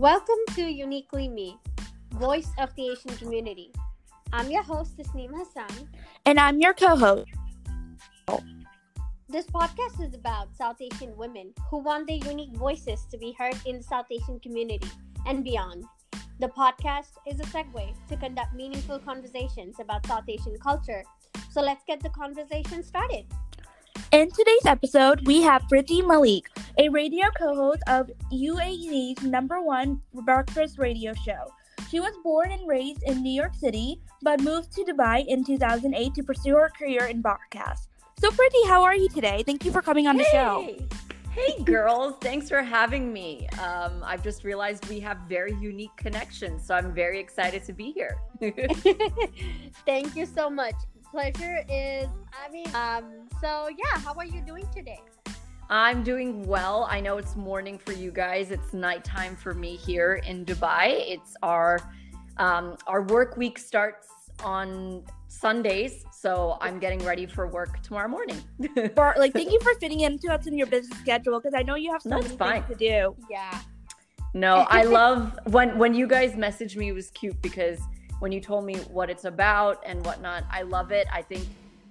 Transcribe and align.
Welcome 0.00 0.38
to 0.54 0.62
Uniquely 0.62 1.28
Me, 1.28 1.58
voice 2.12 2.48
of 2.56 2.74
the 2.74 2.88
Asian 2.88 3.14
community. 3.18 3.70
I'm 4.32 4.50
your 4.50 4.62
host, 4.62 4.96
Tasneem 4.96 5.28
Hassan. 5.30 5.90
And 6.24 6.40
I'm 6.40 6.58
your 6.58 6.72
co 6.72 6.96
host. 6.96 7.28
This 9.28 9.44
podcast 9.44 10.02
is 10.02 10.14
about 10.14 10.56
South 10.56 10.80
Asian 10.80 11.14
women 11.18 11.52
who 11.68 11.80
want 11.80 12.06
their 12.06 12.16
unique 12.16 12.56
voices 12.56 13.04
to 13.10 13.18
be 13.18 13.36
heard 13.38 13.56
in 13.66 13.76
the 13.76 13.82
South 13.82 14.06
Asian 14.10 14.40
community 14.40 14.88
and 15.26 15.44
beyond. 15.44 15.84
The 16.38 16.48
podcast 16.48 17.12
is 17.26 17.38
a 17.38 17.44
segue 17.52 17.92
to 18.08 18.16
conduct 18.16 18.54
meaningful 18.54 19.00
conversations 19.00 19.80
about 19.80 20.06
South 20.06 20.24
Asian 20.28 20.56
culture. 20.56 21.04
So 21.50 21.60
let's 21.60 21.84
get 21.86 22.02
the 22.02 22.08
conversation 22.08 22.82
started. 22.82 23.26
In 24.12 24.30
today's 24.30 24.64
episode, 24.64 25.26
we 25.26 25.42
have 25.42 25.62
Priti 25.70 26.04
Malik, 26.04 26.50
a 26.78 26.88
radio 26.88 27.26
co 27.36 27.54
host 27.54 27.82
of 27.88 28.10
UAE's 28.32 29.22
number 29.22 29.60
one 29.60 30.00
breakfast 30.12 30.78
radio 30.78 31.14
show. 31.14 31.52
She 31.90 31.98
was 32.00 32.12
born 32.22 32.52
and 32.52 32.68
raised 32.68 33.02
in 33.02 33.22
New 33.22 33.32
York 33.32 33.54
City, 33.54 34.00
but 34.22 34.40
moved 34.40 34.72
to 34.76 34.84
Dubai 34.84 35.26
in 35.26 35.44
2008 35.44 36.14
to 36.14 36.22
pursue 36.22 36.54
her 36.54 36.70
career 36.78 37.06
in 37.06 37.20
broadcast. 37.20 37.88
So, 38.20 38.30
Priti, 38.30 38.68
how 38.68 38.82
are 38.82 38.94
you 38.94 39.08
today? 39.08 39.42
Thank 39.44 39.64
you 39.64 39.72
for 39.72 39.82
coming 39.82 40.06
on 40.06 40.16
the 40.16 40.24
show. 40.24 40.68
Hey, 41.30 41.62
girls. 41.64 42.14
Thanks 42.20 42.48
for 42.48 42.60
having 42.60 43.12
me. 43.12 43.48
Um, 43.62 44.02
I've 44.04 44.22
just 44.22 44.44
realized 44.44 44.88
we 44.88 45.00
have 45.00 45.18
very 45.28 45.54
unique 45.54 45.96
connections, 45.96 46.66
so 46.66 46.74
I'm 46.74 46.92
very 46.92 47.18
excited 47.18 47.64
to 47.64 47.72
be 47.72 47.92
here. 47.92 48.18
Thank 49.86 50.16
you 50.16 50.26
so 50.26 50.50
much. 50.50 50.74
Pleasure 51.10 51.64
is, 51.68 52.08
I 52.32 52.50
mean, 52.52 52.66
um, 52.74 53.28
so 53.40 53.68
yeah, 53.68 54.00
how 54.00 54.14
are 54.14 54.26
you 54.26 54.42
doing 54.42 54.66
today? 54.74 55.00
I'm 55.70 56.02
doing 56.02 56.44
well. 56.48 56.88
I 56.90 57.00
know 57.00 57.16
it's 57.16 57.36
morning 57.36 57.78
for 57.78 57.92
you 57.92 58.10
guys. 58.10 58.50
It's 58.50 58.72
nighttime 58.72 59.36
for 59.36 59.54
me 59.54 59.76
here 59.76 60.14
in 60.26 60.44
Dubai. 60.44 61.04
It's 61.06 61.36
our 61.44 61.78
um, 62.38 62.76
our 62.88 63.02
work 63.02 63.36
week 63.36 63.56
starts 63.56 64.08
on 64.42 65.04
Sundays, 65.28 66.04
so 66.12 66.58
I'm 66.60 66.80
getting 66.80 66.98
ready 67.04 67.24
for 67.24 67.46
work 67.46 67.80
tomorrow 67.82 68.08
morning. 68.08 68.42
For, 68.96 69.14
like, 69.18 69.32
thank 69.32 69.52
you 69.52 69.60
for 69.60 69.74
fitting 69.74 70.00
into 70.00 70.32
us 70.32 70.46
in 70.46 70.56
your 70.56 70.66
busy 70.66 70.92
schedule 70.94 71.38
because 71.38 71.54
I 71.54 71.62
know 71.62 71.74
you 71.76 71.92
have 71.92 72.02
so 72.02 72.08
That's 72.08 72.24
many 72.24 72.36
fine. 72.36 72.62
things 72.62 72.78
to 72.78 72.88
do. 72.88 73.16
Yeah. 73.30 73.60
No, 74.34 74.54
I 74.68 74.82
love 74.84 75.38
when 75.44 75.78
when 75.78 75.94
you 75.94 76.08
guys 76.08 76.32
messaged 76.32 76.76
me. 76.76 76.88
It 76.88 76.94
was 76.94 77.10
cute 77.10 77.40
because 77.42 77.78
when 78.18 78.32
you 78.32 78.40
told 78.40 78.64
me 78.64 78.76
what 78.90 79.08
it's 79.08 79.24
about 79.24 79.82
and 79.86 80.04
whatnot, 80.04 80.44
I 80.50 80.62
love 80.62 80.90
it. 80.90 81.06
I 81.12 81.22
think 81.22 81.46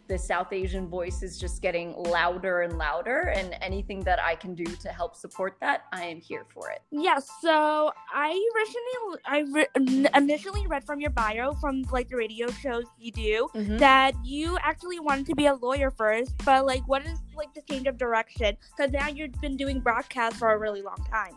the 0.09 0.17
South 0.17 0.51
Asian 0.51 0.87
voice 0.87 1.21
is 1.21 1.37
just 1.39 1.61
getting 1.61 1.93
louder 1.95 2.63
and 2.63 2.77
louder, 2.79 3.31
and 3.37 3.55
anything 3.61 3.99
that 4.01 4.19
I 4.19 4.33
can 4.35 4.55
do 4.55 4.65
to 4.65 4.89
help 4.89 5.15
support 5.15 5.55
that, 5.61 5.83
I 5.93 6.03
am 6.05 6.19
here 6.19 6.45
for 6.53 6.71
it. 6.71 6.81
Yes, 6.91 7.29
so 7.41 7.91
I 8.11 8.29
originally 8.55 9.19
I 9.25 9.37
re- 9.55 10.07
initially 10.15 10.65
read 10.67 10.83
from 10.83 10.99
your 10.99 11.11
bio 11.11 11.53
from 11.53 11.83
like 11.91 12.09
the 12.09 12.15
radio 12.17 12.47
shows 12.51 12.85
you 12.97 13.11
do 13.11 13.49
Mhm. 13.53 13.77
that 13.79 14.13
you 14.25 14.57
actually 14.63 14.99
wanted 14.99 15.27
to 15.27 15.35
be 15.35 15.45
a 15.45 15.53
lawyer 15.53 15.91
first, 15.91 16.33
but 16.43 16.65
like 16.65 16.81
what 16.87 17.05
is 17.05 17.19
like 17.35 17.53
the 17.53 17.61
change 17.69 17.85
of 17.87 17.97
direction? 17.97 18.57
Because 18.75 18.91
now 18.91 19.07
you've 19.07 19.39
been 19.39 19.55
doing 19.55 19.79
broadcast 19.79 20.37
for 20.37 20.51
a 20.53 20.57
really 20.57 20.81
long 20.81 21.05
time. 21.09 21.35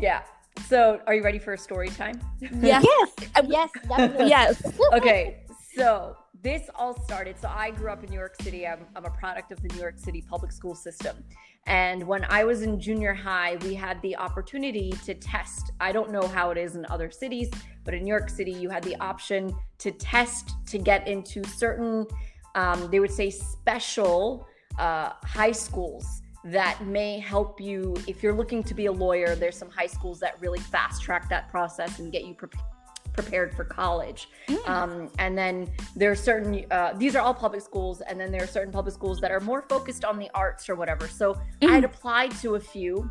Yeah. 0.00 0.22
So, 0.68 1.00
are 1.08 1.14
you 1.14 1.22
ready 1.24 1.40
for 1.40 1.52
a 1.54 1.58
story 1.58 1.88
time? 1.88 2.20
Yes, 2.40 2.84
Yes. 2.86 3.10
Yes. 3.48 3.70
Definitely. 3.88 4.28
yes. 4.28 4.62
okay, 4.94 5.42
so 5.76 6.16
this 6.44 6.68
all 6.74 7.00
started. 7.00 7.36
So 7.40 7.48
I 7.48 7.70
grew 7.70 7.90
up 7.90 8.04
in 8.04 8.10
New 8.10 8.18
York 8.18 8.36
City. 8.40 8.66
I'm, 8.66 8.86
I'm 8.94 9.06
a 9.06 9.10
product 9.10 9.50
of 9.50 9.62
the 9.62 9.68
New 9.68 9.80
York 9.80 9.98
City 9.98 10.20
public 10.20 10.52
school 10.52 10.74
system. 10.74 11.24
And 11.66 12.06
when 12.06 12.26
I 12.28 12.44
was 12.44 12.60
in 12.60 12.78
junior 12.78 13.14
high, 13.14 13.56
we 13.62 13.74
had 13.74 14.00
the 14.02 14.14
opportunity 14.16 14.92
to 15.06 15.14
test. 15.14 15.72
I 15.80 15.90
don't 15.90 16.12
know 16.12 16.28
how 16.28 16.50
it 16.50 16.58
is 16.58 16.76
in 16.76 16.84
other 16.90 17.10
cities, 17.10 17.50
but 17.82 17.94
in 17.94 18.04
New 18.04 18.10
York 18.10 18.28
City, 18.28 18.52
you 18.52 18.68
had 18.68 18.82
the 18.82 18.94
option 18.96 19.56
to 19.78 19.90
test 19.90 20.50
to 20.66 20.76
get 20.76 21.08
into 21.08 21.42
certain, 21.44 22.06
um, 22.54 22.90
they 22.90 23.00
would 23.00 23.10
say, 23.10 23.30
special 23.30 24.46
uh, 24.78 25.12
high 25.22 25.52
schools 25.52 26.20
that 26.44 26.84
may 26.84 27.18
help 27.18 27.58
you 27.58 27.96
if 28.06 28.22
you're 28.22 28.34
looking 28.34 28.62
to 28.64 28.74
be 28.74 28.84
a 28.84 28.92
lawyer. 28.92 29.34
There's 29.34 29.56
some 29.56 29.70
high 29.70 29.86
schools 29.86 30.20
that 30.20 30.38
really 30.42 30.60
fast 30.60 31.02
track 31.02 31.30
that 31.30 31.48
process 31.48 32.00
and 32.00 32.12
get 32.12 32.26
you 32.26 32.34
prepared 32.34 32.73
prepared 33.14 33.54
for 33.54 33.64
college. 33.64 34.28
Um, 34.66 35.10
and 35.18 35.36
then 35.36 35.70
there 35.96 36.10
are 36.10 36.16
certain, 36.16 36.66
uh, 36.70 36.92
these 36.96 37.16
are 37.16 37.20
all 37.20 37.34
public 37.34 37.62
schools, 37.62 38.02
and 38.02 38.20
then 38.20 38.30
there 38.30 38.42
are 38.42 38.46
certain 38.46 38.72
public 38.72 38.94
schools 38.94 39.20
that 39.20 39.30
are 39.30 39.40
more 39.40 39.62
focused 39.68 40.04
on 40.04 40.18
the 40.18 40.30
arts 40.34 40.68
or 40.68 40.74
whatever. 40.74 41.08
So 41.08 41.40
I 41.62 41.66
had 41.66 41.84
applied 41.84 42.32
to 42.42 42.56
a 42.56 42.60
few, 42.60 43.10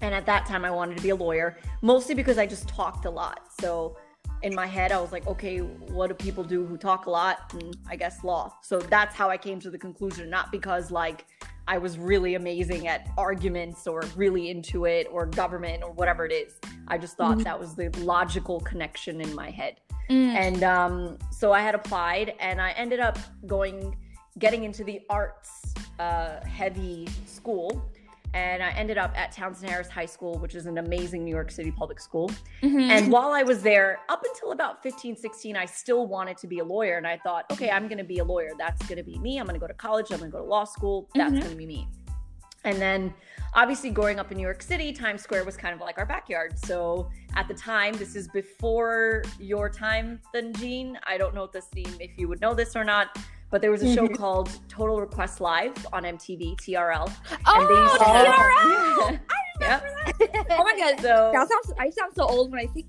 and 0.00 0.14
at 0.14 0.26
that 0.26 0.46
time 0.46 0.64
I 0.64 0.70
wanted 0.70 0.96
to 0.96 1.02
be 1.02 1.10
a 1.10 1.16
lawyer, 1.16 1.58
mostly 1.82 2.14
because 2.14 2.38
I 2.38 2.46
just 2.46 2.68
talked 2.68 3.04
a 3.04 3.10
lot. 3.10 3.48
So 3.60 3.96
in 4.42 4.54
my 4.54 4.66
head, 4.66 4.90
I 4.90 5.00
was 5.00 5.12
like, 5.12 5.26
okay, 5.26 5.58
what 5.58 6.06
do 6.08 6.14
people 6.14 6.42
do 6.42 6.64
who 6.64 6.78
talk 6.78 7.06
a 7.06 7.10
lot? 7.10 7.52
And 7.52 7.76
I 7.88 7.96
guess 7.96 8.24
law. 8.24 8.54
So 8.62 8.78
that's 8.78 9.14
how 9.14 9.28
I 9.28 9.36
came 9.36 9.60
to 9.60 9.70
the 9.70 9.78
conclusion, 9.78 10.30
not 10.30 10.50
because 10.50 10.90
like 10.90 11.26
I 11.70 11.78
was 11.78 11.98
really 11.98 12.34
amazing 12.34 12.88
at 12.88 13.08
arguments 13.16 13.86
or 13.86 14.02
really 14.16 14.50
into 14.50 14.86
it 14.86 15.06
or 15.08 15.24
government 15.24 15.84
or 15.84 15.92
whatever 15.92 16.26
it 16.26 16.32
is. 16.32 16.54
I 16.88 16.98
just 16.98 17.16
thought 17.16 17.38
Mhm. 17.38 17.44
that 17.44 17.60
was 17.60 17.76
the 17.76 17.90
logical 18.00 18.58
connection 18.58 19.20
in 19.20 19.32
my 19.36 19.50
head. 19.50 19.80
Mm. 20.10 20.34
And 20.34 20.64
um, 20.64 21.18
so 21.30 21.52
I 21.52 21.60
had 21.60 21.76
applied 21.76 22.34
and 22.40 22.60
I 22.60 22.72
ended 22.72 22.98
up 22.98 23.20
going, 23.46 23.96
getting 24.40 24.64
into 24.64 24.82
the 24.82 25.00
arts 25.08 25.72
uh, 26.00 26.40
heavy 26.44 27.06
school. 27.24 27.80
And 28.32 28.62
I 28.62 28.70
ended 28.70 28.96
up 28.96 29.12
at 29.16 29.32
Townsend 29.32 29.70
Harris 29.70 29.88
High 29.88 30.06
School, 30.06 30.38
which 30.38 30.54
is 30.54 30.66
an 30.66 30.78
amazing 30.78 31.24
New 31.24 31.34
York 31.34 31.50
City 31.50 31.72
public 31.72 31.98
school. 31.98 32.30
Mhm. 32.62 32.88
And 32.88 33.12
while 33.12 33.32
I 33.32 33.42
was 33.42 33.62
there, 33.62 33.98
up 34.08 34.22
until 34.24 34.52
about 34.52 34.82
15, 34.82 35.16
16, 35.16 35.56
I 35.56 35.64
still 35.64 36.06
wanted 36.06 36.36
to 36.38 36.46
be 36.46 36.60
a 36.60 36.64
lawyer. 36.64 36.96
And 36.96 37.06
I 37.06 37.18
thought, 37.18 37.46
okay, 37.50 37.70
I'm 37.70 37.88
going 37.88 37.98
to 37.98 38.04
be 38.04 38.18
a 38.18 38.24
lawyer. 38.24 38.50
That's 38.56 38.80
going 38.86 38.98
to 38.98 39.02
be 39.02 39.18
me. 39.18 39.38
I'm 39.38 39.46
going 39.46 39.54
to 39.54 39.60
go 39.60 39.66
to 39.66 39.74
college. 39.74 40.12
I'm 40.12 40.18
going 40.18 40.30
to 40.30 40.36
go 40.36 40.42
to 40.44 40.48
law 40.48 40.64
school. 40.64 41.08
That's 41.14 41.32
Mhm. 41.32 41.40
going 41.40 41.50
to 41.50 41.56
be 41.56 41.66
me. 41.66 41.88
And 42.62 42.76
then, 42.76 43.14
obviously, 43.54 43.90
growing 43.90 44.20
up 44.20 44.30
in 44.30 44.36
New 44.36 44.42
York 44.44 44.60
City, 44.62 44.92
Times 44.92 45.22
Square 45.22 45.44
was 45.44 45.56
kind 45.56 45.74
of 45.74 45.80
like 45.80 45.96
our 45.98 46.04
backyard. 46.04 46.58
So 46.58 47.10
at 47.34 47.48
the 47.48 47.54
time, 47.54 47.94
this 47.94 48.14
is 48.14 48.28
before 48.28 49.22
your 49.38 49.70
time, 49.70 50.20
then 50.34 50.52
Gene. 50.52 50.98
I 51.04 51.16
don't 51.16 51.34
know 51.34 51.46
this 51.46 51.68
name 51.74 51.96
if 51.98 52.18
you 52.18 52.28
would 52.28 52.40
know 52.40 52.52
this 52.54 52.76
or 52.76 52.84
not. 52.84 53.16
But 53.50 53.62
there 53.62 53.70
was 53.70 53.82
a 53.82 53.92
show 53.94 54.06
Mhm. 54.06 54.16
called 54.16 54.48
Total 54.68 55.00
Request 55.00 55.40
Live 55.40 55.74
on 55.92 56.04
MTV, 56.04 56.56
TRL. 56.56 57.10
oh, 57.46 57.66
they 57.66 57.80
used 57.82 57.98
to 57.98 58.04
TRL! 58.04 59.20
Yep. 59.60 60.46
oh 60.58 60.64
my 60.64 60.74
god, 60.78 61.00
So 61.00 61.30
that 61.34 61.48
sounds. 61.48 61.72
I 61.78 61.90
sound 61.90 62.14
so 62.14 62.24
old 62.24 62.50
when 62.50 62.60
I 62.60 62.66
think 62.66 62.86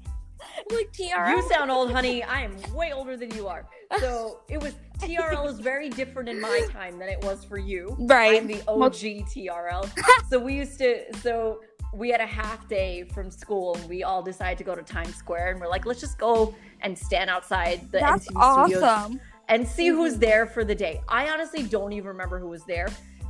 like 0.72 0.92
TRL. 0.94 1.36
You 1.36 1.50
sound 1.50 1.70
old, 1.72 1.92
honey. 1.92 2.24
I 2.24 2.42
am 2.42 2.56
way 2.74 2.94
older 2.94 3.18
than 3.18 3.32
you 3.36 3.48
are. 3.48 3.66
So 4.00 4.40
it 4.50 4.62
was 4.62 4.74
TRL 5.00 5.48
is 5.50 5.60
very 5.60 5.90
different 5.90 6.30
in 6.30 6.40
my 6.40 6.66
time 6.72 6.98
than 6.98 7.10
it 7.10 7.24
was 7.24 7.44
for 7.44 7.58
you. 7.58 7.96
right. 8.00 8.40
I'm 8.40 8.48
the 8.48 8.62
OG 8.68 9.24
TRL. 9.34 9.90
so 10.30 10.40
we 10.40 10.54
used 10.56 10.78
to 10.80 11.14
so 11.18 11.62
we 11.94 12.10
had 12.10 12.22
a 12.22 12.26
half 12.26 12.70
day 12.70 13.04
from 13.14 13.30
school 13.30 13.76
and 13.76 13.90
we 13.90 14.04
all 14.04 14.22
decided 14.24 14.58
to 14.60 14.64
go 14.64 14.74
to 14.76 14.82
Times 14.82 15.16
Square 15.16 15.52
and 15.52 15.60
we're 15.60 15.68
like, 15.68 15.86
let's 15.86 16.00
just 16.00 16.18
go 16.18 16.56
and 16.82 16.98
stand 16.98 17.30
outside 17.30 17.82
the 17.92 18.00
That's 18.00 18.28
MTV 18.30 18.64
studios 18.70 18.84
awesome. 18.84 19.22
And 19.48 19.68
see 19.68 19.88
who's 19.88 20.18
there 20.18 20.46
for 20.46 20.64
the 20.64 20.76
day. 20.76 21.02
I 21.08 21.30
honestly 21.30 21.64
don't 21.64 21.92
even 21.94 22.08
remember 22.08 22.40
who 22.40 22.48
was 22.48 22.64
there, 22.66 22.88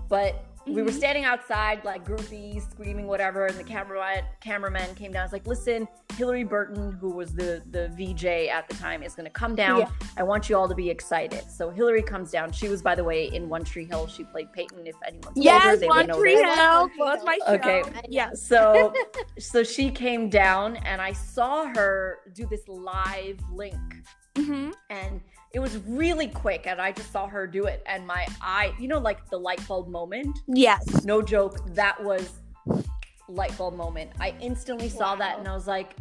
but 0.08 0.46
we 0.68 0.84
were 0.84 0.92
Mhm. 0.92 0.94
standing 0.94 1.24
outside 1.26 1.84
like 1.84 2.06
groupies 2.06 2.70
screaming 2.70 3.08
whatever 3.08 3.48
and 3.48 3.58
the 3.58 3.64
camera 3.64 4.22
cameraman 4.42 4.94
came 4.94 5.12
down. 5.12 5.22
I 5.22 5.26
was 5.26 5.34
like, 5.34 5.48
listen, 5.48 5.88
Hilarie 6.10 6.48
Burton, 6.48 6.92
who 6.92 7.10
was 7.10 7.34
the 7.34 7.64
the 7.72 7.90
VJ 7.98 8.48
at 8.50 8.70
the 8.70 8.76
time, 8.76 9.02
is 9.02 9.16
gonna 9.16 9.32
come 9.32 9.56
down. 9.56 9.80
Yeah. 9.80 9.90
I 10.18 10.22
want 10.22 10.50
you 10.50 10.56
all 10.56 10.70
to 10.70 10.76
be 10.76 10.88
excited. 10.92 11.50
So 11.50 11.72
Hilarie 11.72 12.06
comes 12.06 12.30
down. 12.30 12.52
She 12.52 12.70
was, 12.70 12.84
by 12.84 12.94
the 12.94 13.04
way, 13.04 13.26
in 13.34 13.50
One 13.50 13.64
Tree 13.64 13.86
Hill. 13.86 14.06
She 14.06 14.24
played 14.24 14.54
Peyton. 14.54 14.86
If 14.86 14.96
anyone's 15.04 15.30
older, 15.30 15.42
Yes, 15.42 15.80
they 15.80 15.88
One 15.88 15.98
would 15.98 16.08
know 16.10 16.20
Tree. 16.20 16.36
Hill 16.36 16.92
was 17.00 17.24
my 17.26 17.40
show. 17.48 17.54
Okay. 17.54 17.84
Yes. 18.08 18.44
So 18.44 18.94
so 19.40 19.64
she 19.64 19.90
came 19.90 20.30
down 20.30 20.76
and 20.78 21.02
I 21.02 21.14
saw 21.14 21.66
her 21.74 22.20
do 22.36 22.46
this 22.46 22.68
live 22.68 23.40
link 23.52 23.80
hmm 24.38 24.70
and 24.92 25.20
it 25.54 25.60
was 25.60 25.78
really 25.88 26.28
quick 26.28 26.66
and 26.68 26.80
i 26.82 26.92
just 26.92 27.12
saw 27.12 27.28
her 27.28 27.46
do 27.46 27.66
it 27.66 27.84
and 27.86 28.06
my 28.08 28.26
eye 28.42 28.74
you 28.80 28.88
know 28.88 28.98
like 29.00 29.30
the 29.30 29.38
light 29.38 29.66
bulb 29.68 29.88
moment 29.90 30.40
Yes. 30.48 31.04
no 31.04 31.22
joke 31.22 31.58
that 31.76 32.02
was 32.04 32.32
light 33.28 33.56
bulb 33.58 33.76
moment 33.76 34.12
i 34.20 34.34
instantly 34.42 34.90
saw 34.90 35.16
that 35.16 35.40
and 35.40 35.48
i 35.48 35.54
was 35.54 35.68
like 35.68 35.96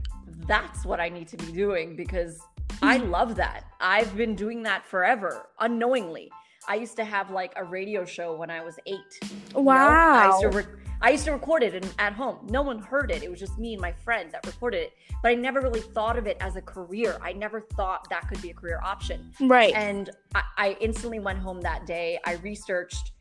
that's 0.46 0.84
what 0.84 1.00
i 1.00 1.08
need 1.08 1.28
to 1.28 1.36
be 1.36 1.52
doing 1.52 1.94
because 1.96 2.40
i 2.82 2.96
love 2.96 3.36
that 3.36 3.64
i've 3.80 4.16
been 4.16 4.34
doing 4.34 4.62
that 4.64 4.84
forever 4.84 5.46
unknowingly 5.60 6.30
i 6.68 6.74
used 6.74 6.96
to 6.96 7.04
have 7.04 7.30
like 7.30 7.52
a 7.56 7.64
radio 7.64 8.04
show 8.04 8.34
when 8.36 8.50
i 8.50 8.62
was 8.62 8.78
eight 8.86 8.98
you 9.22 9.28
know? 9.54 9.60
I 9.60 9.60
Wow. 9.60 10.26
used 10.30 10.40
to 10.42 10.48
rec- 10.58 10.66
I 11.02 11.10
used 11.10 11.24
to 11.24 11.32
record 11.32 11.62
it 11.62 11.74
in, 11.74 11.82
at 11.98 12.12
home. 12.12 12.46
No 12.50 12.62
one 12.62 12.78
heard 12.78 13.10
it. 13.10 13.22
It 13.22 13.30
was 13.30 13.40
just 13.40 13.58
me 13.58 13.72
and 13.72 13.80
my 13.80 13.92
friend 13.92 14.30
that 14.32 14.46
recorded 14.46 14.82
it. 14.82 14.92
But 15.22 15.30
I 15.30 15.34
never 15.34 15.60
really 15.60 15.80
thought 15.80 16.18
of 16.18 16.26
it 16.26 16.36
as 16.40 16.56
a 16.56 16.62
career. 16.62 17.16
I 17.22 17.32
never 17.32 17.60
thought 17.60 18.08
that 18.10 18.28
could 18.28 18.40
be 18.42 18.50
a 18.50 18.54
career 18.54 18.80
option. 18.84 19.32
right. 19.40 19.72
And 19.74 20.10
I, 20.34 20.42
I 20.58 20.76
instantly 20.80 21.18
went 21.18 21.38
home 21.38 21.60
that 21.62 21.86
day. 21.86 22.18
I 22.26 22.34
researched 22.34 23.12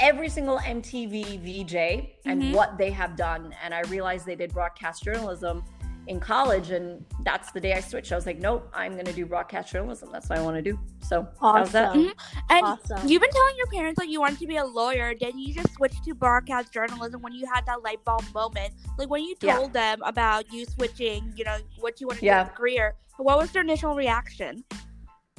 every 0.00 0.28
single 0.28 0.58
MTV 0.58 1.38
VJ 1.40 2.16
and 2.26 2.42
Mhm. 2.42 2.52
what 2.54 2.76
they 2.76 2.90
have 2.90 3.16
done. 3.16 3.54
And 3.62 3.72
I 3.74 3.80
realized 3.82 4.26
they 4.26 4.34
did 4.34 4.52
broadcast 4.52 5.04
journalism 5.04 5.64
in 6.06 6.20
college, 6.20 6.70
and 6.70 7.04
that's 7.24 7.50
the 7.50 7.60
day 7.60 7.72
I 7.74 7.80
switched. 7.80 8.12
I 8.12 8.14
was 8.16 8.26
like, 8.26 8.38
nope, 8.38 8.70
I'm 8.72 8.92
going 8.92 9.06
to 9.06 9.12
do 9.12 9.26
broadcast 9.26 9.72
journalism. 9.72 10.10
That's 10.12 10.28
what 10.28 10.38
I 10.38 10.42
want 10.42 10.56
to 10.56 10.62
do. 10.62 10.78
So 11.00 11.26
how's 11.40 11.72
that? 11.72 11.90
Awesome. 11.90 12.12
And 12.50 12.64
Awesome. 12.64 13.08
you've 13.08 13.20
been 13.20 13.30
telling 13.30 13.56
your 13.56 13.66
parents 13.66 13.98
that 14.00 14.08
you 14.08 14.20
wanted 14.20 14.38
to 14.38 14.46
be 14.46 14.56
a 14.56 14.64
lawyer. 14.64 15.14
Then 15.20 15.38
you 15.38 15.52
just 15.52 15.74
switched 15.74 16.04
to 16.04 16.14
broadcast 16.14 16.72
journalism 16.72 17.22
when 17.22 17.32
you 17.32 17.46
had 17.52 17.66
that 17.66 17.82
light 17.82 18.04
bulb 18.04 18.24
moment. 18.32 18.72
Like 18.98 19.10
when 19.10 19.22
you 19.24 19.34
Yeah. 19.42 19.56
told 19.56 19.72
them 19.72 20.00
about 20.02 20.52
you 20.52 20.64
switching, 20.64 21.32
you 21.36 21.44
know, 21.44 21.56
what 21.78 22.00
you 22.00 22.06
want 22.06 22.20
to 22.20 22.24
Yeah. 22.26 22.44
do 22.44 22.48
as 22.50 22.52
a 22.52 22.56
career. 22.56 22.94
What 23.16 23.38
was 23.38 23.50
their 23.50 23.62
initial 23.62 23.94
reaction? 23.94 24.64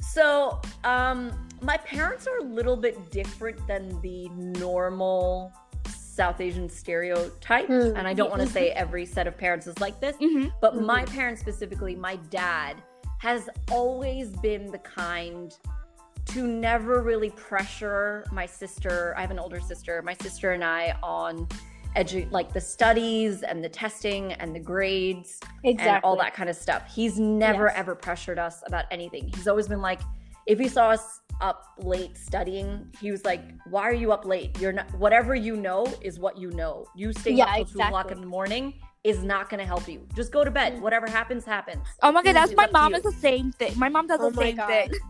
So, 0.00 0.60
um, 0.84 1.32
my 1.60 1.76
parents 1.76 2.26
are 2.26 2.38
a 2.38 2.42
little 2.44 2.76
bit 2.76 3.10
different 3.10 3.66
than 3.66 4.00
the 4.00 4.28
normal 4.30 5.52
South 6.18 6.40
Asian 6.40 6.68
stereotype. 6.68 7.68
Hmm. 7.68 7.94
And 7.96 8.08
I 8.08 8.12
don't 8.12 8.28
want 8.28 8.42
to 8.42 8.48
say 8.48 8.70
every 8.72 9.06
set 9.06 9.28
of 9.28 9.38
parents 9.38 9.68
is 9.68 9.78
like 9.78 10.00
this, 10.00 10.16
Mm-hmm. 10.16 10.48
but 10.60 10.74
my 10.82 11.04
parents 11.04 11.40
specifically, 11.40 11.94
my 11.94 12.16
dad 12.28 12.82
has 13.20 13.48
always 13.70 14.30
been 14.48 14.72
the 14.72 14.78
kind 14.78 15.56
to 16.26 16.42
never 16.44 17.02
really 17.04 17.30
pressure 17.30 18.24
my 18.32 18.46
sister. 18.46 19.14
I 19.16 19.20
have 19.20 19.30
an 19.30 19.38
older 19.38 19.60
sister, 19.60 20.02
my 20.02 20.14
sister 20.14 20.52
and 20.54 20.64
I 20.64 20.96
on 21.04 21.46
edu- 21.96 22.28
like 22.32 22.52
the 22.52 22.60
studies 22.60 23.44
and 23.44 23.62
the 23.62 23.68
testing 23.68 24.32
and 24.32 24.52
the 24.52 24.60
grades 24.60 25.38
exactly. 25.62 25.94
and 25.94 26.04
all 26.04 26.16
that 26.16 26.34
kind 26.34 26.50
of 26.50 26.56
stuff. 26.56 26.82
He's 26.92 27.16
never 27.20 27.66
Yes. 27.66 27.74
ever 27.76 27.94
pressured 27.94 28.40
us 28.40 28.64
about 28.66 28.86
anything. 28.90 29.30
He's 29.36 29.46
always 29.46 29.68
been 29.68 29.80
like, 29.82 30.00
if 30.48 30.58
he 30.58 30.66
saw 30.66 30.88
us 30.90 31.20
up 31.40 31.62
late 31.78 32.16
studying, 32.18 32.70
he 33.00 33.12
was 33.12 33.24
like, 33.24 33.42
"Why 33.70 33.82
are 33.82 33.92
you 34.02 34.10
up 34.10 34.24
late? 34.24 34.58
You're 34.60 34.72
not. 34.72 34.92
Whatever 34.98 35.36
you 35.36 35.54
know 35.56 35.86
is 36.02 36.18
what 36.18 36.36
you 36.36 36.50
know. 36.50 36.84
You 36.96 37.12
staying 37.12 37.36
Yeah, 37.36 37.44
up 37.44 37.56
till 37.56 37.64
two 37.66 37.80
o'clock 37.80 38.10
in 38.10 38.20
the 38.20 38.26
morning 38.26 38.74
is 39.04 39.22
not 39.22 39.48
going 39.48 39.60
to 39.60 39.66
help 39.66 39.86
you. 39.88 40.04
Just 40.16 40.32
go 40.32 40.42
to 40.42 40.50
bed. 40.50 40.70
Mm. 40.74 40.80
Whatever 40.80 41.06
happens, 41.06 41.44
happens." 41.44 41.84
Oh 42.02 42.10
my 42.10 42.22
god, 42.24 42.34
that's 42.34 42.54
my 42.56 42.68
mom 42.72 42.94
is 42.94 43.04
the 43.04 43.12
same 43.12 43.52
thing. 43.52 43.78
My 43.78 43.88
mom 43.88 44.08
does 44.08 44.18
Oh 44.20 44.30
the 44.30 44.36
same 44.40 44.56
God. 44.56 44.68
thing. 44.68 44.90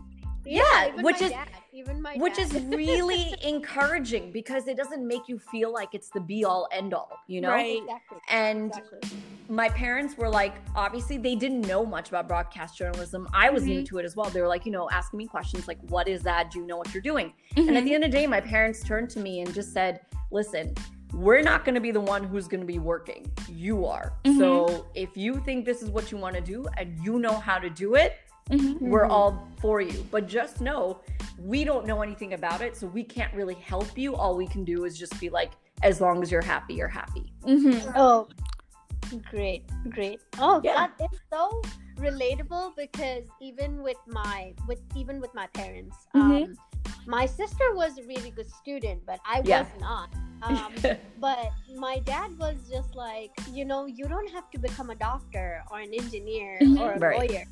Yeah, 0.45 0.87
even 0.87 1.03
which 1.03 1.21
is- 1.21 1.31
dad, 1.31 1.49
even 1.73 2.01
my 2.01 2.15
Which 2.15 2.37
dad. 2.37 2.55
is 2.55 2.63
really 2.63 3.35
encouraging 3.43 4.31
because 4.31 4.67
it 4.67 4.77
doesn't 4.77 5.05
make 5.07 5.27
you 5.27 5.37
feel 5.37 5.71
like 5.71 5.93
it's 5.93 6.09
the 6.09 6.21
be 6.21 6.43
all 6.43 6.67
end 6.71 6.91
all, 6.93 7.11
you 7.27 7.39
know? 7.41 7.49
Right. 7.49 7.77
exactly. 7.83 8.17
And 8.29 8.67
exactly. 8.69 9.09
My 9.49 9.67
parents 9.69 10.15
were 10.17 10.29
like, 10.29 10.53
obviously, 10.75 11.17
they 11.17 11.35
didn't 11.35 11.61
know 11.61 11.83
much 11.85 12.09
about 12.09 12.27
broadcast 12.27 12.77
journalism. 12.77 13.27
I 13.33 13.49
was 13.49 13.63
new 13.65 13.81
Mhm. 13.81 13.87
to 13.87 13.97
it 13.97 14.05
as 14.05 14.15
well. 14.15 14.29
They 14.29 14.41
were 14.41 14.47
like, 14.47 14.65
you 14.65 14.71
know, 14.71 14.87
asking 14.91 15.17
me 15.17 15.25
questions 15.27 15.67
like, 15.67 15.79
what 15.89 16.07
is 16.07 16.21
that? 16.23 16.51
Do 16.51 16.59
you 16.59 16.67
know 16.67 16.77
what 16.77 16.93
you're 16.93 17.01
doing? 17.01 17.33
Mhm. 17.55 17.67
And 17.67 17.77
at 17.77 17.83
the 17.83 17.93
end 17.95 18.03
of 18.03 18.11
the 18.11 18.17
day, 18.17 18.27
my 18.27 18.39
parents 18.39 18.83
turned 18.83 19.09
to 19.11 19.19
me 19.19 19.41
and 19.41 19.51
just 19.53 19.73
said, 19.73 20.01
listen, 20.31 20.75
we're 21.13 21.41
not 21.41 21.65
going 21.65 21.73
to 21.73 21.81
be 21.81 21.89
the 21.89 21.99
one 21.99 22.23
who's 22.23 22.47
going 22.47 22.61
to 22.61 22.67
be 22.67 22.77
working. 22.77 23.31
You 23.47 23.85
are. 23.87 24.13
Mhm. 24.23 24.37
So 24.37 24.85
if 24.93 25.17
you 25.17 25.35
think 25.43 25.65
this 25.65 25.81
is 25.81 25.89
what 25.89 26.11
you 26.11 26.19
want 26.19 26.35
to 26.35 26.41
do 26.41 26.67
and 26.77 26.97
you 27.03 27.17
know 27.19 27.33
how 27.33 27.57
to 27.57 27.69
do 27.71 27.95
it, 27.95 28.17
Mhm. 28.51 28.79
we're 28.79 29.05
Mhm. 29.07 29.11
all 29.11 29.47
for 29.59 29.81
you. 29.81 30.05
But 30.11 30.27
just 30.27 30.61
know 30.61 30.99
we 31.39 31.63
don't 31.63 31.87
know 31.87 32.01
anything 32.03 32.33
about 32.33 32.61
it. 32.61 32.75
So 32.77 32.85
we 32.85 33.03
can't 33.03 33.33
really 33.33 33.55
help 33.55 33.97
you. 33.97 34.15
All 34.15 34.35
we 34.37 34.45
can 34.45 34.63
do 34.63 34.83
is 34.85 34.97
just 34.99 35.19
be 35.19 35.29
like, 35.29 35.51
as 35.81 36.01
long 36.01 36.21
as 36.21 36.31
you're 36.31 36.41
happy, 36.43 36.73
you're 36.75 36.87
happy. 36.87 37.31
Mhm. 37.45 37.93
Oh, 37.95 38.27
great, 39.29 39.63
great. 39.89 40.19
Oh, 40.37 40.61
Yeah. 40.63 40.87
that 40.97 41.11
is 41.11 41.19
so 41.31 41.61
relatable 41.97 42.75
because 42.75 43.23
even 43.41 43.83
with 43.83 43.97
my 44.07 44.53
with 44.67 44.79
even 44.95 45.19
with 45.19 45.33
my 45.33 45.47
parents, 45.47 45.95
Mhm. 46.15 46.43
um, 46.43 46.53
my 47.05 47.25
sister 47.25 47.73
was 47.75 47.97
a 47.97 48.03
really 48.03 48.31
good 48.31 48.49
student, 48.49 49.05
but 49.05 49.19
I 49.25 49.41
Yeah. 49.43 49.61
was 49.63 49.71
not. 49.79 50.09
Um, 50.41 50.71
but 51.17 51.51
my 51.75 51.99
dad 51.99 52.31
was 52.39 52.55
just 52.71 52.95
like, 52.95 53.31
you 53.51 53.65
know, 53.65 53.85
you 53.87 54.07
don't 54.07 54.31
have 54.31 54.49
to 54.51 54.57
become 54.57 54.89
a 54.89 54.95
doctor 54.95 55.61
or 55.69 55.79
an 55.81 55.93
engineer 55.93 56.59
Mhm. 56.61 56.79
or 56.79 56.93
a 56.93 56.99
Right. 56.99 57.17
lawyer. 57.19 57.43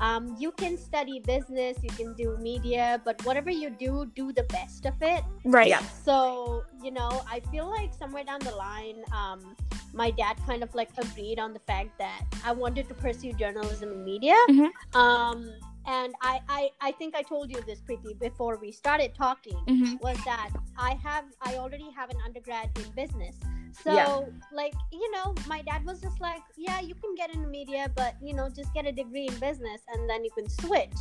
Um, 0.00 0.36
you 0.38 0.52
can 0.52 0.76
study 0.76 1.20
business, 1.20 1.76
you 1.82 1.90
can 1.90 2.14
do 2.14 2.36
media, 2.38 3.00
but 3.04 3.24
whatever 3.24 3.50
you 3.50 3.70
do, 3.70 4.10
do 4.14 4.32
the 4.32 4.44
best 4.44 4.86
of 4.86 4.94
it. 5.02 5.24
Right. 5.44 5.68
Yeah. 5.68 5.82
So, 6.04 6.64
you 6.82 6.90
know, 6.90 7.22
I 7.30 7.40
feel 7.50 7.68
like 7.68 7.92
somewhere 7.94 8.24
down 8.24 8.40
the 8.40 8.54
line, 8.54 9.02
um, 9.12 9.56
my 9.92 10.10
dad 10.10 10.36
kind 10.46 10.62
of 10.62 10.74
like 10.74 10.90
agreed 10.98 11.38
on 11.38 11.52
the 11.52 11.60
fact 11.60 11.98
that 11.98 12.22
I 12.44 12.52
wanted 12.52 12.88
to 12.88 12.94
pursue 12.94 13.32
journalism 13.32 13.90
and 13.90 14.04
media. 14.04 14.36
Mhm. 14.48 14.70
Um, 14.94 15.50
and 15.88 16.14
I, 16.20 16.40
I, 16.48 16.70
I 16.88 16.92
think 16.92 17.16
I 17.16 17.22
told 17.22 17.50
you 17.50 17.60
this 17.66 17.80
Priti 17.80 18.12
before 18.20 18.58
we 18.64 18.70
started 18.70 19.14
talking 19.14 19.58
Mhm. 19.66 20.00
was 20.06 20.18
that 20.24 20.50
I 20.76 20.90
have 21.06 21.24
I 21.40 21.56
already 21.56 21.90
have 21.98 22.10
an 22.10 22.18
undergrad 22.26 22.66
in 22.80 22.86
business. 23.02 23.36
So 23.84 23.92
Yeah. 23.94 24.24
like, 24.52 24.74
you 24.92 25.10
know, 25.14 25.34
my 25.46 25.60
dad 25.62 25.84
was 25.90 26.00
just 26.06 26.20
like, 26.20 26.42
Yeah, 26.56 26.80
you 26.80 26.94
can 27.02 27.14
get 27.14 27.28
into 27.34 27.48
media, 27.48 27.82
but 28.00 28.12
you 28.20 28.34
know, 28.34 28.48
just 28.60 28.72
get 28.74 28.84
a 28.86 28.92
degree 28.92 29.26
in 29.32 29.36
business 29.48 29.80
and 29.92 30.08
then 30.10 30.24
you 30.24 30.32
can 30.38 30.48
switch. 30.62 30.98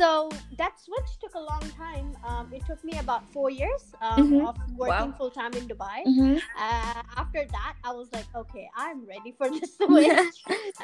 So 0.00 0.30
that 0.56 0.80
switch 0.80 1.10
took 1.20 1.34
a 1.34 1.38
long 1.52 1.60
time. 1.76 2.16
Um, 2.24 2.48
it 2.56 2.64
took 2.66 2.82
me 2.82 2.98
about 2.98 3.22
four 3.34 3.50
years 3.50 3.82
um, 4.00 4.32
Mhm. 4.32 4.48
of 4.48 4.56
working 4.78 5.10
Wow. 5.12 5.18
full 5.18 5.30
time 5.30 5.52
in 5.52 5.68
Dubai. 5.68 5.98
Mhm. 6.08 6.40
Uh, 6.56 7.02
after 7.22 7.44
that, 7.56 7.74
I 7.84 7.92
was 7.92 8.08
like, 8.16 8.24
okay, 8.34 8.70
I'm 8.74 9.04
ready 9.04 9.32
for 9.36 9.50
this 9.50 9.76
switch. 9.76 10.36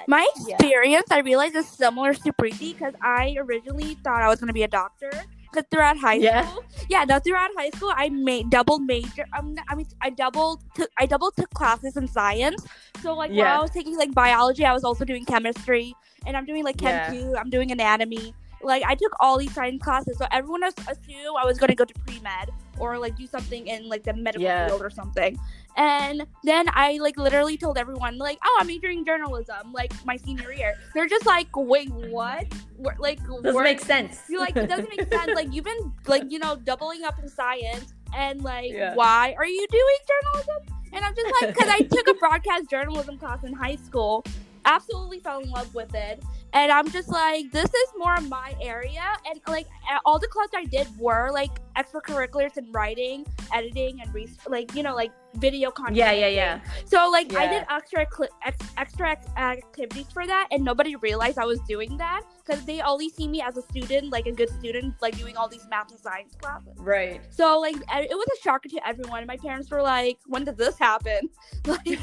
My 0.07 0.29
Yeah. 0.45 0.57
experience, 0.57 1.09
I 1.11 1.21
realized, 1.21 1.57
is 1.57 1.67
similar 1.67 2.13
to 2.13 2.29
Priti 2.41 2.77
because 2.77 2.93
I 3.01 3.37
originally 3.45 3.97
thought 4.05 4.21
I 4.21 4.29
was 4.29 4.39
going 4.39 4.53
to 4.53 4.59
be 4.63 4.65
a 4.65 4.75
doctor. 4.83 5.11
Because 5.51 5.65
throughout 5.71 5.97
high 5.97 6.21
Yeah. 6.21 6.43
school, 6.45 6.65
yeah, 6.91 7.05
no, 7.09 7.19
throughout 7.19 7.51
high 7.57 7.71
school, 7.71 7.93
I 7.97 8.11
made 8.11 8.51
double 8.51 8.79
major. 8.79 9.25
Um, 9.33 9.57
I 9.71 9.75
mean, 9.77 9.87
I 10.03 10.11
doubled, 10.11 10.61
took, 10.75 10.91
I 10.99 11.07
doubled 11.07 11.35
took 11.41 11.49
classes 11.61 11.97
in 11.97 12.07
science. 12.07 12.61
So 13.03 13.15
like 13.15 13.31
while 13.31 13.49
Yeah. 13.49 13.59
I 13.59 13.63
was 13.63 13.71
taking 13.71 13.97
like 13.97 14.13
biology, 14.13 14.67
I 14.67 14.75
was 14.75 14.85
also 14.85 15.07
doing 15.07 15.25
chemistry, 15.25 15.95
and 16.27 16.37
I'm 16.37 16.45
doing 16.45 16.65
like 16.69 16.77
Chem 16.77 16.97
Yeah. 16.97 17.11
two. 17.11 17.35
I'm 17.41 17.49
doing 17.49 17.71
anatomy. 17.73 18.35
Like 18.63 18.83
I 18.87 18.95
took 18.95 19.13
all 19.21 19.39
these 19.39 19.53
science 19.55 19.83
classes, 19.83 20.17
so 20.19 20.27
everyone 20.33 20.63
as- 20.65 20.75
assumed 20.89 21.37
I 21.41 21.45
was 21.45 21.59
going 21.59 21.69
to 21.69 21.75
go 21.75 21.85
to 21.85 21.95
pre 22.07 22.19
med 22.21 22.51
or 22.79 22.99
like 22.99 23.17
do 23.17 23.27
something 23.27 23.67
in 23.69 23.89
like 23.89 24.03
the 24.03 24.13
medical 24.15 24.43
Yeah. 24.43 24.67
field 24.69 24.83
or 24.83 24.91
something. 24.91 25.39
And 25.77 26.27
then 26.43 26.67
I 26.73 26.99
like 26.99 27.17
literally 27.19 27.57
told 27.59 27.77
everyone 27.79 28.17
like, 28.19 28.39
"Oh, 28.45 28.59
I'm 28.61 28.67
majoring 28.67 29.01
in 29.01 29.05
journalism." 29.05 29.73
Like 29.73 29.93
my 30.07 30.17
senior 30.17 30.53
year, 30.53 30.75
they're 30.95 31.07
just 31.09 31.27
like, 31.27 31.49
"Wait, 31.55 31.91
what?" 31.93 32.47
We're, 32.79 32.95
like, 32.99 33.19
Doesn't 33.27 33.55
we're- 33.55 33.63
make 33.65 33.81
sense. 33.81 34.21
you're 34.29 34.41
like, 34.41 34.57
it 34.57 34.69
doesn't 34.69 34.89
make 34.95 35.09
sense. 35.13 35.33
Like 35.35 35.53
you've 35.53 35.65
been 35.65 35.93
like 36.07 36.25
you 36.31 36.39
know 36.39 36.57
doubling 36.57 37.05
up 37.05 37.19
in 37.19 37.29
science, 37.29 37.93
and 38.15 38.43
like, 38.43 38.73
Yeah. 38.73 38.95
why 38.95 39.35
are 39.39 39.47
you 39.47 39.67
doing 39.71 39.97
journalism? 40.09 40.75
And 40.93 41.05
I'm 41.05 41.15
just 41.15 41.33
like, 41.43 41.55
because 41.55 41.69
I 41.69 41.79
took 41.95 42.09
a 42.09 42.15
broadcast 42.15 42.71
journalism 42.71 43.19
class 43.19 43.45
in 43.45 43.53
high 43.53 43.77
school, 43.77 44.25
absolutely 44.65 45.19
fell 45.21 45.41
in 45.41 45.51
love 45.51 45.75
with 45.75 45.95
it, 45.95 46.23
and 46.53 46.73
I'm 46.73 46.91
just 46.91 47.09
like, 47.09 47.51
this 47.53 47.69
is 47.69 47.89
more 47.97 48.21
my 48.23 48.55
area, 48.63 49.03
and 49.29 49.41
like 49.49 49.67
all 50.05 50.19
the 50.19 50.29
clubs 50.29 50.53
I 50.55 50.65
did 50.65 50.87
were 50.99 51.31
like 51.33 51.51
extracurriculars 51.77 52.57
in 52.57 52.71
writing, 52.73 53.27
editing, 53.53 54.01
and 54.01 54.13
like 54.49 54.75
you 54.75 54.83
know 54.83 54.95
like 54.95 55.13
video 55.35 55.71
content. 55.71 55.97
yeah, 55.97 56.13
yeah, 56.13 56.29
yeah. 56.29 56.61
So 56.85 57.11
like 57.11 57.35
I 57.35 57.47
did 57.47 57.65
extra 57.71 58.07
cli 58.07 58.29
ex- 58.45 58.73
extra 58.77 59.11
ex- 59.11 59.27
activities 59.37 60.07
for 60.13 60.27
that, 60.27 60.49
and 60.51 60.65
nobody 60.65 60.97
realized 60.97 61.39
I 61.39 61.45
was 61.45 61.61
doing 61.61 61.97
that 61.99 62.23
because 62.45 62.65
they 62.65 62.81
only 62.81 63.09
see 63.09 63.29
me 63.29 63.43
as 63.43 63.57
a 63.57 63.63
student, 63.63 64.11
like 64.11 64.27
a 64.27 64.33
good 64.33 64.51
student, 64.51 64.95
like 65.03 65.17
doing 65.19 65.37
all 65.37 65.49
these 65.49 65.67
math 65.69 65.91
and 65.91 66.01
science 66.01 66.35
classes. 66.41 66.75
Right. 66.77 67.21
So 67.31 67.59
like 67.61 67.77
it 67.77 68.17
was 68.17 68.29
a 68.39 68.43
shocker 68.43 68.69
to 68.69 68.87
everyone. 68.87 69.27
My 69.27 69.37
parents 69.37 69.71
were 69.71 69.83
like, 69.83 70.19
"When 70.27 70.45
did 70.45 70.57
this 70.57 70.79
happen?" 70.79 71.29
Like, 71.67 71.99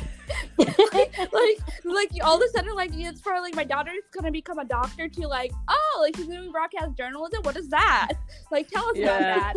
like, 0.58 1.18
like, 1.32 1.58
like 1.84 2.10
all 2.24 2.36
of 2.36 2.42
a 2.42 2.50
sudden, 2.50 2.74
like 2.75 2.92
it's 2.94 3.22
for 3.22 3.34
like 3.39 3.56
my 3.56 3.63
daughter's 3.63 4.03
gonna 4.13 4.32
become 4.32 4.60
a 4.60 4.65
doctor 4.65 5.08
to 5.08 5.27
like, 5.27 5.51
oh, 5.70 6.00
like 6.01 6.15
she's 6.15 6.27
doing 6.27 6.51
broadcast 6.51 6.98
journalism. 6.98 7.42
What 7.44 7.56
is 7.58 7.70
that? 7.70 8.12
Like, 8.51 8.68
tell 8.70 8.86
us 8.89 8.98
about 8.98 9.20
that. 9.20 9.53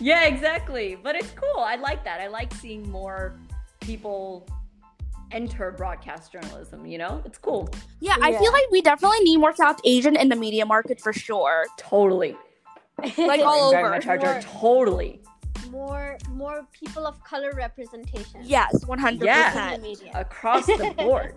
Yeah, 0.00 0.24
exactly. 0.26 0.96
But 1.02 1.16
it's 1.16 1.30
cool. 1.32 1.62
I 1.62 1.76
like 1.76 2.04
that. 2.04 2.20
I 2.20 2.28
like 2.28 2.52
seeing 2.54 2.88
more 2.90 3.34
people 3.80 4.46
enter 5.30 5.70
broadcast 5.72 6.32
journalism, 6.32 6.86
you 6.86 6.98
know? 6.98 7.22
It's 7.26 7.38
cool. 7.38 7.68
Yeah, 8.00 8.16
I 8.22 8.32
feel 8.38 8.52
like 8.52 8.64
we 8.70 8.80
definitely 8.80 9.20
need 9.20 9.38
more 9.38 9.54
South 9.54 9.80
Asian 9.84 10.16
in 10.16 10.28
the 10.28 10.36
media 10.36 10.64
market 10.64 11.00
for 11.00 11.12
sure. 11.12 11.66
Totally. 11.76 12.36
Like 13.16 13.40
all 13.40 13.70
Sorry, 13.70 13.82
over. 13.82 13.90
my 13.90 13.98
charger. 13.98 14.26
More- 14.26 14.40
Totally. 14.40 15.20
more 15.70 16.16
more 16.30 16.66
people 16.72 17.06
of 17.06 17.22
color 17.24 17.52
representation. 17.54 18.40
Yes, 18.42 18.84
one 18.86 18.98
hundred 18.98 19.26
Yeah. 19.26 19.46
in 19.46 19.52
percent. 19.52 19.82
the 19.82 19.88
media. 19.88 20.12
Across 20.14 20.66
the 20.66 20.94
board. 20.98 21.34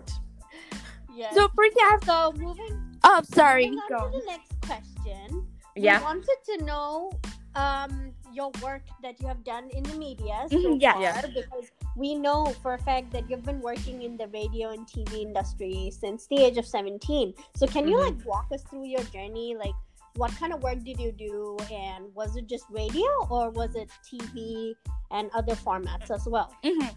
Yeah. 1.14 1.30
So, 1.34 1.46
Priti, 1.48 1.76
I 1.82 1.90
have. 1.90 2.04
so 2.04 2.32
moving 2.38 2.96
Oh, 3.04 3.20
sorry. 3.32 3.66
moving 3.66 3.80
Go. 3.90 3.96
on 4.06 4.12
to 4.12 4.18
the 4.20 4.24
next 4.26 4.52
question. 4.62 5.46
We 5.76 5.82
Yeah. 5.82 6.00
wanted 6.02 6.36
to 6.46 6.64
know 6.64 7.10
um, 7.54 8.12
your 8.32 8.50
work 8.62 8.82
that 9.02 9.20
you 9.20 9.26
have 9.26 9.44
done 9.44 9.68
in 9.70 9.82
the 9.84 9.94
media 9.96 10.46
so 10.50 10.56
Mhm, 10.56 10.80
yes. 10.80 10.94
far 10.94 11.02
Yeah. 11.02 11.20
because 11.34 11.70
we 11.96 12.14
know 12.14 12.46
for 12.62 12.74
a 12.74 12.78
fact 12.78 13.10
that 13.12 13.28
you've 13.28 13.44
been 13.44 13.60
working 13.60 14.02
in 14.02 14.16
the 14.16 14.28
radio 14.28 14.70
and 14.70 14.86
TV 14.86 15.22
industry 15.22 15.90
since 15.90 16.26
the 16.28 16.38
age 16.42 16.56
of 16.58 16.66
17. 16.66 17.34
So 17.54 17.66
can 17.66 17.86
you 17.88 17.96
Mhm. 17.96 18.06
like 18.16 18.26
walk 18.26 18.46
us 18.52 18.62
through 18.62 18.84
your 18.86 19.04
journey? 19.16 19.54
Like 19.56 19.74
what 20.16 20.30
kind 20.36 20.52
of 20.52 20.62
work 20.62 20.80
did 20.84 21.00
you 21.00 21.10
do 21.12 21.56
and 21.72 22.14
was 22.14 22.36
it 22.36 22.46
just 22.46 22.64
radio 22.70 23.08
or 23.30 23.50
was 23.50 23.74
it 23.74 23.88
TV 24.04 24.74
and 25.10 25.30
other 25.34 25.54
formats 25.54 26.10
as 26.10 26.26
well? 26.26 26.52
Mhm. 26.62 26.94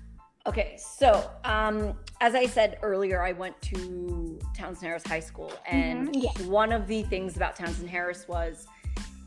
Okay, 0.48 0.78
so 0.78 1.32
um, 1.44 1.98
as 2.22 2.36
I 2.36 2.46
said 2.46 2.78
earlier, 2.84 3.24
I 3.24 3.32
went 3.32 3.60
to 3.64 4.40
Townsend 4.54 4.86
Harris 4.86 5.04
High 5.08 5.20
School, 5.20 5.52
and 5.66 6.10
Mhm. 6.10 6.22
Yes. 6.24 6.40
one 6.42 6.72
of 6.72 6.86
the 6.86 7.02
things 7.04 7.36
about 7.36 7.56
Townsend 7.56 7.90
Harris 7.90 8.28
was 8.28 8.68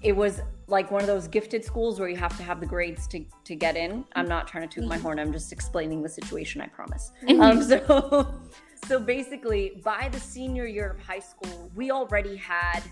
it 0.02 0.14
was 0.14 0.40
like 0.66 0.90
one 0.90 1.00
of 1.00 1.06
those 1.06 1.26
gifted 1.28 1.64
schools 1.64 1.98
where 1.98 2.08
you 2.08 2.16
have 2.16 2.36
to 2.36 2.42
have 2.42 2.60
the 2.60 2.66
grades 2.66 3.06
to 3.08 3.24
to 3.44 3.54
get 3.54 3.76
in. 3.76 4.04
I'm 4.14 4.28
not 4.28 4.46
trying 4.46 4.68
to 4.68 4.74
toot 4.80 4.88
my 4.88 4.98
horn. 4.98 5.18
I'm 5.18 5.32
just 5.32 5.52
explaining 5.52 6.02
the 6.02 6.08
situation. 6.08 6.60
I 6.60 6.66
promise. 6.66 7.12
Mhm. 7.22 7.42
Um, 7.42 7.62
so, 7.62 8.34
so 8.86 9.00
basically, 9.00 9.80
by 9.84 10.08
the 10.12 10.20
senior 10.20 10.66
year 10.66 10.90
of 10.90 11.00
high 11.00 11.18
school, 11.18 11.70
we 11.74 11.90
already 11.90 12.36
had 12.36 12.82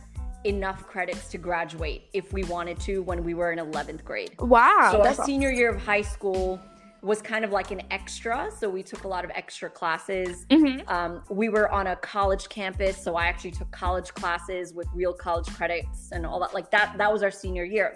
enough 0.45 0.87
credits 0.87 1.29
to 1.29 1.39
graduate 1.39 2.05
if 2.13 2.33
we 2.33 2.45
wanted 2.45 2.79
to 2.81 3.03
when 3.03 3.25
we 3.25 3.35
were 3.35 3.53
in 3.53 3.59
11th 3.59 4.05
grade. 4.05 4.35
Wow. 4.39 4.91
so 4.93 5.03
our 5.03 5.15
senior 5.27 5.51
year 5.51 5.71
of 5.71 5.83
high 5.83 6.03
school 6.03 6.61
was 7.07 7.23
kind 7.23 7.45
of 7.45 7.53
like 7.53 7.71
an 7.71 7.81
extra. 7.93 8.51
So 8.59 8.69
we 8.69 8.83
took 8.83 9.05
a 9.05 9.09
lot 9.09 9.25
of 9.25 9.31
extra 9.31 9.71
classes. 9.71 10.45
Mhm. 10.51 10.89
Um, 10.91 11.23
we 11.31 11.49
were 11.49 11.71
on 11.71 11.87
a 11.87 11.97
college 11.97 12.49
campus, 12.49 13.01
so 13.01 13.15
I 13.15 13.27
actually 13.27 13.53
took 13.53 13.71
college 13.71 14.13
classes 14.15 14.75
with 14.75 14.89
real 14.93 15.13
college 15.15 15.47
credits 15.55 16.11
and 16.11 16.27
all 16.27 16.41
that. 16.41 16.53
Like 16.53 16.69
that, 16.73 16.99
that 16.99 17.13
was 17.13 17.23
our 17.23 17.31
senior 17.31 17.63
year. 17.65 17.95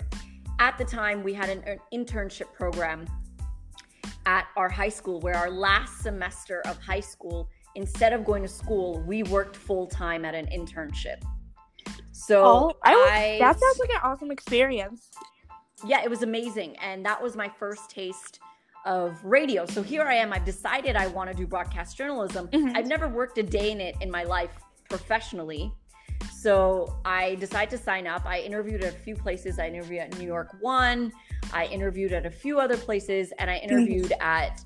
At 0.61 0.79
the 0.79 0.85
time, 0.85 1.25
we 1.25 1.35
had 1.35 1.49
an, 1.49 1.63
an 1.67 1.81
internship 1.93 2.53
program 2.53 3.05
at 4.27 4.47
our 4.57 4.69
high 4.69 4.89
school 4.91 5.19
where 5.21 5.35
our 5.35 5.51
last 5.51 5.99
semester 6.03 6.63
of 6.67 6.79
high 6.79 7.01
school, 7.01 7.49
instead 7.75 8.13
of 8.13 8.25
going 8.25 8.43
to 8.43 8.49
school, 8.49 9.01
we 9.07 9.25
worked 9.25 9.57
full 9.57 9.87
time 9.89 10.25
at 10.25 10.35
an 10.37 10.47
internship. 10.47 11.21
So 12.13 12.45
Oh, 12.45 12.73
I 12.85 12.95
would- 12.95 13.09
I, 13.09 13.39
that 13.41 13.59
sounds 13.59 13.79
like 13.81 13.91
an 13.91 14.01
awesome 14.05 14.31
experience. 14.31 15.11
yeah, 15.85 16.03
it 16.05 16.11
was 16.11 16.23
amazing. 16.23 16.77
And 16.77 17.05
that 17.07 17.21
was 17.21 17.35
my 17.35 17.49
first 17.49 17.91
taste 17.91 18.39
of 18.87 19.23
radio. 19.25 19.67
So 19.67 19.83
here 19.83 20.03
I 20.03 20.15
am. 20.15 20.33
I've 20.33 20.45
decided 20.45 20.97
I 20.97 21.07
want 21.09 21.31
to 21.31 21.37
do 21.37 21.47
broadcast 21.47 21.97
journalism. 21.97 22.49
Mhm. 22.49 22.77
I've 22.77 22.87
never 22.87 23.09
worked 23.09 23.39
a 23.39 23.43
day 23.43 23.71
in 23.73 23.81
it 23.81 23.97
in 24.01 24.11
my 24.11 24.25
life 24.25 24.51
professionally. 24.89 25.73
So 26.33 26.97
I 27.05 27.35
decided 27.37 27.71
to 27.71 27.79
sign 27.79 28.07
up. 28.07 28.25
I 28.27 28.41
interviewed 28.41 28.83
at 28.83 28.95
a 28.95 28.97
few 28.99 29.15
places. 29.15 29.59
I 29.59 29.69
interviewed 29.69 30.01
at 30.01 30.19
New 30.19 30.27
York 30.27 30.57
One. 30.61 31.13
I 31.53 31.67
interviewed 31.67 32.13
at 32.13 32.27
a 32.27 32.31
few 32.31 32.59
other 32.61 32.77
places, 32.77 33.33
and 33.39 33.51
I 33.51 33.57
interviewed 33.59 34.13
at 34.21 34.63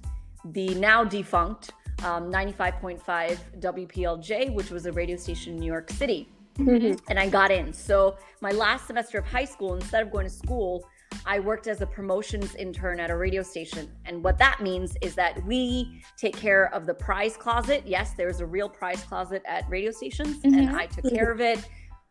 the 0.46 0.74
now 0.74 1.04
defunct 1.04 1.72
um, 2.04 2.30
95.5 2.30 3.38
WPLJ, 3.60 4.50
which 4.52 4.70
was 4.70 4.86
a 4.86 4.92
radio 4.92 5.16
station 5.16 5.54
in 5.54 5.60
New 5.60 5.66
York 5.66 5.88
City 5.90 6.28
Mhm. 6.58 7.00
and 7.08 7.18
I 7.18 7.28
got 7.28 7.50
in. 7.50 7.72
So 7.72 8.16
my 8.40 8.50
last 8.50 8.86
semester 8.86 9.18
of 9.18 9.24
high 9.24 9.44
school, 9.44 9.74
instead 9.74 10.02
of 10.02 10.12
going 10.12 10.24
to 10.26 10.30
school, 10.30 10.86
I 11.26 11.40
worked 11.40 11.66
as 11.66 11.80
a 11.80 11.86
promotions 11.86 12.54
intern 12.54 13.00
at 13.00 13.10
a 13.10 13.16
radio 13.16 13.42
station. 13.42 13.90
And 14.04 14.22
what 14.22 14.38
that 14.38 14.60
means 14.60 14.96
is 15.00 15.14
that 15.14 15.44
we 15.44 16.02
take 16.16 16.36
care 16.36 16.72
of 16.74 16.86
the 16.86 16.94
prize 16.94 17.36
closet. 17.36 17.82
Yes, 17.86 18.12
there's 18.14 18.40
a 18.40 18.46
real 18.46 18.68
prize 18.68 19.02
closet 19.02 19.42
at 19.46 19.68
radio 19.68 19.90
stations, 19.90 20.42
and 20.44 20.54
Mhm. 20.54 20.74
I 20.74 20.86
took 20.86 21.12
care 21.12 21.30
of 21.30 21.40
it. 21.40 21.66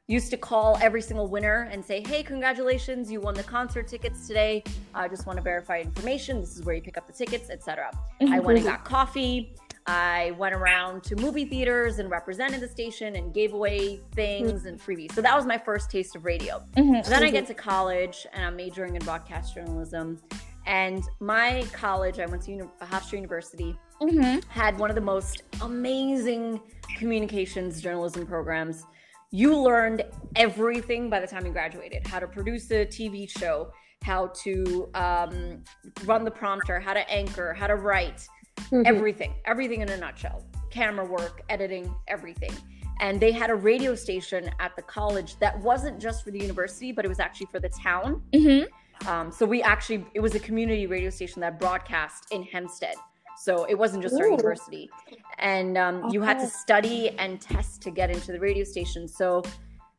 Used 0.07 0.31
to 0.31 0.37
call 0.37 0.77
every 0.81 1.01
single 1.01 1.27
winner 1.27 1.69
and 1.71 1.83
say, 1.83 2.03
"Hey, 2.05 2.23
congratulations! 2.23 3.09
You 3.09 3.21
won 3.21 3.35
the 3.35 3.43
concert 3.43 3.87
tickets 3.87 4.27
today. 4.27 4.61
I 4.93 5.07
just 5.07 5.25
want 5.25 5.37
to 5.37 5.43
verify 5.43 5.79
information. 5.79 6.41
This 6.41 6.57
is 6.57 6.63
where 6.63 6.75
you 6.75 6.81
pick 6.81 6.97
up 6.97 7.07
the 7.07 7.13
tickets, 7.13 7.49
etc." 7.49 7.89
I 8.21 8.39
went 8.39 8.57
and 8.57 8.67
got 8.67 8.83
coffee. 8.83 9.55
I 9.85 10.31
went 10.37 10.55
around 10.55 11.03
to 11.05 11.15
movie 11.15 11.45
theaters 11.45 11.99
and 11.99 12.09
represented 12.09 12.61
the 12.61 12.67
station 12.67 13.15
and 13.15 13.33
gave 13.33 13.53
away 13.53 14.01
things 14.13 14.65
and 14.65 14.79
freebies. 14.79 15.11
So 15.13 15.21
that 15.21 15.35
was 15.35 15.45
my 15.45 15.57
first 15.57 15.91
taste 15.91 16.15
of 16.15 16.23
radio. 16.25 16.63
Mhm. 16.75 17.03
So 17.03 17.09
then 17.09 17.23
I 17.23 17.29
get 17.29 17.47
to 17.47 17.53
college 17.53 18.25
and 18.33 18.45
I'm 18.45 18.55
majoring 18.55 18.95
in 18.95 19.03
broadcast 19.03 19.53
journalism. 19.53 20.21
And 20.65 21.03
my 21.19 21.65
college, 21.73 22.19
I 22.19 22.25
went 22.25 22.43
to 22.43 22.51
uni- 22.51 22.69
Hofstra 22.81 23.13
University, 23.13 23.77
Mhm. 24.01 24.43
had 24.45 24.79
one 24.79 24.89
of 24.89 24.95
the 24.95 25.01
most 25.01 25.43
amazing 25.61 26.61
communications 26.97 27.81
journalism 27.81 28.25
programs. 28.25 28.85
You 29.31 29.57
learned 29.57 30.05
everything 30.37 31.09
by 31.09 31.19
the 31.19 31.27
time 31.27 31.45
you 31.45 31.51
graduated 31.51 32.07
how 32.07 32.19
to 32.19 32.27
produce 32.27 32.71
a 32.71 32.85
TV 32.85 33.27
show, 33.27 33.71
how 34.03 34.27
to 34.43 34.89
um, 34.95 35.63
run 36.05 36.23
the 36.23 36.31
prompter, 36.31 36.79
how 36.79 36.93
to 36.93 37.09
anchor, 37.09 37.53
how 37.53 37.67
to 37.67 37.75
write, 37.75 38.27
Mhm. 38.57 38.85
everything, 38.85 39.33
everything 39.45 39.81
in 39.81 39.89
a 39.89 39.97
nutshell 39.97 40.43
camera 40.73 41.05
work, 41.05 41.43
editing, 41.49 41.93
everything. 42.07 42.51
And 42.99 43.19
they 43.19 43.31
had 43.31 43.51
a 43.51 43.55
radio 43.55 43.93
station 43.93 44.49
at 44.59 44.75
the 44.75 44.81
college 44.81 45.37
that 45.39 45.59
wasn't 45.59 45.99
just 45.99 46.23
for 46.23 46.31
the 46.31 46.39
university, 46.39 46.91
but 46.91 47.05
it 47.05 47.09
was 47.09 47.19
actually 47.19 47.47
for 47.47 47.59
the 47.59 47.69
town. 47.69 48.23
Mhm. 48.33 48.67
Um, 49.07 49.31
so 49.31 49.45
we 49.45 49.61
actually, 49.61 50.05
it 50.15 50.19
was 50.19 50.33
a 50.33 50.39
community 50.39 50.87
radio 50.87 51.11
station 51.11 51.41
that 51.41 51.59
broadcast 51.59 52.31
in 52.31 52.43
Hempstead. 52.43 52.95
So 53.37 53.65
it 53.65 53.75
wasn't 53.77 54.03
just 54.03 54.15
our 54.19 54.25
Ooh. 54.27 54.31
university. 54.31 54.89
And 55.37 55.77
um, 55.77 56.09
you 56.09 56.21
had 56.21 56.39
to 56.39 56.47
study 56.47 57.11
and 57.19 57.39
test 57.39 57.81
to 57.83 57.91
get 57.91 58.09
into 58.09 58.31
the 58.31 58.39
radio 58.39 58.63
station. 58.63 59.07
So 59.07 59.43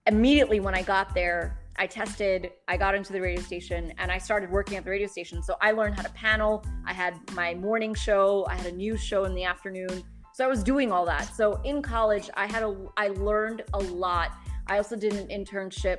immediately 0.06 0.60
when 0.60 0.74
I 0.74 0.82
got 0.82 1.14
there, 1.14 1.58
I 1.76 1.86
tested, 1.86 2.52
I 2.68 2.76
got 2.76 2.94
into 2.94 3.12
the 3.12 3.20
radio 3.20 3.42
station, 3.42 3.92
and 3.98 4.10
I 4.12 4.18
started 4.18 4.50
working 4.50 4.76
at 4.76 4.84
the 4.84 4.90
radio 4.90 5.08
station. 5.08 5.42
So 5.42 5.56
I 5.60 5.72
learned 5.72 5.96
how 5.96 6.02
to 6.02 6.12
panel. 6.12 6.64
I 6.86 6.92
had 6.92 7.14
my 7.32 7.54
morning 7.54 7.94
show, 7.94 8.46
I 8.48 8.54
had 8.54 8.66
a 8.66 8.76
news 8.76 9.02
show 9.02 9.24
in 9.24 9.34
the 9.34 9.44
afternoon. 9.44 10.04
So 10.32 10.44
I 10.44 10.48
was 10.48 10.62
doing 10.62 10.92
all 10.92 11.04
that. 11.06 11.34
So 11.34 11.60
in 11.62 11.82
college, 11.82 12.30
I 12.34 12.46
had 12.46 12.62
a, 12.62 12.76
I 12.96 13.08
learned 13.08 13.62
a 13.72 13.78
lot. 13.78 14.32
I 14.66 14.78
also 14.78 14.96
did 14.96 15.14
an 15.14 15.28
internship 15.28 15.98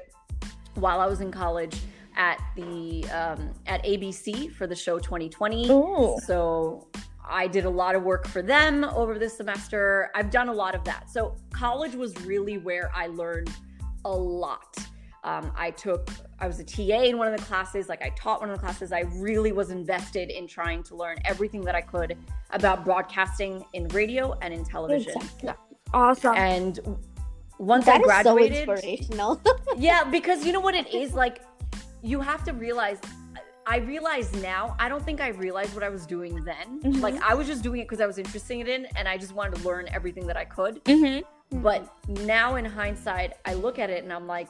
while 0.75 0.99
I 0.99 1.07
was 1.07 1.21
in 1.21 1.31
college 1.31 1.75
at 2.17 2.41
the 2.55 3.05
um, 3.11 3.51
at 3.65 3.83
ABC 3.83 4.51
for 4.51 4.67
the 4.67 4.75
show 4.75 4.99
2020. 4.99 5.69
Ooh. 5.69 6.17
So 6.25 6.87
I 7.27 7.47
did 7.47 7.65
a 7.65 7.69
lot 7.69 7.95
of 7.95 8.03
work 8.03 8.27
for 8.27 8.41
them 8.41 8.83
over 8.83 9.17
this 9.17 9.35
semester. 9.37 10.09
I've 10.15 10.31
done 10.31 10.49
a 10.49 10.53
lot 10.53 10.75
of 10.75 10.83
that. 10.85 11.09
So 11.09 11.35
college 11.51 11.95
was 11.95 12.15
really 12.25 12.57
where 12.57 12.91
I 12.93 13.07
learned 13.07 13.51
a 14.05 14.11
lot. 14.11 14.77
Um, 15.25 15.51
I 15.57 15.71
took, 15.71 16.07
I 16.39 16.45
was 16.45 16.59
a 16.59 16.63
TA 16.63 17.01
in 17.01 17.17
one 17.17 17.27
of 17.27 17.37
the 17.37 17.43
classes, 17.43 17.89
like 17.89 18.03
I 18.03 18.09
taught 18.09 18.41
one 18.41 18.51
of 18.51 18.55
the 18.55 18.61
classes. 18.61 18.91
I 18.91 19.01
really 19.15 19.51
was 19.51 19.71
invested 19.71 20.29
in 20.29 20.47
trying 20.47 20.83
to 20.83 20.95
learn 20.95 21.17
everything 21.25 21.61
that 21.61 21.73
I 21.73 21.81
could 21.81 22.15
about 22.51 22.85
broadcasting 22.85 23.65
in 23.73 23.87
radio 23.87 24.37
and 24.43 24.53
in 24.53 24.63
television. 24.63 25.13
Exactly. 25.15 25.49
Awesome. 25.95 26.35
And 26.35 26.79
once 27.57 27.85
That 27.85 27.95
I 27.95 27.97
is 27.97 28.01
so 28.03 28.35
graduated, 28.35 28.69
inspirational. 28.69 29.41
yeah, 29.77 30.03
because 30.03 30.45
you 30.45 30.53
know 30.53 30.59
what 30.59 30.75
it 30.75 30.93
is 30.93 31.15
like 31.15 31.41
you 32.03 32.21
have 32.21 32.43
to 32.45 32.53
realize 32.53 32.99
I 33.67 33.77
realize 33.77 34.31
now, 34.43 34.75
I 34.77 34.87
don't 34.87 35.03
think 35.03 35.21
I 35.21 35.29
realized 35.29 35.73
what 35.73 35.83
I 35.83 35.89
was 35.89 36.05
doing 36.05 36.43
then. 36.43 36.81
Mhm. 36.83 37.01
Like 37.01 37.19
I 37.23 37.33
was 37.33 37.47
just 37.47 37.63
doing 37.63 37.79
it 37.79 37.85
because 37.85 37.99
I 37.99 38.05
was 38.05 38.19
interested 38.19 38.67
in 38.67 38.85
it 38.85 38.91
and 38.95 39.07
I 39.07 39.17
just 39.17 39.33
wanted 39.33 39.55
to 39.55 39.67
learn 39.67 39.87
everything 39.91 40.27
that 40.27 40.37
I 40.37 40.45
could. 40.45 40.83
Mhm. 40.85 41.23
But 41.63 41.91
now 42.07 42.57
in 42.57 42.65
hindsight, 42.65 43.33
I 43.43 43.55
look 43.55 43.79
at 43.79 43.89
it 43.89 44.03
and 44.03 44.13
I'm 44.13 44.27
like, 44.27 44.49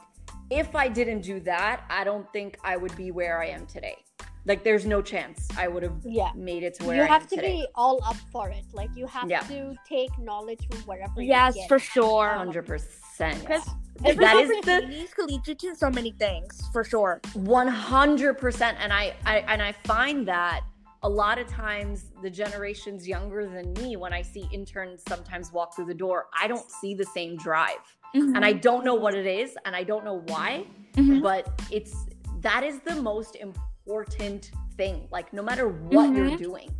if 0.50 0.74
I 0.74 0.88
didn't 0.88 1.22
do 1.22 1.40
that, 1.40 1.82
I 1.90 2.04
don't 2.04 2.30
think 2.32 2.58
I 2.62 2.76
would 2.76 2.94
be 2.96 3.10
where 3.10 3.40
I 3.40 3.46
am 3.46 3.66
today. 3.66 3.96
Like 4.44 4.62
there's 4.62 4.86
no 4.86 5.02
chance 5.02 5.48
I 5.58 5.66
would 5.66 5.82
have 5.82 5.96
yeah. 6.04 6.30
made 6.36 6.62
it 6.62 6.74
to 6.74 6.84
where 6.84 6.94
I 6.94 6.98
am. 6.98 7.06
You 7.06 7.10
I 7.10 7.18
have 7.18 7.26
to 7.28 7.34
today. 7.36 7.56
be 7.62 7.66
all 7.74 7.98
up 8.04 8.14
for 8.30 8.48
it. 8.48 8.64
Like 8.72 8.90
you 8.94 9.06
have 9.08 9.28
Yeah. 9.28 9.40
to 9.40 9.74
take 9.88 10.16
knowledge 10.20 10.60
from 10.70 10.78
wherever 10.82 11.20
Yes, 11.20 11.56
you 11.56 11.62
get. 11.62 11.68
for 11.68 11.80
sure. 11.80 12.28
Hundred 12.28 12.64
percent. 12.64 13.40
Because 13.40 13.64
That 14.02 14.16
that 14.18 14.36
is 14.36 14.50
is 14.50 14.60
the- 14.64 14.72
opportunities 14.74 15.14
could 15.14 15.30
lead 15.30 15.46
you 15.48 15.54
to 15.56 15.74
so 15.74 15.90
many 15.90 16.12
things, 16.12 16.62
for 16.72 16.84
sure. 16.84 17.20
One 17.34 17.66
hundred 17.66 18.34
percent, 18.34 18.78
and 18.80 18.92
I, 18.92 19.14
I 19.24 19.38
and 19.48 19.60
I 19.60 19.72
find 19.72 20.28
that 20.28 20.60
a 21.02 21.08
lot 21.08 21.38
of 21.38 21.46
times 21.48 22.12
the 22.22 22.30
generations 22.30 23.06
younger 23.06 23.46
than 23.48 23.72
me, 23.74 23.96
when 23.96 24.12
I 24.12 24.22
see 24.22 24.48
interns 24.52 25.02
sometimes 25.08 25.52
walk 25.52 25.74
through 25.74 25.86
the 25.86 25.94
door, 25.94 26.26
I 26.40 26.46
don't 26.46 26.68
see 26.70 26.94
the 26.94 27.04
same 27.04 27.36
drive, 27.36 27.78
and 28.14 28.44
I 28.44 28.52
don't 28.52 28.84
know 28.84 28.94
what 28.94 29.14
it 29.14 29.26
is, 29.26 29.56
and 29.64 29.74
I 29.76 29.84
don't 29.84 30.04
know 30.04 30.22
why, 30.26 30.66
Mhm. 30.94 31.22
but 31.22 31.60
it's 31.70 31.94
that 32.40 32.62
is 32.64 32.80
the 32.80 32.96
most 32.96 33.36
important 33.36 34.50
thing. 34.76 35.08
Like 35.10 35.32
no 35.32 35.42
matter 35.42 35.68
what 35.68 36.14
you're 36.14 36.30
Mhm. 36.30 36.38
doing, 36.38 36.70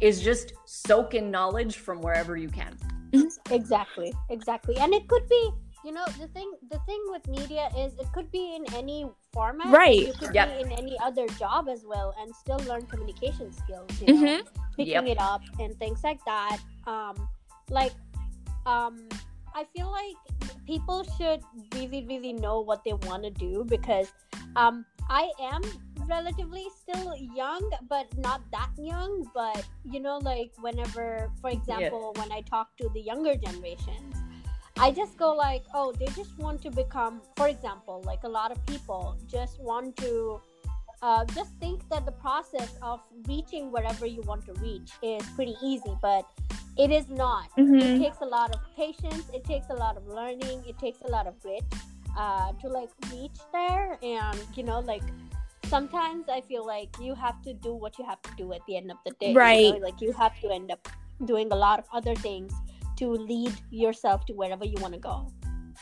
is 0.00 0.22
just 0.22 0.52
soak 0.64 1.14
in 1.14 1.30
knowledge 1.30 1.76
from 1.76 2.00
wherever 2.00 2.36
you 2.36 2.48
can. 2.48 2.76
Exactly, 3.50 4.14
exactly. 4.30 4.76
And 4.78 4.94
it 4.94 5.06
could 5.08 5.26
be, 5.28 5.50
you 5.84 5.92
know, 5.92 6.04
the 6.18 6.28
thing 6.28 6.50
the 6.70 6.78
thing 6.86 7.02
with 7.08 7.26
media 7.28 7.68
is 7.76 7.92
it 7.98 8.06
could 8.14 8.30
be 8.30 8.54
in 8.56 8.64
any 8.74 9.10
format. 9.32 9.72
Right. 9.72 10.06
You 10.06 10.14
could 10.14 10.34
Yep. 10.34 10.48
be 10.48 10.60
in 10.62 10.72
any 10.72 10.96
other 11.00 11.26
job 11.42 11.68
as 11.68 11.84
well 11.84 12.14
and 12.20 12.34
still 12.34 12.58
learn 12.70 12.86
communication 12.86 13.52
skills, 13.52 13.90
you 14.00 14.14
know, 14.14 14.20
Mhm. 14.20 14.40
picking 14.76 14.92
Yep. 14.92 15.04
it 15.06 15.20
up 15.20 15.42
and 15.58 15.76
things 15.78 16.02
like 16.04 16.24
that. 16.24 16.58
Um 16.86 17.28
like 17.70 17.92
um 18.66 19.08
I 19.54 19.64
feel 19.74 19.90
like 19.90 20.16
people 20.66 21.04
should 21.16 21.40
really, 21.74 22.06
really 22.06 22.32
know 22.32 22.60
what 22.60 22.84
they 22.84 22.92
want 22.92 23.24
to 23.24 23.30
do 23.30 23.64
because 23.64 24.12
um 24.56 24.84
I 25.08 25.30
am 25.40 25.62
relatively 26.08 26.66
still 26.82 27.16
young, 27.16 27.68
but 27.88 28.06
not 28.18 28.42
that 28.52 28.70
young. 28.78 29.28
But 29.34 29.66
you 29.84 30.00
know, 30.00 30.18
like 30.18 30.52
whenever, 30.60 31.30
for 31.40 31.50
example, 31.50 32.12
when 32.16 32.30
I 32.32 32.42
talk 32.42 32.76
to 32.78 32.88
the 32.94 33.00
younger 33.00 33.34
generations, 33.36 34.16
I 34.76 34.90
just 34.92 35.18
go 35.18 35.34
like, 35.34 35.64
oh, 35.74 35.92
they 35.92 36.06
just 36.06 36.38
want 36.38 36.62
to 36.62 36.70
become, 36.70 37.20
for 37.36 37.48
example, 37.48 38.02
like 38.06 38.24
a 38.24 38.28
lot 38.28 38.50
of 38.50 38.64
people 38.66 39.16
just 39.26 39.60
want 39.60 39.96
to 39.96 40.40
uh, 41.02 41.24
just 41.26 41.52
think 41.60 41.88
that 41.88 42.04
the 42.06 42.12
process 42.12 42.76
of 42.82 43.00
reaching 43.26 43.70
wherever 43.72 44.06
you 44.06 44.22
want 44.22 44.44
to 44.46 44.52
reach 44.54 44.90
is 45.02 45.22
pretty 45.36 45.56
easy. 45.62 45.96
But 46.02 46.24
it 46.76 46.90
is 46.90 47.08
not. 47.08 47.48
Mhm. 47.56 47.80
It 47.82 47.98
takes 47.98 48.20
a 48.20 48.24
lot 48.26 48.54
of 48.54 48.60
patience. 48.76 49.24
It 49.34 49.44
takes 49.44 49.68
a 49.70 49.74
lot 49.74 49.96
of 49.96 50.06
learning. 50.06 50.64
It 50.66 50.78
takes 50.78 51.00
a 51.02 51.08
lot 51.08 51.26
of 51.26 51.40
grit 51.40 51.64
uh, 52.16 52.52
to 52.60 52.68
like 52.68 52.90
reach 53.12 53.38
there. 53.52 53.98
And 54.02 54.38
you 54.54 54.62
know, 54.62 54.80
like 54.80 55.02
sometimes 55.66 56.28
I 56.28 56.40
feel 56.40 56.66
like 56.66 56.88
you 57.00 57.14
have 57.14 57.40
to 57.42 57.52
do 57.54 57.74
what 57.74 57.98
you 57.98 58.04
have 58.04 58.20
to 58.22 58.30
do 58.36 58.52
at 58.52 58.60
the 58.66 58.76
end 58.76 58.90
of 58.90 58.98
the 59.04 59.12
day. 59.20 59.28
you 59.28 59.34
know? 59.34 59.40
Right. 59.40 59.82
Like 59.82 60.00
you 60.00 60.12
have 60.12 60.38
to 60.40 60.50
end 60.50 60.70
up 60.70 60.88
doing 61.24 61.50
a 61.52 61.56
lot 61.56 61.78
of 61.78 61.86
other 61.92 62.14
things 62.14 62.52
to 62.96 63.10
lead 63.10 63.52
yourself 63.70 64.26
to 64.26 64.32
wherever 64.34 64.64
you 64.64 64.76
want 64.80 64.94
to 64.94 65.00
go. 65.00 65.32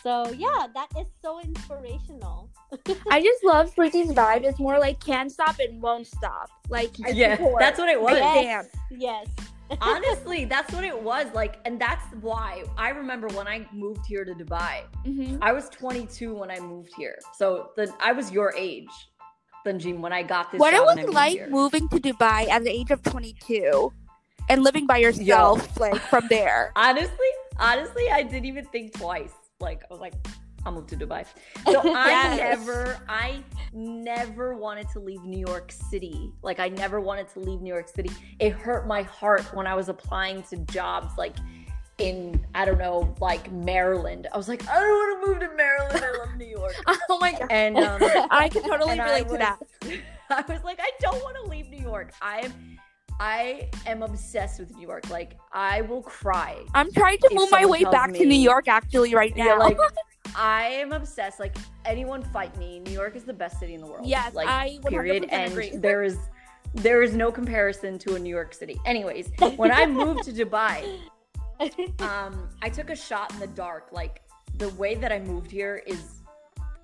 So 0.02 0.30
yeah, 0.32 0.66
that 0.74 0.88
is 0.98 1.06
so 1.22 1.40
inspirational. 1.40 2.50
I 3.10 3.20
just 3.22 3.42
love 3.44 3.74
Priti's 3.74 4.12
vibe. 4.12 4.44
It's 4.44 4.58
more 4.60 4.78
like 4.78 5.00
can't 5.04 5.30
stop 5.30 5.58
and 5.58 5.82
won't 5.82 6.06
stop. 6.06 6.50
Like 6.68 6.90
Yeah, 6.98 7.36
support. 7.36 7.60
that's 7.60 7.78
what 7.78 7.88
it 7.88 8.00
was. 8.00 8.16
Yes. 8.18 8.44
damn. 8.90 9.00
Yes. 9.00 9.26
Honestly, 9.82 10.46
that's 10.46 10.72
what 10.72 10.82
it 10.84 10.98
was 11.02 11.26
like, 11.34 11.56
and 11.66 11.78
that's 11.78 12.04
why 12.22 12.64
I 12.78 12.88
remember 12.88 13.28
when 13.28 13.46
I 13.46 13.66
moved 13.72 14.06
here 14.06 14.24
to 14.24 14.32
Dubai. 14.32 14.84
Mhm. 15.04 15.38
I 15.42 15.52
was 15.52 15.68
22 15.68 16.34
when 16.34 16.50
I 16.50 16.58
moved 16.58 16.92
here, 16.96 17.18
so 17.36 17.70
the 17.76 17.92
I 18.00 18.12
was 18.12 18.32
your 18.32 18.54
age, 18.56 18.88
Tanjim, 19.66 19.98
when 19.98 20.12
I 20.12 20.22
got 20.22 20.50
this. 20.52 20.58
What 20.58 20.72
it 20.72 20.80
was 20.82 20.92
and 20.92 21.00
I 21.00 21.02
moved 21.04 21.14
like 21.14 21.32
here. 21.32 21.48
moving 21.50 21.86
to 21.90 21.96
Dubai 22.00 22.48
at 22.48 22.64
the 22.64 22.70
age 22.70 22.90
of 22.90 23.02
22 23.02 23.92
and 24.48 24.62
living 24.62 24.86
by 24.86 24.96
yourself, 24.98 25.78
like 25.78 26.00
from 26.08 26.28
there. 26.28 26.72
Honestly, 26.76 27.32
honestly, 27.58 28.08
I 28.10 28.22
didn't 28.22 28.46
even 28.46 28.64
think 28.66 28.94
twice. 28.94 29.34
Like 29.60 29.82
I 29.82 29.86
was 29.92 30.00
like, 30.00 30.14
I'll 30.64 30.72
move 30.72 30.86
to 30.88 30.96
Dubai. 30.96 31.24
So 31.66 31.82
I 31.94 32.36
never, 32.36 32.96
I 33.08 33.42
never 33.72 34.54
wanted 34.54 34.88
to 34.90 35.00
leave 35.00 35.22
New 35.24 35.38
York 35.44 35.72
City. 35.72 36.32
Like 36.42 36.60
I 36.60 36.68
never 36.68 37.00
wanted 37.00 37.28
to 37.30 37.40
leave 37.40 37.60
New 37.60 37.72
York 37.72 37.88
City. 37.88 38.10
It 38.38 38.52
hurt 38.52 38.86
my 38.86 39.02
heart 39.02 39.42
when 39.54 39.66
I 39.66 39.74
was 39.74 39.88
applying 39.88 40.44
to 40.44 40.56
jobs 40.58 41.18
like 41.18 41.34
in 41.98 42.40
I 42.54 42.64
don't 42.66 42.78
know, 42.78 43.12
like 43.20 43.50
Maryland. 43.50 44.28
I 44.32 44.36
was 44.36 44.48
like, 44.48 44.66
I 44.68 44.78
don't 44.78 44.90
want 44.90 45.24
to 45.24 45.28
move 45.28 45.40
to 45.50 45.56
Maryland. 45.56 46.04
I 46.04 46.18
love 46.18 46.36
New 46.36 46.46
York. 46.46 46.74
Oh 47.10 47.18
my 47.20 47.32
god. 47.32 47.48
And 47.50 47.76
um, 47.78 47.98
I 48.30 48.48
can 48.48 48.62
totally 48.62 49.00
I 49.00 49.04
relate 49.06 49.26
to 49.26 49.32
was- 49.32 49.38
that. 49.40 49.58
I 50.30 50.52
was 50.52 50.62
like, 50.62 50.78
I 50.80 50.90
don't 51.00 51.20
want 51.24 51.36
to 51.42 51.50
leave 51.50 51.68
New 51.68 51.80
York. 51.82 52.12
I 52.22 52.40
am, 52.40 52.78
I 53.20 53.68
am 53.86 54.02
obsessed 54.02 54.60
with 54.60 54.74
New 54.76 54.86
York. 54.86 55.10
Like 55.10 55.38
I 55.52 55.82
will 55.82 56.02
cry 56.02 56.64
I'm 56.74 56.92
trying 56.92 57.18
to 57.18 57.30
move 57.32 57.50
my 57.50 57.66
way 57.66 57.84
back 57.84 58.12
to 58.14 58.24
New 58.24 58.38
York 58.38 58.68
actually 58.68 59.14
right 59.14 59.36
now. 59.36 59.46
Yeah, 59.46 59.54
like 59.54 59.78
I 60.36 60.66
am 60.66 60.92
obsessed. 60.92 61.40
Like 61.40 61.56
anyone 61.84 62.22
fight 62.22 62.56
me. 62.56 62.80
New 62.80 62.92
York 62.92 63.16
is 63.16 63.24
the 63.24 63.32
best 63.32 63.58
city 63.58 63.74
in 63.74 63.80
the 63.80 63.86
world. 63.86 64.06
Yes, 64.06 64.34
like 64.34 64.48
I 64.48 64.78
period. 64.86 65.26
And 65.30 65.52
agree. 65.52 65.70
there 65.74 66.02
is 66.02 66.18
there 66.74 67.02
is 67.02 67.14
no 67.14 67.32
comparison 67.32 67.98
to 68.00 68.14
a 68.14 68.18
New 68.18 68.34
York 68.34 68.54
City. 68.54 68.78
Anyways, 68.84 69.30
when 69.56 69.72
I 69.72 69.86
moved 69.86 70.24
to 70.24 70.32
Dubai, 70.32 70.98
um, 72.00 72.48
I 72.62 72.68
took 72.68 72.90
a 72.90 72.96
shot 72.96 73.32
in 73.32 73.40
the 73.40 73.46
dark. 73.46 73.88
Like 73.90 74.22
the 74.58 74.68
way 74.70 74.94
that 74.96 75.12
I 75.12 75.18
moved 75.18 75.50
here 75.50 75.82
is 75.86 76.22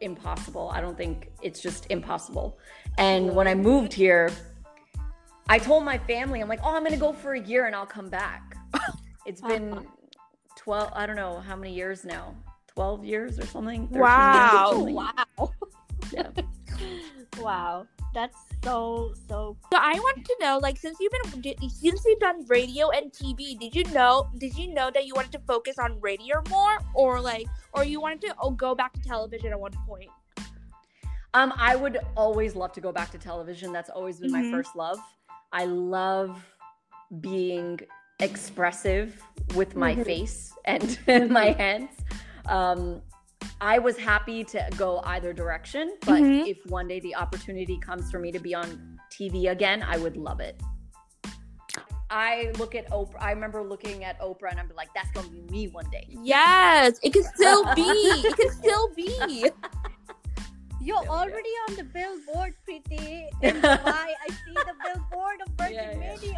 impossible. 0.01 0.71
I 0.73 0.81
don't 0.81 0.97
think 0.97 1.31
it's 1.43 1.61
just 1.61 1.87
impossible. 1.91 2.59
And 2.99 3.35
when 3.35 3.47
I 3.47 3.55
moved 3.55 3.93
here, 3.93 4.31
I 5.49 5.59
told 5.59 5.85
my 5.85 5.99
family, 5.99 6.41
I'm 6.41 6.49
like, 6.49 6.61
oh, 6.65 6.75
I'm 6.75 6.83
gonna 6.85 6.97
go 6.97 7.13
for 7.13 7.35
a 7.35 7.41
year 7.41 7.67
and 7.67 7.75
I'll 7.77 7.87
come 7.87 8.09
back. 8.09 8.57
It's 9.27 9.41
been 9.41 9.87
12, 10.57 10.91
I 10.95 11.07
don't 11.07 11.17
know 11.17 11.41
how 11.41 11.57
many 11.57 11.73
years 11.73 12.05
now. 12.05 12.35
12 12.75 13.05
years 13.07 13.39
or 13.39 13.47
something. 13.47 13.89
13 13.89 13.99
years 13.99 14.53
or 14.53 14.67
Wow. 14.67 14.71
something. 14.75 14.95
wow. 14.95 15.53
Yeah. 16.13 16.31
wow. 17.39 17.87
That's 18.13 18.37
so 18.63 19.15
so 19.29 19.57
So 19.73 19.79
I 19.79 19.95
want 19.95 20.25
to 20.27 20.37
know, 20.41 20.59
like, 20.59 20.77
since 20.77 20.99
you've 21.01 21.13
been 21.13 21.43
since 21.71 22.03
you've 22.05 22.19
done 22.21 22.45
radio 22.49 22.91
and 22.91 23.11
TV, 23.13 23.59
did 23.59 23.75
you 23.75 23.85
know 23.95 24.29
did 24.39 24.57
you 24.59 24.75
know 24.75 24.91
that 24.93 25.07
you 25.07 25.15
wanted 25.15 25.33
to 25.33 25.41
focus 25.47 25.79
on 25.79 25.99
radio 26.01 26.43
more, 26.51 26.77
or 26.95 27.21
like, 27.21 27.47
or 27.73 27.85
you 27.85 27.99
wanted 28.01 28.21
to 28.23 28.35
oh, 28.43 28.51
go 28.51 28.75
back 28.75 28.93
to 28.93 29.01
television 29.01 29.53
at 29.53 29.59
one 29.59 29.73
point? 29.89 30.11
Um, 31.33 31.53
I 31.57 31.75
would 31.77 31.99
always 32.17 32.55
love 32.55 32.73
to 32.73 32.81
go 32.81 32.93
back 32.93 33.11
to 33.13 33.19
television. 33.19 33.73
That's 33.73 33.91
always 33.91 34.21
been 34.21 34.31
Mhm. 34.31 34.33
my 34.33 34.51
first 34.51 34.77
love. 34.77 34.99
I 35.55 35.67
love 35.67 36.45
being 37.21 37.79
expressive 38.19 39.23
with 39.55 39.77
my 39.77 39.95
Mhm. 39.95 40.05
face 40.05 40.53
and 40.65 40.99
my 41.31 41.53
hands. 41.53 41.91
Um, 42.47 43.01
I 43.61 43.79
was 43.79 43.97
happy 43.97 44.43
to 44.45 44.69
go 44.77 45.01
either 45.05 45.33
direction, 45.33 45.97
but 46.01 46.21
Mhm. 46.23 46.47
if 46.49 46.59
one 46.67 46.89
day 46.89 46.99
the 47.01 47.15
opportunity 47.15 47.79
comes 47.79 48.11
for 48.11 48.19
me 48.19 48.33
to 48.33 48.41
be 48.41 48.53
on 48.55 48.99
TV 49.13 49.47
again, 49.53 49.83
I 49.87 49.97
would 49.97 50.17
love 50.17 50.41
it. 50.41 50.61
I 52.11 52.53
look 52.59 52.75
at 52.75 52.91
Oprah. 52.91 53.21
I 53.21 53.31
remember 53.33 53.63
looking 53.63 54.05
at 54.05 54.21
Oprah 54.21 54.51
and 54.51 54.61
I'm 54.61 54.71
like, 54.77 54.89
that's 54.95 55.11
gonna 55.13 55.29
be 55.29 55.41
me 55.43 55.69
one 55.69 55.89
day. 55.91 56.07
Yes, 56.23 56.99
it 57.03 57.13
can 57.13 57.23
still 57.25 57.65
be. 57.75 57.83
it 58.27 58.37
can 58.37 58.51
still 58.51 58.89
be. 58.95 59.51
You're 60.85 61.03
Yeah, 61.05 61.11
already 61.11 61.55
on 61.69 61.77
the 61.77 61.85
billboard, 61.85 62.55
Priti. 62.69 63.27
In 63.43 63.57
Dubai, 63.63 64.09
I 64.25 64.29
see 64.29 64.53
the 64.55 64.75
billboard 64.85 65.39
of 65.47 65.53
Virgin 65.59 65.75
Yeah, 65.75 65.93
yeah. 66.01 66.11
Radio. 66.11 66.35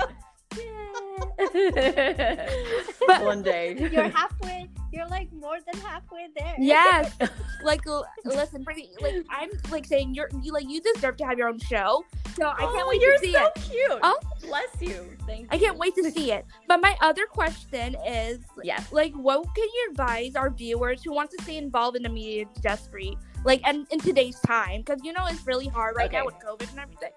But- 3.06 3.22
one 3.24 3.42
day. 3.42 3.76
You're 3.92 4.08
halfway. 4.08 4.68
You're 4.92 5.08
like 5.08 5.30
more 5.32 5.58
than 5.70 5.80
halfway 5.82 6.28
there. 6.38 6.54
Yes, 6.58 7.12
like 7.62 7.82
listen, 8.24 8.64
Priti 8.64 8.88
like 9.02 9.16
I'm 9.28 9.50
like 9.70 9.84
saying 9.84 10.14
you're 10.14 10.30
you 10.42 10.52
like 10.52 10.68
you 10.70 10.80
deserve 10.80 11.16
to 11.18 11.24
have 11.26 11.36
your 11.36 11.48
own 11.48 11.58
show. 11.58 12.04
So 12.36 12.46
I 12.48 12.56
can't 12.60 12.72
Oh, 12.84 12.88
wait 12.88 13.00
you're 13.02 13.12
to 13.14 13.18
see 13.18 13.30
it. 13.30 13.32
You're 13.32 13.42
so 13.42 13.48
it. 13.48 13.70
cute. 13.70 14.00
Oh. 14.02 14.18
bless 14.42 14.68
you. 14.80 15.16
Thank 15.26 15.40
you. 15.42 15.48
I 15.50 15.58
can't 15.58 15.76
wait 15.76 15.94
to 15.96 16.10
see 16.10 16.32
it. 16.32 16.46
But 16.68 16.80
my 16.80 16.96
other 17.02 17.26
question 17.26 17.96
is 18.06 18.38
Yes. 18.62 18.90
like 18.92 19.12
what 19.14 19.42
can 19.54 19.64
you 19.64 19.88
advise 19.90 20.34
our 20.36 20.48
viewers 20.50 21.02
who 21.02 21.12
want 21.12 21.30
to 21.32 21.42
stay 21.42 21.56
involved 21.58 21.96
in 21.96 22.02
the 22.02 22.08
media 22.08 22.46
industry 22.56 23.16
like 23.44 23.60
and 23.64 23.86
in 23.90 24.00
today's 24.00 24.38
time 24.40 24.80
because 24.80 25.00
you 25.04 25.12
know 25.12 25.26
it's 25.26 25.46
really 25.46 25.68
hard 25.68 25.96
right 25.96 26.10
now 26.12 26.24
with 26.24 26.34
covid 26.36 26.68
and 26.70 26.80
everything 26.80 27.10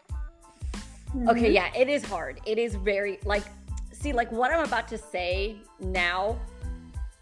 Okay, 1.27 1.51
yeah, 1.51 1.71
it 1.75 1.89
is 1.89 2.05
hard. 2.05 2.39
It 2.45 2.57
is 2.57 2.75
very 2.75 3.19
like 3.25 3.43
see 3.91 4.13
like 4.13 4.31
what 4.31 4.51
I'm 4.51 4.63
about 4.63 4.87
to 4.89 4.97
say 4.97 5.57
now 5.79 6.39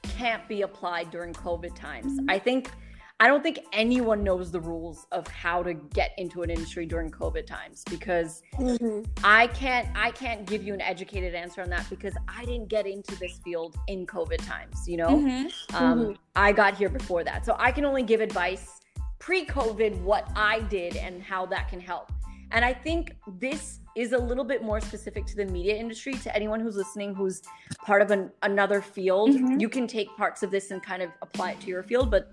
can't 0.03 0.47
be 0.47 0.63
applied 0.63 1.09
during 1.11 1.33
COVID 1.33 1.75
times. 1.75 2.19
I 2.27 2.37
think 2.39 2.71
I 3.19 3.27
don't 3.27 3.41
think 3.41 3.59
anyone 3.73 4.23
knows 4.23 4.51
the 4.51 4.59
rules 4.59 5.07
of 5.11 5.25
how 5.27 5.63
to 5.63 5.73
get 5.73 6.11
into 6.17 6.43
an 6.43 6.51
industry 6.51 6.85
during 6.85 7.09
COVID 7.09 7.47
times 7.47 7.83
because 7.89 8.43
Mhm. 8.55 9.07
I 9.23 9.47
can't 9.47 9.87
I 9.95 10.11
can't 10.11 10.45
give 10.45 10.63
you 10.63 10.73
an 10.73 10.81
educated 10.81 11.33
answer 11.33 11.61
on 11.61 11.69
that 11.69 11.89
because 11.89 12.13
I 12.27 12.45
didn't 12.45 12.67
get 12.67 12.85
into 12.85 13.15
this 13.17 13.39
field 13.43 13.77
in 13.87 14.05
COVID 14.05 14.45
times, 14.45 14.87
you 14.87 14.97
know? 14.97 15.17
Mhm. 15.17 15.73
Um, 15.73 16.17
I 16.35 16.51
got 16.51 16.75
here 16.75 16.89
before 16.89 17.23
that. 17.23 17.45
So 17.45 17.55
I 17.57 17.71
can 17.71 17.85
only 17.85 18.03
give 18.03 18.21
advice 18.21 18.81
pre 19.27 19.45
COVID 19.45 19.99
what 20.03 20.25
I 20.37 20.61
did 20.61 20.95
and 20.95 21.21
how 21.21 21.45
that 21.47 21.67
can 21.67 21.81
help. 21.81 22.13
And 22.51 22.63
I 22.63 22.73
think 22.73 23.13
this 23.39 23.81
is 23.93 24.13
a 24.13 24.17
little 24.17 24.45
bit 24.45 24.63
more 24.63 24.79
specific 24.79 25.25
to 25.25 25.35
the 25.35 25.43
media 25.43 25.75
industry. 25.75 26.13
To 26.13 26.33
anyone 26.33 26.61
who's 26.61 26.77
listening 26.77 27.13
who's 27.13 27.41
part 27.83 28.01
of 28.01 28.09
an, 28.11 28.31
another 28.43 28.81
field, 28.81 29.31
Mhm. 29.31 29.59
you 29.59 29.67
can 29.67 29.85
take 29.85 30.07
parts 30.15 30.43
of 30.43 30.49
this 30.49 30.71
and 30.71 30.81
kind 30.81 31.01
of 31.01 31.09
apply 31.21 31.51
it 31.51 31.59
to 31.59 31.67
your 31.67 31.83
field. 31.83 32.09
But 32.09 32.31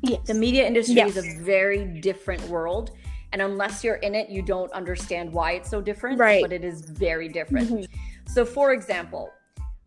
Yes. 0.00 0.26
the 0.26 0.32
media 0.32 0.66
industry 0.66 0.94
Yes. 0.94 1.14
is 1.14 1.18
a 1.18 1.38
very 1.42 1.84
different 2.00 2.40
world. 2.48 2.92
And 3.34 3.42
unless 3.42 3.84
you're 3.84 3.96
in 3.96 4.14
it, 4.14 4.30
you 4.30 4.40
don't 4.40 4.72
understand 4.72 5.30
why 5.30 5.52
it's 5.52 5.68
so 5.68 5.82
different. 5.82 6.18
Right. 6.18 6.40
But 6.40 6.54
it 6.54 6.64
is 6.64 6.80
very 6.80 7.28
different. 7.28 7.68
Mhm. 7.68 7.86
So, 8.28 8.46
for 8.46 8.72
example, 8.72 9.28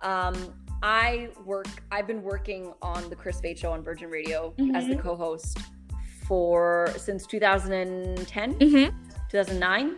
um, 0.02 0.36
I 0.84 1.30
work. 1.46 1.66
I've 1.92 2.06
been 2.06 2.22
working 2.22 2.74
on 2.84 3.10
the 3.10 3.16
Kris 3.16 3.40
Fade 3.40 3.58
Show 3.58 3.72
on 3.72 3.82
Virgin 3.84 4.12
Radio 4.12 4.54
as 4.76 4.86
the 4.88 4.98
co-host 4.98 5.58
for 6.28 6.90
since 6.98 7.26
2010, 7.26 8.54
Mhm. 8.56 8.94
2009, 9.30 9.96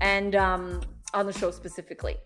and 0.00 0.34
um, 0.36 0.80
on 1.14 1.26
the 1.26 1.32
show 1.32 1.50
specifically. 1.50 2.16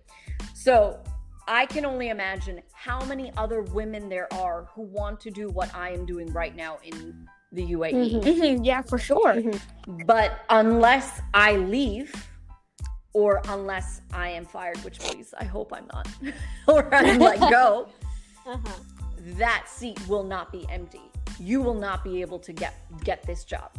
So, 0.55 0.99
I 1.47 1.67
can 1.67 1.85
only 1.85 2.09
imagine 2.09 2.63
how 2.73 3.05
many 3.05 3.31
other 3.37 3.61
women 3.63 4.09
there 4.09 4.33
are 4.33 4.65
who 4.75 4.83
want 4.83 5.21
to 5.21 5.31
do 5.31 5.51
what 5.51 5.75
I 5.75 5.91
am 5.91 6.07
doing 6.07 6.33
right 6.33 6.57
now 6.57 6.79
in 6.83 7.29
the 7.53 7.63
UAE. 7.77 7.93
Mhm. 7.93 8.23
Mhm. 8.25 8.65
yeah 8.67 8.81
for 8.83 8.99
sure 8.99 9.35
But 10.07 10.41
unless 10.49 11.21
I 11.35 11.57
leave, 11.57 12.13
or 13.13 13.43
unless 13.49 14.01
I 14.13 14.31
am 14.31 14.45
fired, 14.47 14.79
which 14.79 14.99
please, 14.99 15.33
I 15.39 15.45
hope 15.45 15.73
I'm 15.73 15.87
not, 15.93 16.09
or 16.67 16.93
I'm 16.95 17.19
let 17.19 17.39
go, 17.51 17.89
Uh-huh. 18.47 18.79
that 19.39 19.69
seat 19.69 19.99
will 20.09 20.25
not 20.25 20.51
be 20.51 20.67
empty. 20.71 21.11
You 21.39 21.63
will 21.63 21.75
not 21.75 22.05
be 22.05 22.21
able 22.21 22.39
to 22.41 22.53
get 22.53 22.75
get 23.03 23.23
this 23.23 23.45
job. 23.45 23.71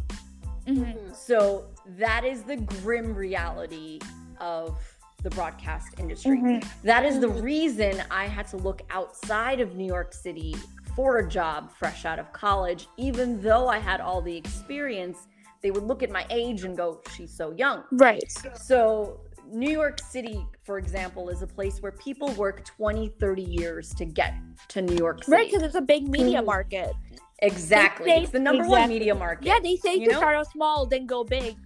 Mhm. 0.66 1.14
So 1.14 1.66
that 1.98 2.24
is 2.24 2.42
the 2.42 2.56
grim 2.56 3.14
reality 3.14 4.00
of 4.40 4.78
the 5.22 5.30
broadcast 5.30 5.98
industry. 5.98 6.38
Mhm. 6.38 6.66
That 6.82 7.04
is 7.04 7.20
the 7.20 7.28
reason 7.28 8.02
I 8.10 8.26
had 8.26 8.46
to 8.48 8.56
look 8.56 8.82
outside 8.90 9.60
of 9.60 9.74
New 9.74 9.86
York 9.86 10.12
City 10.12 10.56
for 10.94 11.18
a 11.18 11.28
job 11.28 11.70
fresh 11.70 12.04
out 12.04 12.18
of 12.18 12.32
college, 12.32 12.88
even 12.96 13.40
though 13.40 13.68
I 13.68 13.78
had 13.78 14.00
all 14.00 14.20
the 14.20 14.36
experience. 14.36 15.28
They 15.62 15.70
would 15.70 15.84
look 15.84 16.02
at 16.02 16.10
my 16.10 16.26
age 16.30 16.64
and 16.64 16.76
go, 16.76 17.00
"She's 17.14 17.32
so 17.32 17.50
young." 17.52 17.84
right 17.92 18.30
So 18.54 19.20
New 19.48 19.70
York 19.70 20.00
City, 20.00 20.44
for 20.64 20.78
example, 20.78 21.28
is 21.28 21.42
a 21.42 21.46
place 21.46 21.80
where 21.80 21.92
people 21.92 22.28
work 22.32 22.64
20, 22.64 23.08
30 23.20 23.42
years 23.42 23.94
to 23.94 24.04
get 24.04 24.34
to 24.68 24.82
New 24.82 24.96
York 24.96 25.24
City. 25.24 25.32
Right, 25.32 25.46
because 25.50 25.62
it's 25.62 25.76
a 25.76 25.80
big 25.80 26.08
media 26.08 26.40
Mhm. 26.40 26.46
market. 26.46 26.92
Exactly. 27.40 28.06
They- 28.10 28.22
It's 28.22 28.30
the 28.32 28.38
number 28.38 28.66
one 28.66 28.88
media 28.88 29.14
market. 29.14 29.46
Yeah, 29.46 29.58
they 29.62 29.76
say 29.76 29.96
You 29.96 30.06
to 30.06 30.12
know? 30.12 30.18
start 30.18 30.36
out 30.36 30.50
small, 30.50 30.86
then 30.86 31.06
go 31.06 31.22
big. 31.24 31.56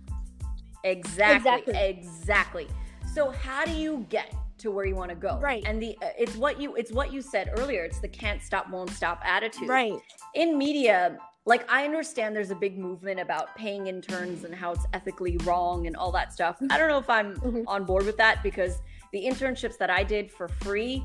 Exactly. 0.85 1.51
Exactly. 1.75 1.77
Exactly. 1.77 2.67
So 3.15 3.31
how 3.31 3.65
do 3.65 3.73
you 3.73 4.07
get 4.09 4.33
to 4.59 4.71
where 4.71 4.85
you 4.85 4.95
want 4.95 5.11
to 5.11 5.15
go? 5.17 5.39
Right. 5.41 5.63
And 5.67 5.81
the 5.83 5.97
uh, 6.03 6.09
it's 6.19 6.37
what 6.37 6.61
you 6.61 6.75
it's 6.77 6.93
what 6.93 7.13
you 7.13 7.21
said 7.23 7.51
earlier. 7.59 7.85
It's 7.85 7.99
the 8.01 8.09
can't 8.09 8.43
stop 8.43 8.71
won't 8.71 8.91
stop 8.91 9.21
attitude. 9.25 9.69
Right. 9.69 9.95
In 10.35 10.57
media, 10.57 11.19
like 11.45 11.71
I 11.71 11.85
understand 11.85 12.35
there's 12.35 12.51
a 12.51 12.55
big 12.57 12.79
movement 12.79 13.21
about 13.21 13.55
paying 13.57 13.87
interns 13.89 14.45
and 14.45 14.55
how 14.55 14.73
it's 14.73 14.87
ethically 14.95 15.37
wrong 15.45 15.87
and 15.87 15.97
all 15.97 16.13
that 16.13 16.33
stuff. 16.33 16.57
I 16.71 16.79
don't 16.79 16.89
know 16.89 16.99
if 16.99 17.11
I'm 17.11 17.35
Mhm. 17.41 17.65
on 17.67 17.85
board 17.85 18.07
with 18.07 18.17
that 18.19 18.43
because 18.43 18.79
the 19.13 19.23
internships 19.25 19.77
that 19.79 19.91
I 19.91 20.03
did 20.05 20.31
for 20.31 20.49
free, 20.49 21.03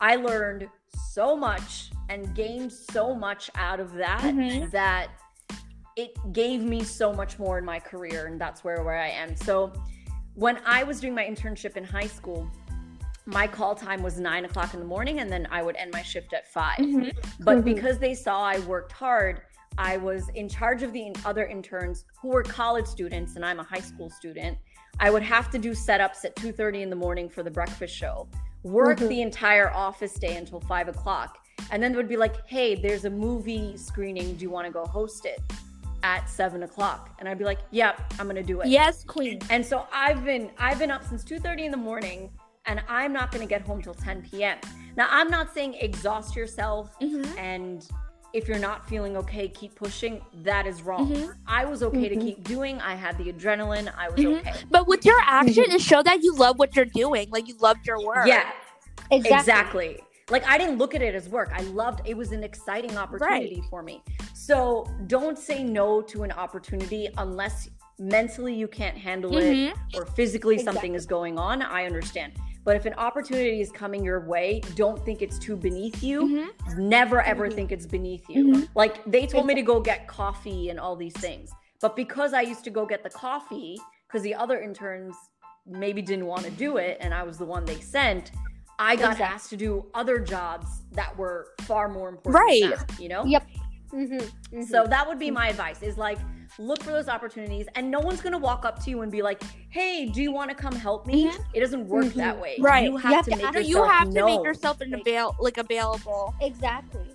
I 0.00 0.16
learned 0.16 0.68
so 0.96 1.36
much 1.36 1.90
and 2.08 2.34
gained 2.34 2.72
so 2.72 3.14
much 3.14 3.50
out 3.54 3.80
of 3.80 3.92
that 3.94 4.20
Mhm. 4.22 4.70
that 4.70 5.08
it 5.96 6.14
gave 6.32 6.62
me 6.62 6.84
so 6.84 7.12
much 7.12 7.38
more 7.38 7.58
in 7.58 7.64
my 7.64 7.80
career 7.80 8.26
and 8.26 8.40
that's 8.40 8.62
where 8.64 8.82
where 8.82 8.98
I 8.98 9.08
am. 9.08 9.34
So 9.36 9.72
when 10.34 10.58
I 10.66 10.82
was 10.82 11.00
doing 11.00 11.14
my 11.14 11.24
internship 11.24 11.76
in 11.76 11.84
high 11.84 12.06
school, 12.06 12.50
my 13.24 13.46
call 13.46 13.74
time 13.74 14.02
was 14.02 14.20
nine 14.20 14.44
o'clock 14.44 14.74
in 14.74 14.80
the 14.80 14.86
morning 14.86 15.20
and 15.20 15.30
then 15.30 15.48
I 15.50 15.62
would 15.62 15.74
end 15.76 15.90
my 15.92 16.02
shift 16.02 16.32
at 16.32 16.46
5 16.48 16.78
Mhm. 16.78 17.12
But 17.40 17.58
Mhm. 17.58 17.64
because 17.64 17.98
they 17.98 18.14
saw 18.14 18.42
I 18.42 18.58
worked 18.60 18.92
hard, 18.92 19.42
I 19.78 19.96
was 19.96 20.28
in 20.30 20.48
charge 20.48 20.82
of 20.82 20.92
the 20.92 21.14
other 21.24 21.44
interns 21.46 22.04
who 22.20 22.28
were 22.28 22.42
college 22.42 22.86
students 22.86 23.36
and 23.36 23.44
I'm 23.44 23.58
a 23.58 23.64
high 23.64 23.80
school 23.80 24.08
student. 24.10 24.58
I 25.00 25.10
would 25.10 25.22
have 25.22 25.50
to 25.50 25.58
do 25.58 25.72
setups 25.72 26.24
at 26.24 26.36
2:30 26.36 26.82
in 26.82 26.88
the 26.90 26.96
morning 26.96 27.28
for 27.28 27.42
the 27.42 27.50
breakfast 27.50 27.94
show, 27.94 28.28
work 28.66 28.98
Mhm. 28.98 29.08
the 29.08 29.22
entire 29.22 29.70
office 29.72 30.14
day 30.14 30.36
until 30.36 30.60
five 30.60 30.88
o'clock, 30.88 31.38
and 31.70 31.82
then 31.82 31.92
it 31.92 31.96
would 31.96 32.08
be 32.08 32.16
like, 32.16 32.46
"Hey, 32.46 32.74
there's 32.74 33.04
a 33.04 33.10
movie 33.10 33.76
screening. 33.76 34.34
Do 34.36 34.42
you 34.42 34.50
want 34.50 34.66
to 34.66 34.72
go 34.72 34.84
host 34.84 35.24
it 35.24 35.40
at 36.02 36.28
seven 36.28 36.62
o'clock?" 36.62 37.10
And 37.18 37.28
I'd 37.28 37.38
be 37.38 37.44
like, 37.44 37.60
"Yep, 37.70 38.00
I'm 38.18 38.26
gonna 38.26 38.42
do 38.42 38.60
it." 38.60 38.68
Yes, 38.68 39.04
queen. 39.04 39.40
And 39.50 39.64
so 39.64 39.86
I've 39.92 40.24
been 40.24 40.50
I've 40.58 40.78
been 40.78 40.90
up 40.90 41.04
since 41.04 41.24
2:30 41.24 41.64
in 41.64 41.70
the 41.70 41.76
morning 41.76 42.30
and 42.68 42.82
I'm 42.88 43.12
not 43.12 43.30
going 43.30 43.46
to 43.46 43.48
get 43.48 43.62
home 43.62 43.80
till 43.80 43.94
10 43.94 44.22
p.m. 44.22 44.58
Now 44.96 45.06
I'm 45.08 45.30
not 45.30 45.54
saying 45.54 45.74
exhaust 45.74 46.34
yourself 46.34 46.98
Mhm. 47.00 47.38
and 47.38 47.88
if 48.32 48.48
you're 48.48 48.58
not 48.58 48.88
feeling 48.88 49.16
okay 49.16 49.48
keep 49.48 49.74
pushing 49.74 50.20
that 50.42 50.66
is 50.66 50.82
wrong. 50.82 51.10
Mhm. 51.10 51.34
I 51.46 51.64
was 51.64 51.82
okay 51.82 52.08
to 52.08 52.16
Mhm. 52.16 52.20
keep 52.20 52.44
doing. 52.44 52.80
I 52.80 52.94
had 52.94 53.16
the 53.18 53.32
adrenaline. 53.32 53.92
I 53.96 54.08
was 54.10 54.20
Mhm. 54.20 54.40
okay. 54.40 54.52
But 54.70 54.86
with 54.86 55.04
your 55.04 55.18
action, 55.24 55.64
it 55.70 55.80
showed 55.80 56.04
that 56.06 56.22
you 56.22 56.34
love 56.34 56.58
what 56.58 56.74
you're 56.76 56.84
doing. 56.84 57.30
Like 57.30 57.48
you 57.48 57.56
loved 57.58 57.86
your 57.86 58.04
work. 58.04 58.26
Yeah, 58.26 58.50
Exactly. 59.10 59.38
exactly. 59.38 60.00
Like 60.28 60.46
I 60.46 60.58
didn't 60.58 60.78
look 60.78 60.94
at 60.94 61.02
it 61.02 61.14
as 61.14 61.28
work. 61.28 61.50
I 61.54 61.62
loved 61.62 62.00
it 62.04 62.16
was 62.16 62.32
an 62.32 62.42
exciting 62.42 62.96
opportunity 62.98 63.62
for 63.70 63.82
me. 63.82 64.02
So 64.34 64.86
don't 65.06 65.38
say 65.38 65.62
no 65.62 66.02
to 66.02 66.24
an 66.24 66.32
opportunity 66.32 67.08
unless 67.16 67.68
mentally 67.98 68.52
you 68.54 68.68
can't 68.68 68.96
handle 68.98 69.36
it 69.38 69.44
Mhm. 69.44 69.74
or 69.94 70.04
physically 70.04 70.58
something 70.58 70.94
is 70.94 71.06
going 71.06 71.38
on. 71.38 71.62
I 71.62 71.86
understand. 71.86 72.32
But 72.66 72.74
if 72.74 72.84
an 72.84 72.94
opportunity 72.94 73.60
is 73.60 73.70
coming 73.70 74.04
your 74.04 74.18
way, 74.26 74.60
don't 74.74 75.02
think 75.04 75.22
it's 75.22 75.38
too 75.38 75.56
beneath 75.56 76.02
you. 76.02 76.22
Mhm. 76.22 76.76
Never 76.78 77.22
ever 77.22 77.48
Mhm. 77.48 77.54
think 77.54 77.70
it's 77.72 77.86
beneath 77.86 78.28
you. 78.28 78.44
Mhm. 78.48 78.68
Like 78.74 79.04
they 79.06 79.24
told 79.24 79.46
me 79.46 79.54
to 79.54 79.62
go 79.62 79.78
get 79.80 80.08
coffee 80.08 80.68
and 80.68 80.80
all 80.80 80.96
these 80.96 81.14
things. 81.14 81.52
But 81.80 81.94
because 81.94 82.34
I 82.34 82.40
used 82.40 82.64
to 82.64 82.70
go 82.70 82.84
get 82.84 83.04
the 83.04 83.10
coffee, 83.10 83.78
because 84.08 84.22
the 84.22 84.34
other 84.34 84.60
interns 84.60 85.14
maybe 85.64 86.02
didn't 86.02 86.26
want 86.26 86.42
to 86.42 86.50
do 86.50 86.76
it 86.78 86.98
and 87.00 87.14
I 87.14 87.22
was 87.22 87.38
the 87.38 87.44
one 87.44 87.64
they 87.64 87.78
sent, 87.80 88.32
I 88.80 88.96
got 88.96 89.12
Exactly. 89.12 89.24
asked 89.34 89.50
to 89.50 89.56
do 89.56 89.86
other 89.94 90.18
jobs 90.18 90.66
that 90.92 91.16
were 91.16 91.54
far 91.62 91.88
more 91.88 92.08
important. 92.08 92.34
Right. 92.34 92.76
that, 92.76 92.98
you 93.00 93.08
know? 93.08 93.24
Yep. 93.24 93.46
Mm-hmm. 93.92 94.62
So 94.62 94.84
that 94.86 95.06
would 95.06 95.20
be 95.20 95.30
my 95.30 95.48
advice 95.48 95.82
is 95.82 95.96
like 95.96 96.18
look 96.58 96.82
for 96.82 96.90
those 96.90 97.08
opportunities 97.08 97.66
and 97.74 97.90
no 97.90 98.00
one's 98.00 98.20
gonna 98.20 98.38
walk 98.38 98.64
up 98.64 98.82
to 98.84 98.90
you 98.90 99.02
and 99.02 99.12
be 99.12 99.22
like, 99.22 99.42
Hey, 99.70 100.06
do 100.06 100.22
you 100.22 100.32
wanna 100.32 100.54
come 100.54 100.74
help 100.74 101.06
me? 101.06 101.26
Mhm. 101.26 101.44
It 101.54 101.60
doesn't 101.60 101.86
work 101.88 102.06
Mhm. 102.06 102.14
that 102.14 102.40
way. 102.40 102.56
Right. 102.60 102.84
You 102.84 102.96
have, 102.96 103.10
You 103.10 103.16
have 103.16 103.24
to 103.26 103.30
to 103.32 103.36
make 103.36 103.44
yourself 103.54 103.66
you 103.68 103.82
have 103.84 104.10
to 104.14 104.24
make 104.24 104.42
yourself 104.44 104.80
an 104.80 104.94
avail 104.94 105.36
like 105.40 105.58
available. 105.58 106.34
exactly. 106.40 107.06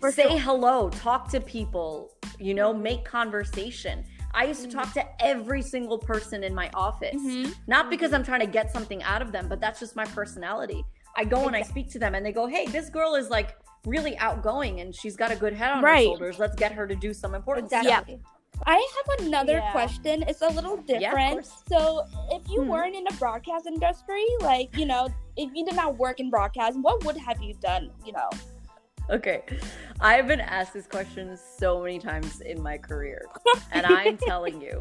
For 0.00 0.12
say 0.12 0.28
sure. 0.28 0.38
hello, 0.38 0.90
talk 0.90 1.28
to 1.30 1.40
people, 1.40 2.12
you 2.38 2.54
know, 2.54 2.72
make 2.72 3.04
conversation. 3.04 4.04
I 4.34 4.44
used 4.44 4.62
to 4.62 4.68
talk 4.68 4.92
to 4.94 5.24
every 5.24 5.62
single 5.62 5.98
person 5.98 6.42
in 6.44 6.54
my 6.54 6.68
office. 6.74 7.14
Mhm. 7.14 7.54
Not 7.66 7.88
because 7.88 8.12
I'm 8.12 8.24
trying 8.24 8.40
to 8.40 8.46
get 8.46 8.72
something 8.72 9.02
out 9.04 9.22
of 9.22 9.32
them, 9.32 9.48
but 9.48 9.60
that's 9.60 9.80
just 9.80 9.94
my 9.96 10.04
personality. 10.06 10.84
I 11.16 11.24
go 11.24 11.46
and 11.46 11.54
I 11.54 11.62
speak 11.62 11.90
to 11.92 11.98
them 12.00 12.14
and 12.16 12.26
they 12.26 12.32
go, 12.32 12.46
"Hey, 12.46 12.66
this 12.66 12.90
girl 12.90 13.14
is 13.14 13.30
like 13.30 13.56
really 13.86 14.16
outgoing 14.18 14.80
and 14.80 14.94
she's 14.94 15.14
got 15.16 15.30
a 15.30 15.36
good 15.36 15.52
head 15.52 15.70
on 15.70 15.82
her 15.84 15.98
shoulders. 15.98 16.38
Let's 16.38 16.56
get 16.56 16.72
her 16.72 16.86
to 16.86 16.94
do 16.96 17.14
some 17.14 17.34
important 17.34 17.66
Exactly. 17.66 18.18
stuff." 18.18 18.33
I 18.66 18.74
have 18.76 19.26
another 19.26 19.54
Yeah. 19.58 19.72
question. 19.72 20.22
It's 20.22 20.42
a 20.42 20.48
little 20.48 20.76
different. 20.78 21.32
course. 21.32 21.62
so, 21.68 22.06
if 22.30 22.48
you 22.48 22.60
Mhm. 22.60 22.68
weren't 22.68 22.96
in 22.96 23.04
the 23.04 23.14
broadcast 23.18 23.66
industry, 23.66 24.24
like 24.40 24.76
you 24.76 24.86
know, 24.86 25.08
if 25.36 25.50
you 25.54 25.64
did 25.64 25.76
not 25.76 25.96
work 25.98 26.20
in 26.20 26.30
broadcast, 26.30 26.78
what 26.78 27.04
would 27.04 27.16
have 27.16 27.42
you 27.42 27.54
done? 27.54 27.90
You 28.04 28.12
know. 28.12 28.30
Okay. 29.10 29.42
I've 30.00 30.26
been 30.26 30.40
asked 30.40 30.72
this 30.72 30.86
question 30.86 31.36
so 31.36 31.82
many 31.82 31.98
times 31.98 32.40
in 32.40 32.62
my 32.62 32.78
career. 32.78 33.26
and 33.72 33.84
I'm 33.86 34.16
telling 34.16 34.60
you, 34.60 34.80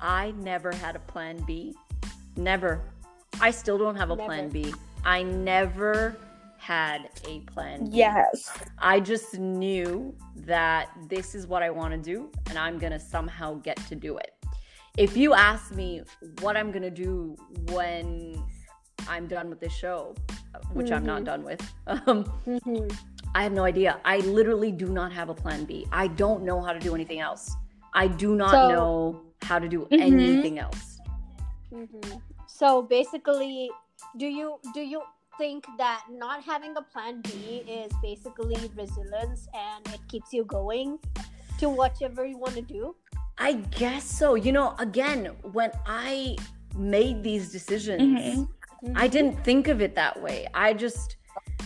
I 0.00 0.32
never 0.38 0.72
had 0.72 0.96
a 0.96 1.00
plan 1.00 1.36
B. 1.46 1.74
Never. 2.36 2.80
I 3.40 3.50
still 3.50 3.78
don't 3.78 3.96
have 3.96 4.10
a 4.10 4.16
plan 4.16 4.48
B. 4.48 4.74
I 5.04 5.22
never 5.22 6.16
had 6.62 7.08
a 7.26 7.40
plan 7.40 7.90
B. 7.90 7.96
Yes. 7.96 8.48
I 8.78 9.00
just 9.00 9.36
knew 9.38 10.14
that 10.46 10.90
this 11.08 11.34
is 11.34 11.46
what 11.48 11.60
I 11.62 11.70
want 11.70 11.92
to 11.92 11.98
do 11.98 12.30
and 12.48 12.56
I'm 12.56 12.78
going 12.78 12.92
to 12.92 13.00
somehow 13.00 13.54
get 13.54 13.76
to 13.88 13.96
do 13.96 14.16
it. 14.18 14.30
If 14.96 15.16
you 15.16 15.34
ask 15.34 15.74
me 15.74 16.02
what 16.40 16.56
I'm 16.56 16.70
going 16.70 16.82
to 16.82 16.90
do 17.06 17.34
when 17.72 18.40
I'm 19.08 19.26
done 19.26 19.50
with 19.50 19.58
this 19.58 19.72
show, 19.72 20.14
which 20.72 20.92
I'm 20.92 21.04
not 21.04 21.22
Mhm. 21.22 21.24
done 21.24 21.42
with, 21.42 21.62
um, 21.88 22.24
Mm-hmm. 22.46 22.86
I 23.34 23.42
have 23.42 23.52
no 23.52 23.64
idea. 23.64 23.98
I 24.04 24.18
literally 24.18 24.70
do 24.70 24.88
not 24.88 25.10
have 25.12 25.30
a 25.30 25.34
plan 25.34 25.64
B. 25.64 25.86
I 25.90 26.06
don't 26.06 26.44
know 26.44 26.60
how 26.60 26.72
to 26.72 26.78
do 26.78 26.94
anything 26.94 27.18
else. 27.18 27.50
I 27.92 28.06
do 28.06 28.36
not 28.36 28.50
So- 28.52 28.68
know 28.68 29.22
how 29.42 29.58
to 29.58 29.68
do 29.68 29.80
Mhm. 29.90 30.00
anything 30.00 30.58
else. 30.60 31.00
Mm-hmm. 31.72 32.18
So 32.46 32.82
basically, 32.82 33.70
do 34.16 34.26
you 34.26 34.60
do 34.74 34.80
you 34.80 35.02
think 35.38 35.66
that 35.78 36.04
not 36.10 36.42
having 36.42 36.76
a 36.76 36.82
plan 36.82 37.20
B 37.22 37.62
is 37.68 37.92
basically 38.02 38.56
resilience 38.76 39.48
and 39.54 39.86
it 39.94 40.00
keeps 40.08 40.32
you 40.32 40.44
going 40.44 40.98
to 41.58 41.68
whatever 41.68 42.24
you 42.24 42.38
want 42.38 42.54
to 42.54 42.62
do? 42.62 42.94
I 43.38 43.54
guess 43.54 44.04
so. 44.04 44.34
You 44.34 44.52
know, 44.52 44.74
again, 44.78 45.26
when 45.52 45.70
I 45.86 46.36
made 46.76 47.22
these 47.22 47.50
decisions, 47.50 48.46
Mhm. 48.82 48.96
I 48.96 49.08
didn't 49.08 49.42
think 49.44 49.68
of 49.68 49.80
it 49.80 49.94
that 49.94 50.20
way. 50.20 50.46
I 50.54 50.74
just, 50.74 51.16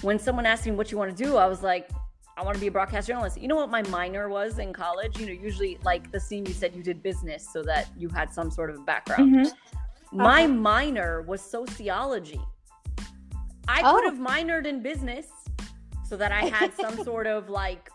when 0.03 0.19
someone 0.19 0.47
asked 0.47 0.67
me 0.67 0.73
what 0.73 0.91
you 0.93 0.99
want 0.99 1.17
to 1.17 1.25
do, 1.25 1.37
I 1.37 1.47
was 1.47 1.63
like, 1.63 1.89
I 2.37 2.43
want 2.43 2.55
to 2.55 2.61
be 2.61 2.67
a 2.67 2.71
broadcast 2.71 3.09
journalist. 3.09 3.41
You 3.41 3.49
know 3.49 3.57
what 3.57 3.71
my 3.71 3.83
minor 3.85 4.29
was 4.29 4.59
in 4.59 4.73
college? 4.75 5.19
You 5.19 5.27
know, 5.27 5.33
usually 5.33 5.79
like 5.85 6.13
the 6.13 6.21
scene 6.21 6.45
you 6.45 6.53
said 6.53 6.77
you 6.77 6.83
did 6.83 7.03
business 7.03 7.49
so 7.51 7.63
that 7.63 7.89
you 7.97 8.09
had 8.11 8.33
some 8.33 8.51
sort 8.51 8.69
of 8.71 8.85
background. 8.85 9.35
Mhm. 9.35 9.53
My 10.13 10.45
Uh-huh. 10.45 10.53
minor 10.53 11.23
was 11.23 11.41
sociology. 11.41 12.41
I 13.69 13.83
Oh. 13.85 13.95
could 13.95 14.05
have 14.05 14.19
minored 14.19 14.67
in 14.67 14.83
business 14.83 15.27
so 16.09 16.17
that 16.17 16.33
I 16.33 16.43
had 16.47 16.73
some 16.75 16.97
sort 17.05 17.27
of 17.27 17.49
like 17.49 17.91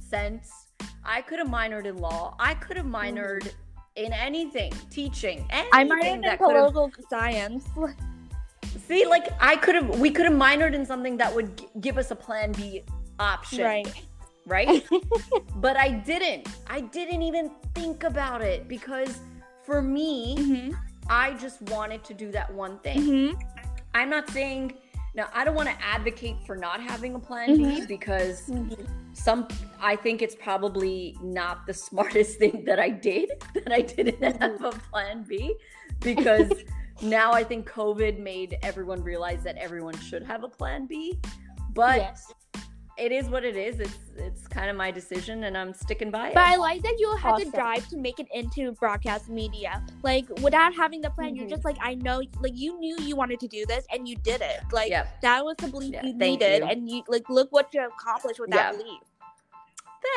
sense. 0.00 0.68
I 1.04 1.20
could 1.22 1.38
have 1.38 1.48
minored 1.48 1.86
in 1.86 1.98
law. 1.98 2.34
I 2.40 2.54
could 2.54 2.76
have 2.76 2.86
minored 2.86 3.52
in 3.94 4.12
anything, 4.12 4.72
teaching, 4.90 5.46
anything 5.50 5.70
I 5.72 5.84
minored 5.84 6.32
in 6.32 6.38
political 6.38 6.90
science. 7.08 7.64
See, 8.88 9.06
like 9.06 9.28
I 9.40 9.56
could 9.56 9.74
have, 9.74 9.98
we 10.00 10.10
could 10.10 10.26
have 10.26 10.34
minored 10.34 10.74
in 10.74 10.84
something 10.84 11.16
that 11.16 11.34
would 11.34 11.56
g- 11.58 11.66
give 11.80 11.96
us 11.98 12.10
a 12.10 12.16
plan 12.16 12.52
B 12.52 12.82
option, 13.18 13.64
Right. 13.64 14.02
Right? 14.46 14.84
but 15.56 15.76
I 15.76 15.88
didn't. 15.90 16.46
I 16.68 16.80
didn't 16.80 17.22
even 17.22 17.50
think 17.74 18.04
about 18.04 18.42
it 18.42 18.68
because 18.68 19.18
for 19.64 19.82
me, 19.82 20.36
hmm 20.38 20.70
I 21.08 21.34
just 21.34 21.62
wanted 21.62 22.02
to 22.04 22.14
do 22.14 22.30
that 22.32 22.52
one 22.52 22.78
thing. 22.80 23.02
hmm 23.32 23.40
I'm 23.94 24.10
not 24.10 24.28
saying 24.30 24.74
now. 25.16 25.28
I 25.34 25.44
don't 25.44 25.54
want 25.54 25.68
to 25.68 25.76
advocate 25.84 26.36
for 26.46 26.56
not 26.56 26.80
having 26.80 27.14
a 27.14 27.18
plan 27.18 27.56
B 27.56 27.62
Mm-hmm. 27.64 27.84
because 27.86 28.42
Mm-hmm. 28.48 28.84
some. 29.12 29.48
I 29.80 29.96
think 29.96 30.22
it's 30.22 30.34
probably 30.34 31.16
not 31.22 31.66
the 31.66 31.74
smartest 31.88 32.38
thing 32.38 32.64
that 32.66 32.78
I 32.78 32.90
did 32.90 33.30
that 33.54 33.72
I 33.72 33.80
didn't 33.80 34.20
Mm-hmm. 34.20 34.42
have 34.42 34.64
a 34.64 34.70
plan 34.90 35.24
B 35.28 35.54
because 36.00 36.50
now 37.02 37.32
I 37.32 37.42
think 37.44 37.68
COVID 37.68 38.18
made 38.18 38.56
everyone 38.62 39.02
realize 39.02 39.42
that 39.44 39.56
everyone 39.56 39.96
should 39.98 40.22
have 40.22 40.44
a 40.44 40.48
plan 40.48 40.86
B. 40.86 41.18
But 41.74 41.96
yes. 41.98 42.32
It 42.98 43.12
is 43.12 43.28
what 43.28 43.44
it 43.44 43.56
is. 43.56 43.80
It's 43.80 43.98
it's 44.16 44.46
kind 44.48 44.70
of 44.70 44.76
my 44.76 44.90
decision, 44.90 45.44
and 45.44 45.56
I'm 45.56 45.72
sticking 45.74 46.10
by 46.10 46.28
it. 46.28 46.34
But 46.34 46.44
I 46.46 46.56
like 46.56 46.82
that 46.82 46.96
you 46.98 47.14
had 47.16 47.32
Awesome. 47.34 47.50
the 47.50 47.56
drive 47.56 47.86
to 47.88 47.96
make 47.96 48.18
it 48.18 48.26
into 48.32 48.72
broadcast 48.72 49.28
media. 49.28 49.82
Like 50.02 50.26
without 50.40 50.74
having 50.74 51.00
the 51.02 51.10
plan, 51.10 51.34
you're 51.36 51.46
Mhm. 51.46 51.50
just 51.50 51.64
like, 51.64 51.76
I 51.80 51.94
know, 51.94 52.22
like 52.40 52.52
you 52.54 52.78
knew 52.78 52.96
you 53.00 53.14
wanted 53.16 53.40
to 53.40 53.48
do 53.48 53.66
this, 53.66 53.84
and 53.92 54.08
you 54.08 54.16
did 54.16 54.40
it. 54.40 54.60
Like 54.72 54.90
Yep. 54.90 55.20
that 55.22 55.44
was 55.44 55.56
the 55.58 55.68
belief 55.68 55.92
Yeah, 55.94 56.04
you 56.06 56.14
needed, 56.14 56.62
you. 56.62 56.68
and 56.70 56.90
you 56.90 57.02
like 57.08 57.28
look 57.28 57.52
what 57.52 57.72
you 57.74 57.84
accomplished 57.86 58.40
with 58.40 58.50
that 58.50 58.76
belief. 58.78 59.00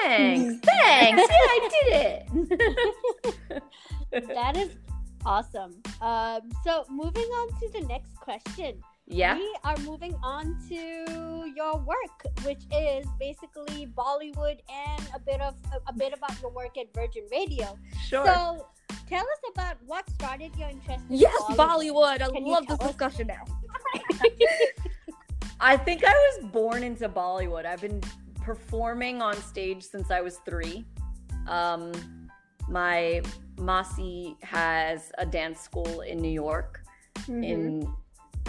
Thanks, 0.03 0.65
thanks. 0.65 1.21
Yeah, 1.21 1.27
I 1.29 1.69
did 1.83 1.89
it. 3.51 3.63
that 4.35 4.55
is 4.57 4.71
awesome. 5.25 5.81
Um, 6.01 6.41
so 6.63 6.85
moving 6.89 7.23
on 7.25 7.47
to 7.59 7.69
the 7.73 7.81
next 7.87 8.15
question. 8.17 8.81
Yeah. 9.09 9.35
We 9.35 9.55
are 9.63 9.77
moving 9.79 10.15
on 10.23 10.57
to 10.69 11.51
your 11.55 11.77
work, 11.79 12.23
which 12.45 12.61
is 12.71 13.05
basically 13.19 13.87
Bollywood 13.97 14.59
and 14.69 15.01
a 15.15 15.19
bit 15.19 15.41
of 15.41 15.55
a, 15.73 15.89
a 15.89 15.93
bit 15.93 16.13
about 16.13 16.39
your 16.41 16.51
work 16.51 16.77
at 16.77 16.93
Virgin 16.93 17.23
Radio. 17.31 17.77
Sure. 18.05 18.25
So 18.25 18.67
tell 19.07 19.21
us 19.23 19.41
about 19.53 19.77
what 19.85 20.09
started 20.11 20.55
your 20.55 20.69
interest 20.69 21.03
in 21.09 21.17
Yes, 21.17 21.35
Bollywood. 21.49 22.19
Bollywood. 22.19 22.21
I 22.21 22.29
Can 22.31 22.45
love 22.45 22.67
this 22.67 22.79
us? 22.79 22.87
discussion 22.87 23.27
now. 23.27 23.43
I 25.59 25.75
think 25.75 26.03
I 26.05 26.11
was 26.13 26.45
born 26.51 26.83
into 26.83 27.09
Bollywood. 27.09 27.65
I've 27.65 27.81
been 27.81 28.01
performing 28.41 29.21
on 29.21 29.35
stage 29.41 29.83
since 29.83 30.09
I 30.11 30.21
was 30.21 30.37
three. 30.45 30.85
Um, 31.47 31.91
my 32.69 33.21
Masi 33.57 34.41
has 34.43 35.11
a 35.17 35.25
dance 35.25 35.59
school 35.59 36.01
in 36.01 36.19
New 36.19 36.31
York. 36.31 36.83
Mhm. 37.27 37.43
In 37.43 37.93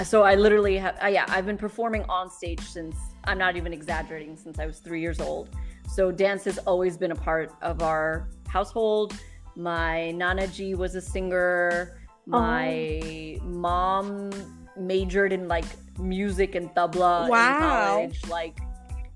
so 0.03 0.23
I 0.23 0.35
literally 0.35 0.77
have 0.79 0.97
uh, 1.03 1.07
yeah 1.09 1.25
I've 1.29 1.47
been 1.47 1.59
performing 1.59 2.05
on 2.09 2.31
stage 2.31 2.61
since 2.61 2.97
I'm 3.25 3.39
not 3.39 3.57
even 3.57 3.73
exaggerating 3.73 4.37
since 4.37 4.59
I 4.59 4.67
was 4.67 4.79
three 4.79 5.01
years 5.01 5.21
old. 5.21 5.51
So 5.89 6.11
dance 6.11 6.45
has 6.45 6.59
always 6.59 6.97
been 6.97 7.11
a 7.13 7.17
part 7.17 7.53
of 7.63 7.83
our 7.83 8.29
household. 8.49 9.13
My 9.57 10.11
Nana 10.13 10.47
Ji 10.47 10.75
was 10.75 10.95
a 10.95 11.01
singer. 11.01 11.99
My 12.27 13.39
mom 13.43 14.31
majored 14.77 15.33
in 15.33 15.49
like 15.49 15.65
music 15.99 16.55
and 16.55 16.71
tabla 16.71 17.29
Wow. 17.29 17.57
in 17.57 18.11
college. 18.11 18.29
Like 18.29 18.59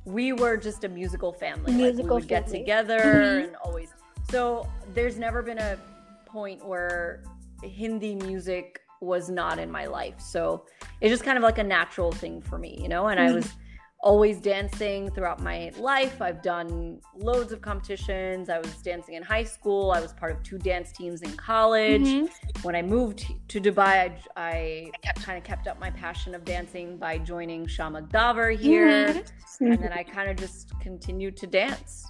we 0.04 0.32
were 0.32 0.56
just 0.56 0.84
a 0.84 0.88
musical 0.88 1.32
family. 1.32 1.72
Musical 1.72 2.02
like 2.02 2.10
we 2.10 2.14
would 2.22 2.28
get 2.28 2.44
family. 2.44 2.58
together 2.58 3.00
Mhm. 3.00 3.44
and 3.44 3.56
always. 3.64 3.88
So 4.30 4.68
there's 4.92 5.16
never 5.18 5.40
been 5.42 5.58
a 5.58 5.78
point 6.26 6.64
where 6.66 7.22
Hindi 7.62 8.16
music 8.16 8.80
was 9.00 9.28
not 9.28 9.58
in 9.58 9.70
my 9.70 9.86
life. 9.86 10.20
So 10.20 10.66
it's 11.00 11.10
just 11.10 11.24
kind 11.24 11.36
of 11.36 11.42
like 11.42 11.58
a 11.58 11.64
natural 11.64 12.12
thing 12.12 12.40
for 12.40 12.58
me, 12.58 12.78
you 12.80 12.88
know? 12.88 13.08
And 13.08 13.20
I 13.20 13.32
was 13.32 13.52
always 14.00 14.38
dancing 14.38 15.10
throughout 15.10 15.40
my 15.40 15.72
life. 15.78 16.20
I've 16.20 16.42
done 16.42 17.00
loads 17.16 17.52
of 17.52 17.62
competitions. 17.62 18.50
I 18.50 18.58
was 18.58 18.70
dancing 18.82 19.14
in 19.14 19.22
high 19.22 19.44
school. 19.44 19.92
I 19.92 20.00
was 20.00 20.12
part 20.12 20.32
of 20.32 20.42
two 20.42 20.58
dance 20.58 20.92
teams 20.92 21.22
in 21.22 21.32
college. 21.36 22.02
Mhm. 22.02 22.28
When 22.62 22.76
I 22.76 22.82
moved 22.82 23.32
to 23.48 23.60
Dubai, 23.60 24.12
I, 24.36 24.90
I 25.06 25.12
kind 25.14 25.38
of 25.38 25.44
kept 25.44 25.66
up 25.68 25.80
my 25.80 25.90
passion 25.90 26.34
of 26.34 26.44
dancing 26.44 26.98
by 26.98 27.16
joining 27.16 27.64
Shiamak 27.66 28.10
Davar 28.10 28.54
here. 28.54 29.08
Mm-hmm. 29.08 29.72
And 29.72 29.82
then 29.82 29.92
I 29.92 30.02
kind 30.02 30.30
of 30.30 30.36
just 30.36 30.78
continued 30.80 31.36
to 31.38 31.46
dance. 31.46 32.04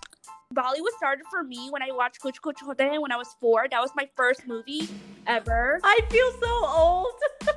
Bollywood 0.55 0.95
started 0.97 1.25
for 1.31 1.43
me 1.43 1.69
when 1.71 1.83
I 1.83 1.90
watched 1.90 2.21
Kuch 2.23 2.40
Kuch 2.40 2.61
Hota 2.61 2.85
Hai 2.88 2.99
when 2.99 3.12
I 3.12 3.17
was 3.17 3.35
four. 3.40 3.67
That 3.71 3.81
was 3.81 3.90
my 3.97 4.09
first 4.17 4.47
movie 4.47 4.88
ever. 5.27 5.81
I 5.83 6.01
feel 6.11 6.31
so 6.40 6.67
old. 6.67 7.12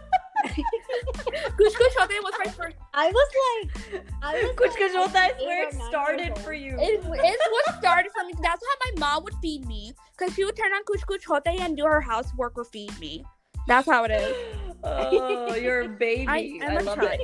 Kuch 0.47 1.73
Kuch 1.73 1.93
Hota 1.97 2.13
Hai 2.13 2.19
was 2.23 2.33
my 2.43 2.51
first. 2.51 2.77
I 2.93 3.07
was 3.11 3.29
like, 3.45 4.03
I 4.21 4.33
was 4.43 4.51
Kuch 4.55 4.67
like, 4.69 4.79
Kuch 4.79 4.95
Hota 4.95 5.35
eight 5.39 5.41
is 5.41 5.45
where 5.45 5.65
or 5.65 5.69
it 5.69 5.75
nine 5.75 5.89
started 5.89 6.37
for 6.39 6.53
you. 6.53 6.75
It, 6.79 7.01
it's 7.03 7.47
what 7.51 7.77
started 7.79 8.11
for 8.15 8.25
me. 8.25 8.33
That's 8.41 8.61
how 8.65 8.91
my 8.91 8.99
mom 8.99 9.23
would 9.23 9.35
feed 9.41 9.65
me. 9.67 9.93
Because 10.17 10.33
she 10.35 10.43
would 10.45 10.55
turn 10.57 10.71
on 10.71 10.83
Kuch 10.85 11.05
Kuch 11.05 11.23
Hota 11.25 11.51
Hai 11.51 11.65
and 11.65 11.77
do 11.77 11.83
her 11.85 12.01
housework 12.01 12.57
or 12.57 12.65
feed 12.65 12.97
me. 12.99 13.23
That's 13.67 13.87
how 13.87 14.05
it 14.05 14.11
is. 14.11 14.35
oh, 14.83 15.53
you're 15.55 15.81
a 15.81 15.87
baby. 16.05 16.25
I 16.27 16.59
I, 16.63 16.77
love 16.79 16.95
child. 16.97 17.19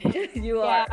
it. 0.00 0.34
you 0.36 0.62
Yeah. 0.64 0.86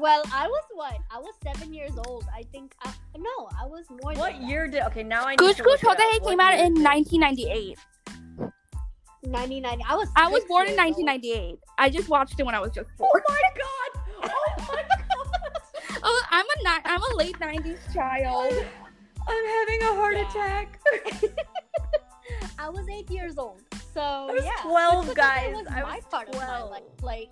Are. 0.00 0.02
Well, 0.02 0.22
I 0.32 0.46
was 0.46 0.64
what? 0.72 0.98
I 1.10 1.18
was 1.18 1.34
seven 1.42 1.72
years 1.72 1.92
old. 2.06 2.24
I 2.34 2.42
think. 2.52 2.74
I, 2.82 2.92
no, 3.16 3.48
I 3.60 3.66
was 3.66 3.84
more. 3.90 4.12
what 4.14 4.32
than 4.32 4.48
year 4.48 4.66
did? 4.68 4.82
Okay, 4.84 5.02
now 5.02 5.24
I. 5.24 5.30
need 5.32 5.38
Kuch 5.38 5.56
to 5.56 5.62
look 5.64 5.80
it 5.82 5.86
Hote 5.86 5.96
up. 5.96 5.98
Hain 6.12 6.20
What 6.22 6.30
came 6.30 6.40
out 6.40 6.54
in 6.54 6.82
1998. 6.82 7.78
Ninety 9.24 9.60
nine. 9.60 9.80
I 9.86 9.96
was. 9.96 10.08
I 10.16 10.28
was 10.28 10.42
born 10.44 10.66
in 10.66 10.70
years 10.74 10.80
old. 10.80 10.96
1998. 10.98 11.58
I 11.78 11.90
just 11.90 12.08
watched 12.08 12.40
it 12.40 12.44
when 12.44 12.54
I 12.54 12.60
was 12.60 12.72
just 12.72 12.88
four. 12.96 13.10
Oh 13.14 13.22
my 13.28 13.40
god! 13.54 14.02
Oh 14.24 14.74
my 14.74 14.82
god! 14.82 16.00
Oh, 16.02 16.22
I'm 16.30 16.46
a 16.46 16.58
ni- 16.64 16.82
I'm 16.86 17.02
a 17.02 17.16
late 17.16 17.38
90s 17.38 17.92
child. 17.92 18.52
I'm 19.28 19.46
having 19.46 19.82
a 19.82 19.94
heart 19.94 20.14
Yeah. 20.16 20.30
attack. 20.30 20.80
I 22.58 22.68
was 22.70 22.88
eight 22.88 23.10
years 23.10 23.36
old. 23.36 23.60
So 23.92 24.00
I 24.00 24.32
was 24.32 24.44
yeah, 24.44 24.62
12, 24.62 25.04
Kuch 25.04 25.04
Kuch 25.04 25.06
Hote 25.08 25.16
guys. 25.16 25.54
Was 25.54 25.66
I 25.70 25.82
my 25.82 25.96
was 25.96 26.04
part 26.06 26.28
of 26.28 26.34
my 26.36 26.44
12. 26.46 26.70
life. 26.70 26.82
Like, 27.02 27.30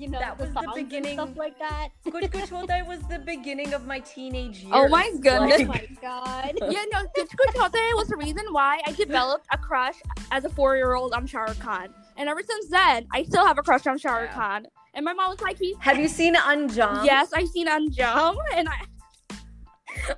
you 0.00 0.08
know, 0.08 0.18
That 0.18 0.38
was 0.38 0.48
the 0.48 0.62
songs 0.62 0.74
beginning- 0.74 1.18
stuff 1.18 1.36
like 1.36 1.58
that. 1.58 1.88
Kuch 2.06 2.30
Kuch 2.30 2.48
Hota 2.48 2.84
was 2.88 3.00
the 3.08 3.18
beginning 3.18 3.74
of 3.74 3.86
my 3.86 4.00
teenage 4.00 4.58
years. 4.60 4.72
Oh 4.74 4.88
my 4.88 5.10
goodness. 5.20 5.60
Oh 5.60 5.64
my 5.66 5.86
god. 6.00 6.52
yeah, 6.70 6.84
no, 6.92 7.00
Kuch 7.16 7.28
Kuch 7.40 7.54
Hota 7.60 7.78
was 7.96 8.08
the 8.08 8.16
reason 8.16 8.44
why 8.50 8.80
I 8.86 8.92
developed 8.92 9.46
a 9.52 9.58
crush 9.58 9.96
as 10.30 10.44
a 10.46 10.48
four-year-old 10.48 11.12
on 11.12 11.26
Shah 11.26 11.40
Rukh 11.40 11.58
Khan. 11.60 11.88
And 12.16 12.28
ever 12.28 12.42
since 12.42 12.68
then, 12.68 13.06
I 13.12 13.24
still 13.24 13.44
have 13.46 13.58
a 13.58 13.62
crush 13.62 13.86
on 13.86 13.98
Shah 13.98 14.14
Rukh 14.16 14.30
Yeah. 14.30 14.34
Khan. 14.34 14.66
And 14.94 15.04
my 15.04 15.12
mom 15.12 15.30
was 15.30 15.40
like, 15.42 15.58
he's 15.58 15.76
Have 15.80 15.98
you 15.98 16.08
seen 16.08 16.34
Anjaam? 16.34 17.04
yes, 17.04 17.32
I've 17.34 17.48
seen 17.48 17.68
Anjaam, 17.68 18.36
and 18.54 18.68
I, 18.68 18.86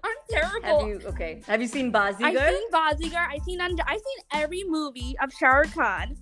I'm 0.05 0.19
terrible. 0.31 0.81
Have 0.81 0.89
you? 0.89 1.01
Okay. 1.09 1.43
Have 1.47 1.61
you 1.61 1.67
seen 1.69 1.93
Baazigar? 1.93 2.25
I've 2.39 2.55
seen 2.55 2.71
Baazigar. 2.71 3.27
I've 3.29 3.43
seen 3.43 3.59
Anjaam. 3.59 3.85
I've 3.87 4.01
seen 4.01 4.21
every 4.33 4.65
movie 4.67 5.17
of 5.23 5.33
Shah 5.33 5.49
Rukh 5.49 5.75
Khan. 5.75 6.17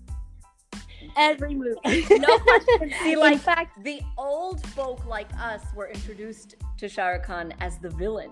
Every 1.17 1.55
movie, 1.55 1.77
no 2.11 2.39
question. 2.39 2.93
See, 3.03 3.13
In 3.13 3.39
fact, 3.39 3.83
the 3.85 4.01
old 4.19 4.65
folk 4.69 5.05
like 5.07 5.29
us 5.39 5.63
were 5.75 5.89
introduced 5.89 6.57
to 6.79 6.89
Shah 6.89 7.09
Rukh 7.09 7.25
Khan 7.25 7.55
as 7.61 7.79
the 7.79 7.91
villain. 7.91 8.31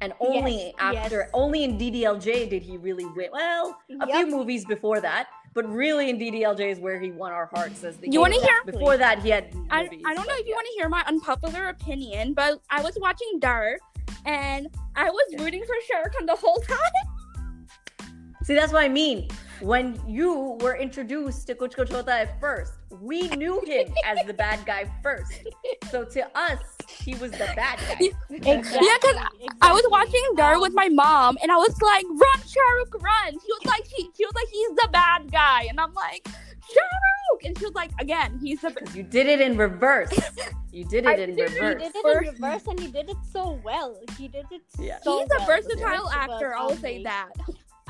And 0.00 0.12
only 0.20 0.66
Yes, 0.66 0.74
after, 0.78 1.18
yes. 1.20 1.30
only 1.34 1.64
in 1.64 1.76
DDLJ 1.76 2.48
did 2.50 2.62
he 2.62 2.76
really 2.76 3.04
win. 3.16 3.30
Well, 3.32 3.78
a 4.00 4.06
few 4.06 4.26
movies 4.28 4.64
before 4.64 5.00
that, 5.00 5.26
but 5.54 5.68
really 5.68 6.08
in 6.08 6.18
DDLJ 6.18 6.70
is 6.70 6.78
where 6.78 7.00
he 7.00 7.10
won 7.10 7.32
our 7.32 7.46
hearts 7.52 7.82
as 7.82 7.96
the 7.96 8.08
You 8.08 8.20
wanna 8.20 8.36
hear- 8.40 8.62
Before 8.64 8.96
that, 8.96 9.20
he 9.22 9.30
had 9.30 9.52
I, 9.70 9.82
movies, 9.84 10.02
I 10.06 10.14
don't 10.14 10.26
know 10.28 10.34
if 10.34 10.46
you 10.46 10.50
yeah. 10.50 10.54
want 10.54 10.66
to 10.68 10.72
hear 10.78 10.88
my 10.88 11.02
unpopular 11.08 11.68
opinion, 11.68 12.32
but 12.34 12.60
I 12.70 12.80
was 12.80 12.96
watching 13.00 13.40
Darr, 13.40 13.76
and 14.24 14.68
I 14.94 15.10
was 15.10 15.34
rooting 15.40 15.64
for 15.64 15.74
Shah 15.88 15.98
Rukh 15.98 16.12
Khan 16.16 16.26
the 16.26 16.36
whole 16.36 16.60
time. 16.60 16.78
See, 18.44 18.54
that's 18.54 18.72
what 18.72 18.82
I 18.84 18.88
mean. 18.88 19.28
When 19.60 20.00
you 20.06 20.56
were 20.60 20.76
introduced 20.76 21.46
to 21.48 21.54
Kuch 21.54 21.74
Kuch 21.74 21.90
Hota 21.90 22.12
at 22.12 22.40
first, 22.40 22.72
we 23.00 23.28
knew 23.30 23.60
him 23.66 23.92
as 24.04 24.18
the 24.26 24.32
bad 24.34 24.64
guy 24.64 24.90
first. 25.02 25.32
So 25.90 26.04
to 26.04 26.38
us, 26.38 26.60
he 27.02 27.14
was 27.16 27.32
the 27.32 27.50
bad 27.56 27.78
guy. 27.88 28.10
exactly. 28.30 28.86
Yeah, 28.86 28.98
'cause 29.02 29.16
I 29.60 29.72
was 29.72 29.84
watching 29.90 30.22
Darr 30.36 30.54
Um, 30.56 30.60
with 30.60 30.74
my 30.74 30.88
mom, 30.88 31.38
and 31.42 31.50
I 31.50 31.56
was 31.56 31.74
like, 31.82 32.04
"Run, 32.08 32.40
Shah 32.46 32.70
Rukh, 32.78 33.02
run!" 33.02 33.32
She 33.32 33.52
was 33.58 33.64
like, 33.66 33.84
"He," 33.86 34.10
she 34.16 34.24
was 34.24 34.34
like, 34.34 34.48
he's 34.48 34.70
the 34.82 34.88
bad 34.92 35.32
guy," 35.32 35.66
and 35.68 35.80
I'm 35.80 35.92
like, 35.94 36.26
"Shah 36.28 36.80
Rukh," 37.32 37.44
and 37.44 37.58
she 37.58 37.64
was 37.64 37.74
like, 37.74 37.90
"Again, 38.00 38.38
he's 38.42 38.60
the." 38.60 38.70
You 38.94 39.02
did 39.02 39.26
it 39.26 39.40
in 39.40 39.56
reverse. 39.56 40.12
You 40.70 40.84
did 40.84 41.06
I 41.06 41.14
it 41.14 41.30
in 41.30 41.36
did 41.36 41.50
it- 41.50 41.50
He 41.52 41.58
reverse. 41.58 41.82
did 41.82 41.96
it 41.96 42.02
First- 42.02 42.28
in 42.28 42.42
reverse, 42.44 42.66
and 42.68 42.78
he 42.80 42.88
did 42.92 43.08
it 43.10 43.16
so 43.32 43.58
well. 43.64 43.98
He 44.16 44.28
did 44.28 44.46
it. 44.52 44.62
Yeah. 44.78 44.98
So 45.02 45.18
he's 45.20 45.28
a 45.40 45.44
versatile 45.46 46.08
It 46.08 46.14
actor. 46.16 46.54
I 46.54 46.62
will 46.66 46.76
say 46.76 47.02
that. 47.02 47.30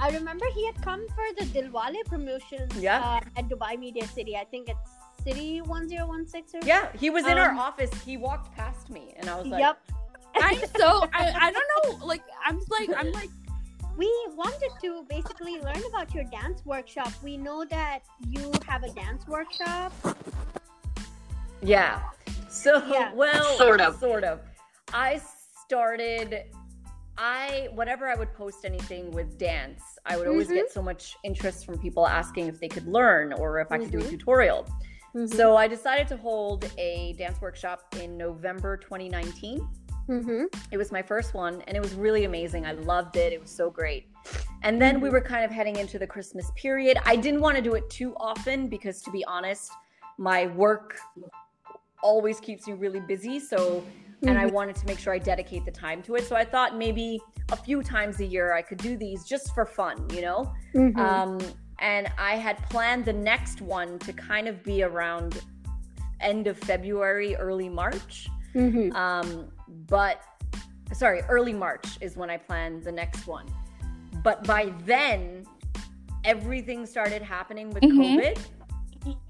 I 0.01 0.11
remember 0.11 0.47
he 0.55 0.65
had 0.67 0.81
come 0.83 1.07
for 1.09 1.25
the 1.39 1.45
Dilwale 1.47 2.05
promotions 2.07 2.73
Yeah. 2.77 3.01
uh, 3.05 3.21
at 3.39 3.49
Dubai 3.49 3.79
Media 3.79 4.07
City. 4.07 4.37
I 4.37 4.45
think 4.45 4.69
it's 4.69 4.91
City 5.25 5.61
1016 5.61 6.63
or 6.63 6.67
Yeah, 6.67 6.89
he 6.97 7.11
was 7.11 7.27
in 7.27 7.37
our 7.37 7.51
Um, 7.51 7.59
office. 7.59 7.91
He 8.05 8.17
walked 8.17 8.55
past 8.57 8.91
me, 8.91 9.15
and 9.17 9.29
I 9.29 9.35
was 9.37 9.47
like, 9.47 9.61
Yep. 9.61 9.77
I'm 10.47 10.61
so 10.79 10.89
I, 11.13 11.25
I 11.47 11.53
don't 11.57 11.71
know. 11.75 12.07
Like 12.07 12.23
I'm 12.47 12.61
like 12.77 12.91
I'm 12.97 13.11
like 13.13 13.31
We 13.97 14.09
wanted 14.37 14.71
to 14.83 14.91
basically 15.11 15.55
learn 15.67 15.83
about 15.91 16.15
your 16.15 16.23
dance 16.25 16.61
workshop. 16.65 17.11
We 17.29 17.37
know 17.37 17.65
that 17.77 18.01
you 18.35 18.53
have 18.71 18.85
a 18.85 18.91
dance 18.91 19.27
workshop. 19.27 19.91
Yeah. 21.61 22.01
So 22.49 22.73
Yeah. 22.87 23.13
well, 23.15 23.45
Sort 23.57 23.81
of. 23.81 23.99
sort 23.99 24.23
of. 24.23 24.41
I 24.93 25.21
started. 25.65 26.45
I 27.18 27.68
whenever 27.74 28.09
I 28.09 28.14
would 28.14 28.33
post 28.33 28.64
anything 28.64 29.11
with 29.11 29.37
dance, 29.38 29.83
I 30.07 30.16
would 30.16 30.28
always 30.28 30.48
Mhm. 30.48 30.54
get 30.54 30.72
so 30.72 30.81
much 30.81 31.16
interest 31.24 31.66
from 31.66 31.76
people 31.78 32.07
asking 32.07 32.46
if 32.46 32.61
they 32.61 32.68
could 32.68 32.87
learn 32.87 33.33
or 33.33 33.59
if 33.61 33.72
I 33.72 33.78
could 33.78 33.90
do 33.90 33.98
a 33.98 34.02
Mhm. 34.02 34.11
tutorial. 34.11 34.64
Mm-hmm. 35.14 35.26
So 35.26 35.57
I 35.57 35.66
decided 35.66 36.07
to 36.09 36.16
hold 36.16 36.70
a 36.78 37.14
dance 37.14 37.40
workshop 37.40 37.94
in 38.00 38.16
November 38.16 38.76
2019. 38.76 39.66
mm-hmm. 40.09 40.44
It 40.70 40.78
was 40.78 40.90
my 40.92 41.02
first 41.02 41.35
one 41.35 41.61
and 41.62 41.76
it 41.76 41.81
was 41.81 41.94
really 41.94 42.24
amazing. 42.24 42.64
I 42.64 42.72
loved 42.72 43.16
it. 43.16 43.33
It 43.33 43.40
was 43.40 43.50
so 43.50 43.68
great. 43.68 44.09
And 44.62 44.81
then 44.81 45.00
we 45.00 45.11
were 45.11 45.20
kind 45.20 45.44
of 45.44 45.50
heading 45.50 45.76
into 45.76 45.98
the 45.98 46.07
Christmas 46.07 46.50
period. 46.57 46.98
I 47.04 47.16
didn't 47.16 47.40
want 47.40 47.57
to 47.57 47.62
do 47.62 47.74
it 47.74 47.90
too 47.90 48.14
often 48.16 48.68
because, 48.68 49.02
to 49.02 49.11
be 49.11 49.24
honest, 49.26 49.70
my 50.18 50.46
work 50.46 50.98
always 52.02 52.40
keeps 52.40 52.66
me 52.66 52.74
really 52.74 53.00
busy. 53.00 53.38
So, 53.38 53.85
and 54.26 54.38
I 54.38 54.46
wanted 54.46 54.76
to 54.76 54.87
make 54.87 54.98
sure 54.98 55.12
I 55.12 55.18
dedicate 55.18 55.64
the 55.64 55.70
time 55.70 56.02
to 56.02 56.16
it. 56.16 56.24
So 56.24 56.35
I 56.35 56.44
thought 56.44 56.76
maybe 56.76 57.20
a 57.52 57.57
few 57.57 57.83
times 57.83 58.20
a 58.20 58.24
year 58.24 58.52
I 58.52 58.62
could 58.62 58.78
do 58.78 58.96
these 58.96 59.24
just 59.24 59.54
for 59.54 59.64
fun, 59.64 60.09
you 60.12 60.22
know? 60.22 60.52
Mhm. 60.74 60.96
Um, 60.98 61.38
and 61.78 62.11
I 62.18 62.37
had 62.37 62.59
planned 62.68 63.04
the 63.04 63.12
next 63.12 63.61
one 63.61 63.98
to 64.00 64.12
kind 64.12 64.48
of 64.48 64.62
be 64.64 64.83
around 64.83 65.42
end 66.20 66.48
of 66.48 66.59
February, 66.59 67.37
early 67.37 67.68
March. 67.68 68.28
Mhm. 68.54 68.92
Um, 68.94 69.52
but 69.87 70.20
sorry, 70.92 71.20
early 71.28 71.52
March 71.52 71.87
is 72.00 72.16
when 72.16 72.31
I 72.31 72.38
planned 72.38 72.83
the 72.83 72.92
next 72.92 73.26
one. 73.26 73.46
But 74.24 74.44
by 74.44 74.72
then, 74.85 75.46
everything 76.24 76.87
started 76.87 77.22
happening 77.22 77.70
with 77.70 77.85
Mhm. 77.85 77.98
COVID. 77.98 78.38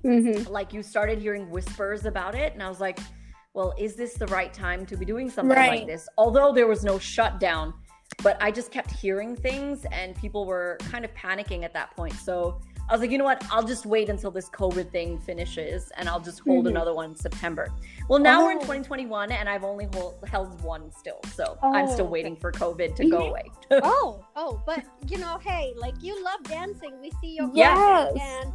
Mhm. 0.02 0.48
Like 0.48 0.72
you 0.72 0.82
started 0.82 1.18
hearing 1.18 1.50
whispers 1.50 2.06
about 2.06 2.34
it, 2.34 2.54
and 2.54 2.62
I 2.62 2.68
was 2.68 2.80
like, 2.80 2.98
well, 3.54 3.74
is 3.78 3.94
this 3.96 4.14
the 4.14 4.26
right 4.28 4.52
time 4.52 4.86
to 4.86 4.96
be 4.96 5.04
doing 5.04 5.30
something 5.30 5.56
like 5.56 5.86
this? 5.86 6.08
Although 6.18 6.52
there 6.52 6.66
was 6.66 6.84
no 6.84 6.98
shutdown, 6.98 7.74
but 8.22 8.36
I 8.42 8.50
just 8.50 8.70
kept 8.70 8.90
hearing 8.90 9.34
things, 9.36 9.84
and 9.92 10.14
people 10.16 10.44
were 10.46 10.76
kind 10.90 11.04
of 11.04 11.12
panicking 11.14 11.64
at 11.64 11.72
that 11.74 11.94
point. 11.96 12.14
So 12.14 12.60
I 12.88 12.92
was 12.92 13.00
like, 13.00 13.10
you 13.10 13.18
know 13.18 13.24
what? 13.24 13.44
I'll 13.50 13.62
just 13.66 13.84
wait 13.84 14.08
until 14.08 14.30
this 14.30 14.48
COVID 14.50 14.90
thing 14.90 15.18
finishes, 15.18 15.90
and 15.96 16.08
I'll 16.08 16.20
just 16.20 16.40
hold 16.40 16.64
Mhm. 16.66 16.70
another 16.70 16.94
one 16.94 17.10
in 17.10 17.16
September. 17.16 17.68
Well, 18.08 18.18
now 18.18 18.44
we're 18.44 18.52
in 18.52 18.58
Oh. 18.58 18.62
2021, 18.62 19.30
and 19.32 19.48
I've 19.48 19.62
only 19.64 19.88
hold, 19.94 20.14
held 20.26 20.60
one 20.62 20.90
still, 20.92 21.20
so 21.34 21.58
I'm 21.62 21.86
Oh, 21.86 21.92
still 21.92 22.06
okay. 22.06 22.12
waiting 22.12 22.36
for 22.36 22.50
COVID 22.50 22.94
to 22.96 23.08
go 23.10 23.20
Mhm. 23.20 23.28
away. 23.28 23.42
Oh, 23.82 24.24
oh, 24.36 24.62
but 24.66 24.82
you 25.06 25.18
know, 25.18 25.38
hey, 25.38 25.74
like 25.76 25.94
you 26.02 26.22
love 26.24 26.42
dancing. 26.44 26.98
We 27.00 27.10
see 27.20 27.36
your 27.36 27.50
Yes. 27.52 28.16
and 28.20 28.52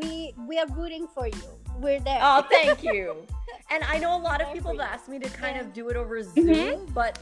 we 0.00 0.34
we 0.48 0.58
are 0.58 0.66
rooting 0.68 1.06
for 1.08 1.26
you. 1.28 1.42
We're 1.78 2.00
there. 2.00 2.18
Oh, 2.22 2.42
thank 2.50 2.82
you. 2.82 3.26
and 3.74 3.82
I 3.84 3.98
know 3.98 4.16
a 4.16 4.22
lot 4.22 4.40
of 4.40 4.52
people 4.52 4.70
have 4.70 4.80
asked 4.80 5.08
me 5.08 5.18
to 5.18 5.28
kind 5.30 5.58
of 5.60 5.72
do 5.72 5.88
it 5.88 5.96
over 5.96 6.22
Zoom, 6.22 6.86
but 6.94 7.18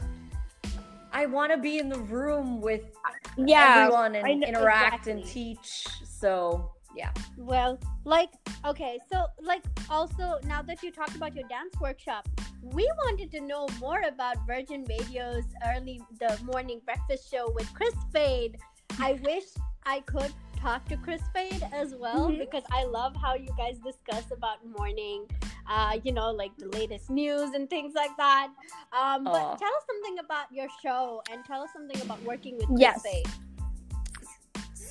I 1.11 1.25
want 1.25 1.51
to 1.51 1.57
be 1.57 1.79
in 1.79 1.89
the 1.89 1.99
room 1.99 2.61
with 2.61 2.83
Yeah. 3.37 3.85
everyone 3.85 4.15
and 4.15 4.39
know- 4.39 4.47
interact 4.47 5.07
and 5.07 5.25
teach. 5.25 5.87
So, 6.03 6.71
yeah. 6.95 7.11
Well, 7.37 7.79
like, 8.05 8.29
okay, 8.65 8.99
so 9.11 9.25
like 9.41 9.63
also 9.89 10.37
now 10.43 10.61
that 10.61 10.83
you 10.83 10.91
talked 10.91 11.15
about 11.15 11.35
your 11.35 11.47
dance 11.47 11.73
workshop, 11.81 12.27
we 12.61 12.87
wanted 13.05 13.31
to 13.31 13.41
know 13.41 13.67
more 13.79 14.01
about 14.07 14.37
Virgin 14.47 14.85
Radio's 14.87 15.45
early 15.67 16.01
the 16.19 16.39
morning 16.43 16.81
breakfast 16.85 17.29
show 17.31 17.51
with 17.51 17.71
Kris 17.73 17.95
Fade. 18.11 18.57
I 18.99 19.13
wish 19.23 19.45
I 19.85 20.01
could 20.01 20.31
talk 20.55 20.85
to 20.85 20.97
Kris 20.97 21.21
Fade 21.33 21.67
as 21.73 21.93
well 21.95 22.29
Mhm. 22.29 22.39
because 22.39 22.63
I 22.71 22.85
love 22.85 23.15
how 23.21 23.33
you 23.35 23.49
guys 23.57 23.79
discuss 23.79 24.31
about 24.31 24.65
morning, 24.65 25.25
uh, 25.69 25.99
you 26.03 26.11
know, 26.11 26.31
like 26.31 26.55
the 26.57 26.67
latest 26.67 27.09
news 27.09 27.53
and 27.53 27.69
things 27.69 27.93
like 27.95 28.15
that. 28.17 28.49
Um, 28.91 29.27
Aw. 29.27 29.31
but 29.31 29.59
tell 29.59 29.69
us 29.69 29.83
something 29.87 30.19
about 30.19 30.51
your 30.51 30.67
show 30.81 31.21
and 31.31 31.43
tell 31.45 31.61
us 31.61 31.69
something 31.73 32.01
about 32.01 32.21
working 32.23 32.57
with 32.57 32.67
Kris 32.67 32.79
Yes. 32.79 33.03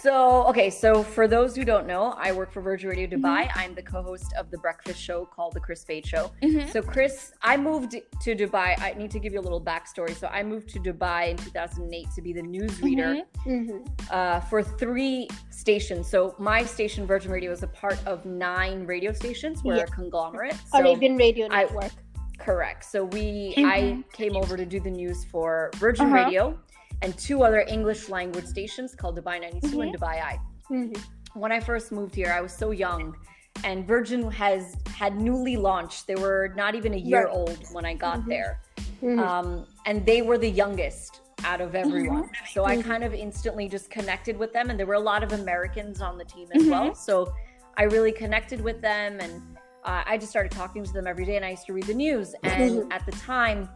Fade. 0.03 0.13
So, 0.13 0.47
okay, 0.49 0.69
so 0.71 1.03
for 1.03 1.27
those 1.29 1.55
who 1.57 1.65
don't 1.65 1.87
know, 1.87 2.15
I 2.19 2.33
work 2.33 2.53
for 2.53 2.61
Virgin 2.61 2.91
Radio 2.91 3.07
Mm-hmm. 3.09 3.25
Dubai. 3.25 3.51
I'm 3.55 3.75
the 3.75 3.83
co 3.83 4.03
host 4.03 4.33
of 4.39 4.51
the 4.51 4.59
breakfast 4.59 5.01
show 5.01 5.25
called 5.25 5.55
The 5.55 5.61
Kris 5.61 5.85
Fade 5.85 6.07
Show. 6.07 6.31
Mhm. 6.43 6.71
So, 6.73 6.83
Kris, 6.83 7.33
I 7.43 7.57
moved 7.57 7.93
to 8.25 8.35
Dubai. 8.35 8.79
I 8.81 8.95
need 8.97 9.11
to 9.13 9.19
give 9.19 9.33
you 9.33 9.41
a 9.41 9.47
little 9.49 9.61
backstory. 9.61 10.15
So, 10.15 10.27
I 10.29 10.43
moved 10.43 10.69
to 10.71 10.79
Dubai 10.81 11.31
in 11.31 11.37
2008 11.37 12.07
to 12.17 12.23
be 12.23 12.33
the 12.33 12.43
newsreader. 12.43 13.23
Mhm. 13.47 13.53
Mm-hmm. 13.53 13.79
uh, 14.11 14.41
for 14.51 14.63
three 14.63 15.29
stations. 15.51 16.09
So 16.09 16.35
my 16.39 16.65
station, 16.65 17.07
Virgin 17.07 17.31
Radio, 17.31 17.51
is 17.53 17.63
a 17.63 17.67
part 17.83 17.99
of 18.07 18.25
nine 18.27 18.87
radio 18.87 19.13
stations. 19.13 19.63
We're 19.65 19.77
Yeah. 19.77 19.83
a 19.85 19.87
conglomerate. 19.87 20.55
So 20.71 20.79
Arabian 20.79 21.17
Radio 21.17 21.47
I- 21.51 21.63
Network. 21.65 21.93
correct. 22.39 22.85
So 22.85 23.05
we, 23.05 23.55
Mhm. 23.57 23.65
I 23.77 24.05
came 24.13 24.37
over 24.37 24.57
to 24.57 24.67
do 24.67 24.81
the 24.81 24.91
news 24.91 25.25
for 25.33 25.71
Virgin 25.77 26.07
Uh-huh. 26.07 26.25
Radio 26.25 26.59
and 27.03 27.17
two 27.19 27.43
other 27.43 27.65
English 27.69 28.09
language 28.09 28.47
stations 28.47 28.95
called 28.95 29.19
Dubai 29.19 29.41
92 29.41 29.81
and 29.81 29.95
Dubai 29.97 30.17
Eye. 30.31 30.39
Mhm. 30.71 30.97
When 31.35 31.53
I 31.53 31.61
first 31.61 31.93
moved 31.93 32.15
here, 32.15 32.33
I 32.33 32.41
was 32.41 32.53
so 32.53 32.71
young. 32.71 33.17
And 33.65 33.87
Virgin 33.87 34.31
has 34.31 34.77
had 35.01 35.21
newly 35.21 35.57
launched. 35.57 36.07
They 36.07 36.15
were 36.15 36.53
not 36.57 36.75
even 36.75 36.95
a 36.95 37.03
year 37.11 37.27
Right. 37.27 37.37
old 37.39 37.59
when 37.73 37.85
I 37.85 37.95
got 37.95 38.21
Mhm. 38.21 38.29
there. 38.29 38.61
Mhm. 39.03 39.19
um, 39.19 39.67
and 39.85 40.07
they 40.07 40.23
were 40.23 40.39
the 40.39 40.49
youngest 40.49 41.23
out 41.45 41.61
of 41.61 41.75
everyone. 41.75 42.31
So 42.55 42.65
I 42.65 42.77
Mhm. 42.77 42.85
kind 42.85 43.03
of 43.03 43.13
instantly 43.13 43.69
just 43.69 43.91
connected 43.91 44.37
with 44.39 44.53
them, 44.53 44.71
and 44.71 44.79
there 44.79 44.87
were 44.87 44.95
a 44.95 45.07
lot 45.13 45.25
of 45.25 45.33
Americans 45.33 46.01
on 46.01 46.17
the 46.19 46.25
team 46.25 46.47
as 46.55 46.65
well. 46.69 46.95
So 46.95 47.33
I 47.77 47.85
really 47.85 48.13
connected 48.13 48.61
with 48.61 48.81
them, 48.81 49.19
and 49.19 49.43
uh, 49.85 50.05
I 50.07 50.17
just 50.19 50.31
started 50.31 50.53
talking 50.53 50.85
to 50.85 50.93
them 50.93 51.09
every 51.09 51.25
day. 51.25 51.35
And 51.35 51.45
I 51.45 51.51
used 51.51 51.67
to 51.67 51.73
read 51.73 51.87
the 51.87 51.95
news. 51.95 52.29
And 52.45 52.93
at 52.93 53.05
the 53.05 53.11
time, 53.13 53.69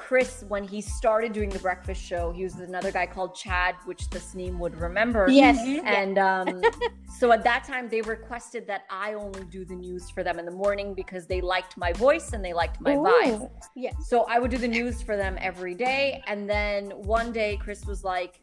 Kris, 0.00 0.44
when 0.48 0.64
he 0.64 0.80
started 0.80 1.34
doing 1.34 1.50
the 1.50 1.58
breakfast 1.58 2.02
show, 2.02 2.32
he 2.32 2.42
was 2.42 2.54
another 2.54 2.90
guy 2.90 3.04
called 3.04 3.34
Chad, 3.34 3.76
which 3.84 4.08
Tasneem 4.08 4.58
would 4.58 4.74
remember. 4.80 5.28
Yes. 5.28 5.58
Mhm. 5.58 5.84
And 5.84 6.18
um, 6.18 6.62
so 7.18 7.30
at 7.32 7.44
that 7.44 7.64
time, 7.64 7.86
they 7.88 8.00
requested 8.00 8.66
that 8.66 8.84
I 8.90 9.12
only 9.12 9.44
do 9.44 9.64
the 9.66 9.76
news 9.76 10.08
for 10.10 10.24
them 10.24 10.38
in 10.38 10.46
the 10.46 10.50
morning 10.50 10.94
because 10.94 11.26
they 11.26 11.42
liked 11.42 11.76
my 11.76 11.92
voice 11.92 12.32
and 12.32 12.42
they 12.42 12.54
liked 12.54 12.80
my 12.80 12.94
vibe. 12.96 13.42
Ooh. 13.42 13.50
Yes. 13.76 13.94
So 14.08 14.22
I 14.22 14.38
would 14.38 14.50
do 14.50 14.56
the 14.56 14.66
news 14.66 15.02
for 15.02 15.18
them 15.18 15.36
every 15.38 15.74
day. 15.74 16.22
And 16.26 16.48
then 16.48 16.86
one 16.90 17.30
day, 17.30 17.58
Kris 17.58 17.84
was 17.84 18.02
like, 18.02 18.40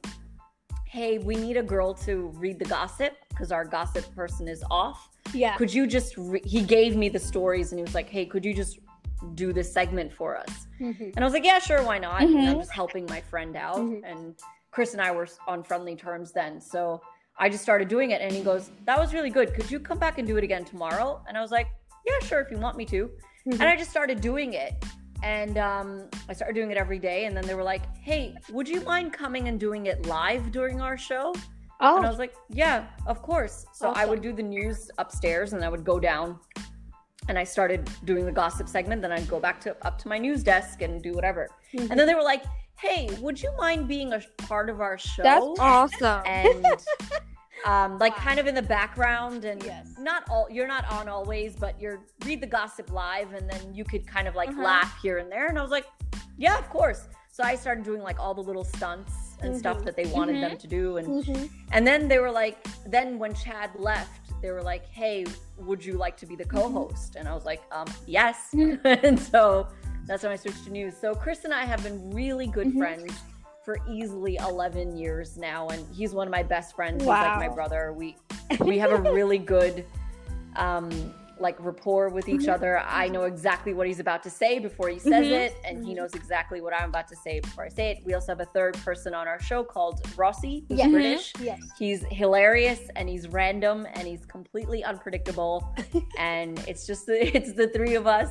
Hey, 0.85 1.17
we 1.17 1.35
need 1.35 1.57
a 1.57 1.63
girl 1.63 1.93
to 2.05 2.27
read 2.35 2.59
the 2.59 2.65
gossip 2.65 3.13
because 3.29 3.51
our 3.51 3.65
gossip 3.65 4.05
person 4.15 4.47
is 4.47 4.63
off. 4.69 5.09
Yeah. 5.33 5.57
Could 5.57 5.73
you 5.73 5.87
just, 5.87 6.15
re-? 6.17 6.41
he 6.45 6.61
gave 6.61 6.95
me 6.95 7.09
the 7.09 7.19
stories 7.19 7.71
and 7.71 7.79
he 7.79 7.83
was 7.83 7.95
like, 7.95 8.09
Hey, 8.09 8.27
could 8.27 8.45
you 8.45 8.53
just 8.53 8.79
do 9.35 9.51
this 9.53 9.71
segment 9.71 10.11
for 10.13 10.37
us? 10.37 10.67
Mhm. 10.79 11.13
And 11.15 11.19
I 11.19 11.23
was 11.23 11.33
like, 11.33 11.45
Yeah, 11.45 11.59
sure, 11.59 11.83
why 11.83 11.97
not? 11.99 12.21
And 12.21 12.37
I'm 12.49 12.57
just 12.59 12.71
helping 12.71 13.05
my 13.07 13.21
friend 13.21 13.55
out. 13.55 13.77
Mhm. 13.77 14.01
And 14.03 14.35
Kris 14.71 14.93
and 14.93 15.01
I 15.01 15.11
were 15.11 15.27
on 15.47 15.63
friendly 15.63 15.95
terms 15.95 16.31
then. 16.31 16.59
So 16.61 17.01
I 17.39 17.49
just 17.49 17.63
started 17.63 17.87
doing 17.87 18.11
it. 18.11 18.21
And 18.21 18.31
he 18.31 18.43
goes, 18.43 18.71
That 18.85 18.99
was 18.99 19.13
really 19.13 19.29
good. 19.29 19.53
Could 19.53 19.69
you 19.71 19.79
come 19.79 19.97
back 19.99 20.17
and 20.17 20.27
do 20.27 20.37
it 20.37 20.43
again 20.43 20.65
tomorrow? 20.65 21.23
And 21.27 21.37
I 21.37 21.41
was 21.41 21.51
like, 21.51 21.67
Yeah, 22.05 22.19
sure, 22.27 22.39
if 22.39 22.49
you 22.51 22.57
want 22.57 22.77
me 22.77 22.85
to 22.85 23.09
Mhm. 23.47 23.53
and 23.53 23.63
I 23.63 23.75
just 23.75 23.89
started 23.91 24.21
doing 24.21 24.53
it. 24.53 24.73
And 25.23 25.57
um, 25.57 26.09
I 26.29 26.33
started 26.33 26.53
doing 26.53 26.69
it 26.69 26.77
every 26.77 26.99
day. 26.99 27.25
And 27.25 27.35
then 27.35 27.43
they 27.47 27.55
were 27.55 27.63
like, 27.63 27.81
hey, 27.97 28.35
would 28.51 28.69
you 28.69 28.81
mind 28.81 29.13
coming 29.13 29.47
and 29.47 29.59
doing 29.59 29.87
it 29.87 30.05
live 30.05 30.51
during 30.51 30.79
our 30.79 30.95
show? 30.95 31.33
Oh. 31.79 31.97
And 31.97 32.05
I 32.05 32.07
Oh, 32.07 32.11
was 32.11 32.19
like, 32.19 32.35
yeah, 32.49 32.85
of 33.07 33.23
course. 33.23 33.65
So 33.73 33.89
I 33.93 34.05
would 34.05 34.21
do 34.21 34.31
the 34.31 34.43
news 34.43 34.91
upstairs 34.99 35.53
and 35.53 35.63
I 35.65 35.69
would 35.69 35.83
go 35.83 35.99
down 35.99 36.39
and 37.27 37.37
I 37.37 37.43
started 37.43 37.89
doing 38.05 38.25
the 38.25 38.31
gossip 38.31 38.67
segment. 38.69 39.01
Then 39.01 39.11
I'd 39.11 39.27
go 39.27 39.39
back 39.39 39.59
to 39.61 39.75
up 39.85 39.97
to 39.99 40.07
my 40.07 40.17
news 40.17 40.43
desk 40.43 40.81
and 40.81 41.01
do 41.01 41.13
whatever. 41.13 41.49
Mhm. 41.73 41.89
And 41.91 41.99
then 41.99 42.07
they 42.07 42.15
were 42.15 42.23
like, 42.23 42.43
hey, 42.79 43.09
would 43.19 43.41
you 43.41 43.51
mind 43.57 43.87
being 43.87 44.13
a 44.13 44.21
part 44.37 44.69
of 44.69 44.81
our 44.81 44.97
show? 44.97 45.23
That's 45.23 45.45
awesome. 45.59 46.21
and 46.25 46.65
um, 47.65 47.97
like 47.97 48.15
Wow. 48.17 48.23
kind 48.23 48.39
of 48.39 48.47
in 48.47 48.53
the 48.55 48.61
background 48.61 49.43
and 49.45 49.61
Yes. 49.63 49.95
not 49.99 50.23
all 50.29 50.47
you're 50.49 50.67
not 50.67 50.85
on 50.91 51.09
always 51.09 51.55
but 51.55 51.79
you're 51.81 51.99
read 52.23 52.39
the 52.39 52.45
gossip 52.47 52.91
live 52.91 53.33
and 53.33 53.49
then 53.49 53.73
you 53.73 53.83
could 53.83 54.05
kind 54.07 54.27
of 54.27 54.35
like 54.35 54.49
Uh-huh. 54.49 54.61
laugh 54.61 54.99
here 55.01 55.17
and 55.17 55.31
there 55.31 55.47
and 55.47 55.57
i 55.57 55.61
was 55.63 55.71
like 55.71 55.87
yeah 56.37 56.57
of 56.59 56.69
course 56.69 57.07
so 57.31 57.43
i 57.43 57.55
started 57.55 57.83
doing 57.83 58.03
like 58.03 58.19
all 58.19 58.35
the 58.35 58.41
little 58.43 58.63
stunts 58.63 59.11
and 59.41 59.57
stuff 59.57 59.79
Mhm. 59.79 59.85
that 59.85 59.95
they 59.95 60.05
wanted 60.05 60.41
them 60.41 60.55
to 60.55 60.67
do 60.67 60.97
and 60.97 61.07
Mhm. 61.25 61.49
and 61.71 61.85
then 61.85 62.07
they 62.07 62.19
were 62.19 62.31
like 62.31 62.63
then 62.85 63.17
when 63.17 63.33
chad 63.33 63.71
left 63.75 64.26
they 64.41 64.51
were 64.51 64.61
like 64.63 64.85
hey 64.87 65.25
would 65.57 65.83
you 65.83 65.93
like 65.93 66.15
to 66.17 66.25
be 66.25 66.35
the 66.35 66.45
co-host? 66.45 67.15
And 67.15 67.27
i 67.27 67.33
was 67.33 67.45
like 67.45 67.61
um 67.71 67.87
yes. 68.05 68.49
Mhm. 68.53 68.79
and 69.03 69.19
so 69.19 69.67
that's 70.05 70.23
when 70.23 70.31
i 70.31 70.35
switched 70.35 70.63
to 70.65 70.71
news. 70.71 70.95
So 70.95 71.13
kris 71.15 71.43
and 71.45 71.53
i 71.53 71.65
have 71.65 71.83
been 71.83 72.11
really 72.11 72.47
good 72.47 72.67
Mhm. 72.67 72.77
friends 72.77 73.13
for 73.65 73.77
easily 73.89 74.37
11 74.37 74.95
years 74.95 75.35
now 75.37 75.67
and 75.67 75.85
he's 75.93 76.13
one 76.13 76.25
of 76.27 76.31
my 76.31 76.43
best 76.43 76.73
friends. 76.75 77.01
He's 77.01 77.07
like 77.07 77.35
my 77.37 77.49
brother. 77.49 77.91
We 77.91 78.15
we 78.61 78.77
have 78.77 78.91
a 78.91 79.01
really 79.11 79.37
good 79.39 79.83
um 80.55 81.13
like 81.39 81.55
rapport 81.59 82.09
with 82.09 82.27
each 82.29 82.41
Mhm. 82.41 82.53
other 82.53 82.79
i 82.79 83.07
know 83.07 83.23
exactly 83.23 83.73
what 83.73 83.85
he's 83.87 83.99
about 83.99 84.23
to 84.23 84.29
say 84.29 84.59
before 84.59 84.89
he 84.89 84.99
says 84.99 85.27
Mhm. 85.27 85.39
it 85.45 85.53
and 85.65 85.85
he 85.85 85.93
knows 85.93 86.13
exactly 86.15 86.61
what 86.61 86.73
i'm 86.73 86.89
about 86.89 87.07
to 87.09 87.15
say 87.15 87.39
before 87.39 87.63
i 87.65 87.69
say 87.69 87.91
it 87.91 87.97
we 88.05 88.13
also 88.13 88.31
have 88.33 88.39
a 88.41 88.45
third 88.45 88.75
person 88.87 89.13
on 89.13 89.27
our 89.27 89.39
show 89.41 89.63
called 89.63 90.01
rossi 90.17 90.65
who's 90.67 90.79
Yeah. 90.79 90.89
british 90.89 91.33
Yes. 91.39 91.59
he's 91.77 92.03
hilarious 92.11 92.81
and 92.95 93.07
he's 93.09 93.27
random 93.27 93.85
and 93.93 94.07
he's 94.07 94.25
completely 94.25 94.83
unpredictable 94.83 95.55
and 96.17 96.57
it's 96.67 96.85
just 96.87 97.05
the, 97.05 97.17
it's 97.37 97.53
the 97.53 97.67
three 97.69 97.95
of 97.95 98.07
us 98.07 98.29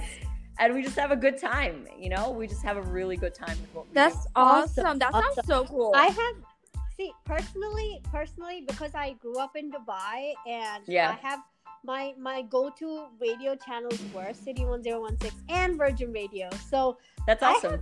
and 0.59 0.75
we 0.75 0.83
just 0.83 0.97
have 0.99 1.11
a 1.13 1.17
good 1.17 1.39
time 1.39 1.87
you 1.99 2.09
know 2.09 2.31
we 2.31 2.47
just 2.47 2.63
have 2.63 2.77
a 2.77 2.83
really 2.83 3.17
good 3.17 3.35
time 3.35 3.57
with 3.61 3.73
what 3.75 3.87
we 3.89 3.95
That's 3.95 4.25
do. 4.25 4.31
awesome. 4.37 4.87
Awesome. 4.87 4.99
That 4.99 5.13
sounds 5.13 5.47
so 5.47 5.65
cool. 5.67 5.93
I 5.95 6.07
have 6.07 6.35
see 6.97 7.13
personally, 7.27 8.01
personally 8.11 8.65
because 8.67 8.93
I 8.95 9.13
grew 9.25 9.39
up 9.39 9.55
in 9.55 9.71
Dubai 9.71 10.33
and 10.47 10.83
Yeah. 10.89 11.11
I 11.11 11.27
have 11.29 11.41
my 11.87 12.15
my 12.19 12.43
go-to 12.43 13.07
radio 13.21 13.55
channels 13.55 14.01
were 14.13 14.35
City 14.35 14.65
1016 14.65 15.45
and 15.49 15.79
Virgin 15.79 16.13
Radio. 16.13 16.51
So 16.69 16.99
that's 17.27 17.43
I 17.43 17.53
awesome 17.53 17.81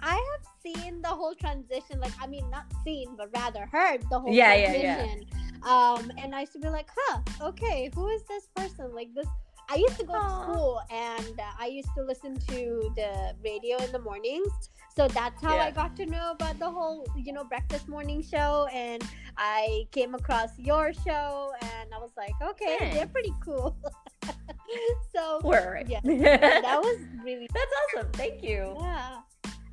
I 0.00 0.14
have 0.14 0.46
seen 0.62 1.02
the 1.02 1.08
whole 1.08 1.34
transition. 1.34 2.00
Like 2.00 2.12
I 2.20 2.26
mean, 2.26 2.48
not 2.50 2.66
seen, 2.84 3.16
but 3.16 3.30
rather 3.34 3.66
heard 3.66 4.02
the 4.10 4.20
whole 4.20 4.32
Yeah, 4.32 4.54
yeah, 4.54 4.74
yeah. 4.74 4.94
transition. 4.96 5.26
Um, 5.62 6.12
and 6.18 6.34
I 6.34 6.40
used 6.40 6.52
to 6.52 6.60
be 6.60 6.68
like, 6.68 6.88
huh, 6.96 7.20
okay, 7.42 7.90
who 7.94 8.08
is 8.08 8.22
this 8.24 8.48
person? 8.54 8.94
Like 8.94 9.12
this. 9.14 9.26
I 9.70 9.76
used 9.76 9.98
to 9.98 10.04
go 10.06 10.14
to 10.14 10.30
school 10.42 10.80
and 10.90 11.40
uh, 11.40 11.44
I 11.58 11.66
used 11.66 11.90
to 11.94 12.02
listen 12.02 12.36
to 12.38 12.92
the 12.96 13.34
radio 13.44 13.76
in 13.78 13.92
the 13.92 13.98
mornings. 13.98 14.48
So 14.96 15.06
that's 15.08 15.40
how 15.42 15.56
I 15.56 15.70
got 15.70 15.94
to 15.96 16.06
know 16.06 16.32
about 16.32 16.58
the 16.58 16.70
whole, 16.70 17.06
you 17.16 17.32
know, 17.32 17.44
breakfast 17.44 17.86
morning 17.86 18.22
show. 18.22 18.66
And 18.72 19.02
I 19.36 19.86
came 19.92 20.14
across 20.14 20.58
your 20.58 20.92
show 20.92 21.52
and 21.60 21.94
I 21.94 21.98
was 21.98 22.10
like, 22.16 22.32
okay, 22.42 22.90
they're 22.94 23.06
pretty 23.06 23.34
cool. 23.44 23.76
so 25.14 25.40
We're 25.44 25.74
right. 25.74 25.88
Yeah. 25.88 26.00
That 26.04 26.80
was 26.82 26.98
really, 27.22 27.48
That's 27.52 27.72
awesome. 27.96 28.12
Thank 28.12 28.42
you. 28.42 28.76
yeah. 28.80 29.18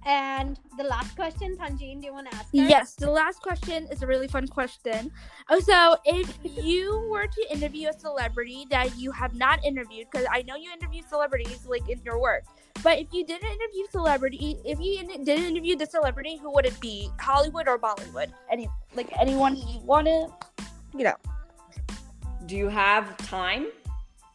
And 0.05 0.59
the 0.77 0.83
last 0.83 1.15
question, 1.15 1.57
Tanjeen, 1.57 1.99
do 1.99 2.05
you 2.05 2.13
want 2.13 2.29
to 2.29 2.37
ask? 2.37 2.45
her? 2.45 2.61
Yes, 2.69 2.93
the 2.93 3.09
last 3.09 3.41
question 3.41 3.87
is 3.91 4.03
a 4.03 4.07
really 4.07 4.27
fun 4.27 4.47
question. 4.47 5.11
Oh, 5.49 5.59
so 5.59 5.97
if 6.05 6.37
you 6.43 7.07
were 7.09 7.25
to 7.25 7.45
interview 7.51 7.89
a 7.89 7.99
celebrity 7.99 8.67
that 8.69 8.95
you 8.99 9.11
have 9.11 9.33
not 9.33 9.65
interviewed, 9.65 10.05
because 10.11 10.27
I 10.31 10.43
know 10.43 10.55
you 10.55 10.71
interview 10.71 11.01
celebrities 11.09 11.65
like 11.65 11.89
in 11.89 11.99
your 12.05 12.19
work, 12.19 12.43
but 12.83 12.99
if 12.99 13.07
you 13.11 13.25
didn't 13.25 13.49
interview 13.49 13.85
celebrity, 13.89 14.57
if 14.63 14.79
you 14.79 14.99
in- 14.99 15.23
didn't 15.23 15.45
interview 15.45 15.75
the 15.75 15.87
celebrity, 15.87 16.37
who 16.37 16.53
would 16.53 16.67
it 16.67 16.79
be? 16.79 17.09
Hollywood 17.19 17.67
or 17.67 17.79
Bollywood? 17.79 18.31
Any 18.51 18.69
like 18.93 19.09
anyone 19.19 19.55
you 19.55 19.79
want 19.79 20.05
to, 20.05 20.27
you 20.95 21.05
know? 21.05 21.15
Do 22.45 22.55
you 22.55 22.69
have 22.69 23.17
time? 23.17 23.67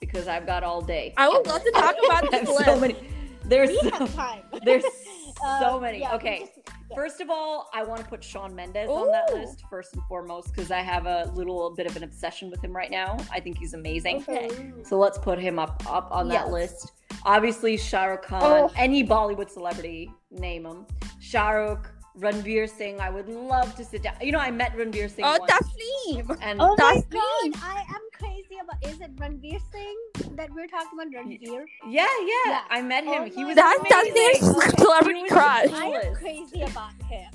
Because 0.01 0.27
I've 0.27 0.47
got 0.47 0.65
all 0.65 0.83
day. 0.83 1.15
I 1.17 1.29
would 1.29 1.47
love 1.47 1.63
to 1.63 1.71
talk 1.71 1.95
about 2.05 2.29
this 2.33 2.49
so 2.65 2.81
many. 2.81 2.97
There's 3.45 3.69
We 3.69 3.79
so, 3.79 3.91
have 3.91 4.15
time. 4.15 4.43
there's 4.65 4.85
So 5.41 5.77
um, 5.77 5.83
many. 5.83 6.01
yeah, 6.01 6.15
okay. 6.15 6.41
just- 6.41 6.53
yeah. 6.91 6.97
First 6.97 7.21
of 7.21 7.31
all, 7.31 7.71
I 7.73 7.85
want 7.85 8.01
to 8.03 8.07
put 8.09 8.23
Shawn 8.25 8.53
Mendes 8.53 8.89
on 8.89 9.13
that 9.13 9.33
list 9.33 9.63
first 9.71 9.95
and 9.95 10.03
foremost 10.09 10.49
because 10.53 10.73
I 10.73 10.81
have 10.81 11.07
a 11.07 11.31
little 11.37 11.73
bit 11.77 11.87
of 11.87 11.97
an 11.97 12.03
obsession 12.03 12.51
with 12.51 12.63
him 12.65 12.75
right 12.75 12.91
now. 12.91 13.17
I 13.33 13.39
think 13.39 13.59
he's 13.59 13.75
amazing. 13.75 14.17
Okay. 14.29 14.73
So 14.85 14.99
let's 14.99 15.17
put 15.17 15.39
him 15.39 15.59
up 15.61 15.83
up 15.89 16.09
on 16.11 16.27
that 16.29 16.51
list. 16.51 16.91
Obviously, 17.25 17.77
Shah 17.77 18.05
Rukh 18.07 18.23
Khan, 18.23 18.43
Oh. 18.43 18.73
any 18.77 19.05
Bollywood 19.07 19.51
celebrity, 19.51 20.11
name 20.33 20.67
him. 20.67 20.85
Shah 21.21 21.51
Rukh, 21.51 21.93
Ranveer 22.21 22.69
Singh. 22.69 23.01
I 23.01 23.11
would 23.11 23.29
love 23.29 23.75
to 23.77 23.85
sit 23.85 24.03
down. 24.03 24.15
You 24.21 24.33
know, 24.33 24.39
I 24.39 24.51
met 24.51 24.73
Ranveer 24.77 25.11
Singh 25.11 25.25
Oh, 25.25 25.39
once, 25.39 25.51
Tasneem. 25.51 26.39
and 26.43 26.61
Oh 26.61 26.75
my 26.79 27.03
god. 27.11 27.61
I 27.63 27.85
am 27.89 28.03
crazy 28.13 28.59
about. 28.63 28.77
Is 28.85 29.01
it 29.01 29.15
Ranveer 29.17 29.59
Singh 29.73 30.37
that 30.37 30.51
we're 30.55 30.67
talking 30.67 30.99
about? 30.99 31.09
Ranveer. 31.13 31.65
yeah, 31.89 32.07
yeah, 32.23 32.35
Yeah. 32.47 32.61
I 32.71 32.83
met 32.83 33.05
him. 33.05 33.23
Oh 33.23 33.25
he 33.25 33.45
was 33.45 33.57
That's. 33.57 33.81
Tasneem's 33.81 34.57
Okay. 34.57 34.77
celebrity 34.83 35.23
crush. 35.29 35.73
I 35.73 35.87
am 35.87 36.15
crazy 36.15 36.63
about 36.63 36.93
him. 37.09 37.31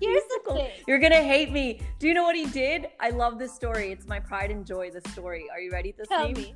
Here's 0.00 0.22
the 0.24 0.52
thing. 0.52 0.70
You're 0.86 0.98
gonna 0.98 1.22
hate 1.22 1.50
me. 1.52 1.80
Do 1.98 2.06
you 2.06 2.12
know 2.14 2.22
what 2.24 2.36
he 2.36 2.44
did? 2.46 2.88
I 3.00 3.10
love 3.10 3.38
this 3.38 3.54
story. 3.54 3.92
It's 3.92 4.06
my 4.06 4.20
pride 4.20 4.50
and 4.50 4.66
joy. 4.66 4.90
This 4.90 5.04
story. 5.12 5.46
Are 5.50 5.58
you 5.60 5.70
ready? 5.72 5.92
This 5.96 6.06
Tell 6.08 6.28
me. 6.30 6.54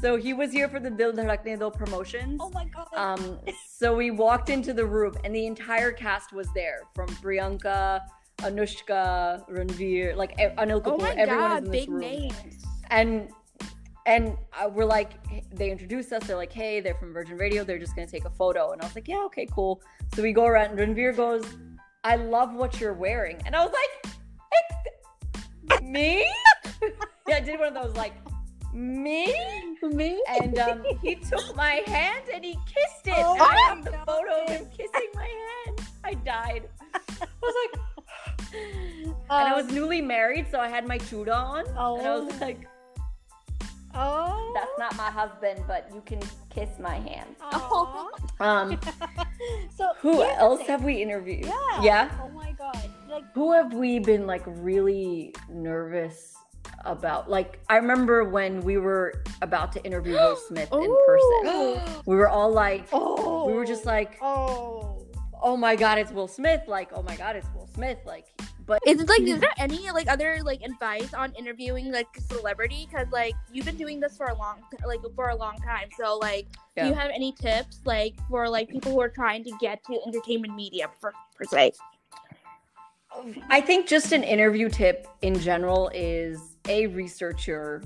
So 0.00 0.16
he 0.16 0.34
was 0.34 0.52
here 0.52 0.68
for 0.68 0.78
the 0.78 0.90
Dil 0.90 1.12
Dhadakne 1.12 1.58
Do 1.58 1.70
promotions. 1.70 2.38
Oh 2.42 2.50
my 2.50 2.66
god. 2.66 2.88
Um, 2.94 3.38
so 3.68 3.96
we 3.96 4.10
walked 4.10 4.50
into 4.50 4.72
the 4.72 4.84
room, 4.84 5.14
and 5.24 5.34
the 5.34 5.46
entire 5.46 5.92
cast 5.92 6.32
was 6.32 6.48
there, 6.54 6.82
from 6.94 7.08
Priyanka, 7.08 8.00
Anushka, 8.38 9.48
Ranveer, 9.48 10.14
like 10.16 10.36
Anil 10.38 10.82
Kapoor. 10.82 10.94
Oh 10.94 10.98
my 10.98 11.12
everyone 11.12 11.64
god, 11.64 11.70
big 11.70 11.88
room. 11.88 12.00
names. 12.00 12.64
And 12.90 13.30
and 14.04 14.36
uh, 14.52 14.68
we're 14.68 14.84
like, 14.84 15.12
they 15.52 15.70
introduced 15.70 16.12
us. 16.12 16.24
They're 16.26 16.36
like, 16.36 16.52
hey, 16.52 16.80
they're 16.80 16.94
from 16.94 17.12
Virgin 17.12 17.36
Radio. 17.36 17.64
They're 17.64 17.78
just 17.78 17.96
gonna 17.96 18.06
take 18.06 18.24
a 18.24 18.30
photo. 18.30 18.72
And 18.72 18.80
I 18.82 18.84
was 18.84 18.94
like, 18.94 19.08
yeah, 19.08 19.24
okay, 19.26 19.46
cool. 19.50 19.82
So 20.14 20.22
we 20.22 20.32
go 20.32 20.44
around, 20.44 20.78
and 20.78 20.96
Ranveer 20.96 21.16
goes, 21.16 21.44
I 22.04 22.16
love 22.16 22.54
what 22.54 22.78
you're 22.80 22.92
wearing, 22.92 23.40
and 23.46 23.56
I 23.56 23.64
was 23.64 23.74
like, 23.74 24.14
"Ex- 25.72 25.82
me? 25.82 26.30
yeah, 27.26 27.36
I 27.36 27.40
did 27.40 27.58
one 27.58 27.74
of 27.76 27.82
those 27.82 27.96
like. 27.96 28.12
Me? 28.76 29.34
me? 29.82 30.22
and 30.40 30.58
um, 30.58 30.82
he 31.02 31.14
took 31.14 31.56
my 31.56 31.82
hand 31.86 32.24
and 32.32 32.44
he 32.44 32.52
kissed 32.66 33.06
it. 33.06 33.14
Oh 33.16 33.36
I 33.40 33.56
have 33.68 33.82
the 33.84 33.92
photo 34.06 34.42
of 34.44 34.48
him 34.50 34.66
kissing 34.76 35.08
my 35.14 35.24
hand. 35.66 35.80
I 36.04 36.14
died. 36.14 36.68
I 36.94 37.26
was 37.42 37.54
like, 37.72 37.80
and 38.54 39.14
I 39.30 39.54
was 39.56 39.66
Um, 39.68 39.74
newly 39.74 40.02
married, 40.02 40.46
so 40.50 40.60
I 40.60 40.68
had 40.68 40.86
my 40.86 40.98
chuda 40.98 41.34
on, 41.34 41.66
and 41.66 41.78
I 41.78 41.88
was 41.90 42.32
Oh. 42.34 42.36
like, 42.40 42.66
oh. 43.94 44.52
"That's 44.54 44.78
not 44.78 44.94
my 44.96 45.10
husband, 45.10 45.62
but 45.66 45.88
you 45.94 46.02
can 46.04 46.20
kiss 46.50 46.78
my 46.78 46.96
hand." 46.96 47.34
Aw. 47.42 48.08
Um, 48.38 48.78
so 49.74 49.92
who 50.00 50.22
else 50.22 50.60
have 50.66 50.84
we 50.84 51.00
interviewed? 51.00 51.46
Yeah. 51.46 51.82
Yeah. 51.82 52.10
Oh 52.22 52.28
my 52.28 52.52
god. 52.52 52.78
Like 53.08 53.24
Who 53.32 53.52
have 53.54 53.72
we 53.72 53.98
been 53.98 54.26
like 54.26 54.42
really 54.46 55.34
nervous 55.48 56.35
about? 56.86 57.30
Like, 57.30 57.60
I 57.68 57.76
remember 57.76 58.24
when 58.24 58.60
we 58.62 58.78
were 58.78 59.22
about 59.42 59.72
to 59.72 59.84
interview 59.84 60.14
Will 60.14 60.36
Smith 60.48 60.68
in 60.72 60.96
person. 61.06 61.42
Oh. 61.44 62.02
We 62.06 62.16
were 62.16 62.28
all 62.28 62.50
like, 62.50 62.86
oh. 62.92 63.46
we 63.46 63.54
were 63.54 63.64
just 63.64 63.84
like, 63.84 64.18
oh. 64.22 65.06
oh 65.42 65.56
my 65.56 65.76
god, 65.76 65.98
it's 65.98 66.12
Will 66.12 66.28
Smith. 66.28 66.62
Like, 66.66 66.90
oh 66.94 67.02
my 67.02 67.16
god, 67.16 67.36
it's 67.36 67.48
Will 67.54 67.68
Smith. 67.74 67.98
Like, 68.06 68.26
but 68.66 68.80
Is 68.84 69.00
it 69.00 69.08
like 69.08 69.22
is 69.22 69.38
there 69.38 69.52
any 69.58 69.90
like 69.92 70.08
other 70.08 70.40
like 70.42 70.60
advice 70.62 71.14
on 71.14 71.32
interviewing 71.34 71.92
like 71.92 72.08
a 72.16 72.20
celebrity? 72.20 72.88
Because 72.90 73.06
like 73.12 73.34
you've 73.52 73.64
been 73.64 73.76
doing 73.76 74.00
this 74.00 74.16
for 74.16 74.26
a 74.26 74.34
long 74.34 74.60
like 74.84 75.00
for 75.14 75.28
a 75.28 75.36
long 75.36 75.56
time. 75.58 75.88
So 75.96 76.18
like, 76.18 76.48
do 76.76 76.86
you 76.86 76.92
have 76.92 77.10
any 77.14 77.32
tips 77.32 77.80
like 77.84 78.14
for 78.28 78.48
like 78.48 78.68
people 78.68 78.90
who 78.90 79.00
are 79.00 79.08
trying 79.08 79.44
to 79.44 79.52
get 79.60 79.84
to 79.84 80.00
entertainment 80.04 80.56
media 80.56 80.90
per, 81.00 81.12
per 81.36 81.44
se? 81.44 81.72
I 83.48 83.60
think 83.60 83.86
just 83.86 84.12
an 84.12 84.24
interview 84.24 84.68
tip 84.68 85.06
in 85.22 85.38
general 85.38 85.90
is 85.94 86.55
a 86.68 86.86
research 86.88 87.46
your 87.46 87.82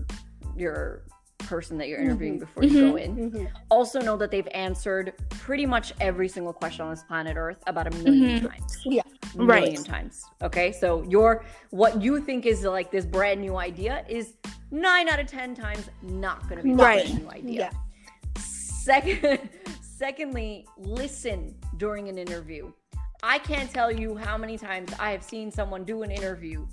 your 0.56 1.02
person 1.38 1.78
that 1.78 1.88
you're 1.88 1.98
mm-hmm. 1.98 2.08
interviewing 2.08 2.38
before 2.38 2.62
you 2.62 2.70
go 2.70 2.96
mm-hmm. 2.96 3.18
in. 3.18 3.30
Mhm. 3.30 3.50
Also 3.70 4.00
know 4.00 4.16
that 4.16 4.30
they've 4.30 4.48
answered 4.52 5.14
pretty 5.30 5.66
much 5.66 5.92
every 6.00 6.28
single 6.28 6.52
question 6.52 6.84
on 6.84 6.90
this 6.90 7.02
planet 7.02 7.36
Earth 7.36 7.62
about 7.66 7.86
a 7.86 7.90
1000000 7.90 8.04
mm-hmm. 8.04 8.46
times. 8.46 8.82
Yeah. 8.84 9.02
million 9.34 9.74
Right. 9.74 9.84
times. 9.84 10.24
Okay, 10.42 10.72
so 10.72 11.02
your 11.04 11.44
what 11.70 12.00
you 12.02 12.20
think 12.20 12.46
is 12.46 12.64
like 12.64 12.90
this 12.90 13.06
brand 13.06 13.40
new 13.40 13.56
idea 13.56 14.04
is 14.08 14.34
nine 14.70 15.08
out 15.08 15.18
of 15.20 15.26
ten 15.26 15.54
times 15.54 15.88
not 16.02 16.42
going 16.48 16.58
to 16.58 16.62
be 16.62 16.72
a 16.72 16.76
Right. 16.76 17.06
brand 17.06 17.24
new 17.24 17.30
idea. 17.30 17.70
Yeah. 17.72 18.42
Second, 18.42 19.48
secondly, 19.82 20.66
listen 20.78 21.54
during 21.76 22.08
an 22.08 22.18
interview. 22.18 22.72
I 23.22 23.38
can't 23.38 23.70
tell 23.70 23.92
you 23.92 24.16
how 24.16 24.38
many 24.38 24.56
times 24.56 24.92
I 24.98 25.10
have 25.12 25.22
seen 25.22 25.50
someone 25.50 25.84
do 25.84 26.02
an 26.02 26.10
interview. 26.10 26.66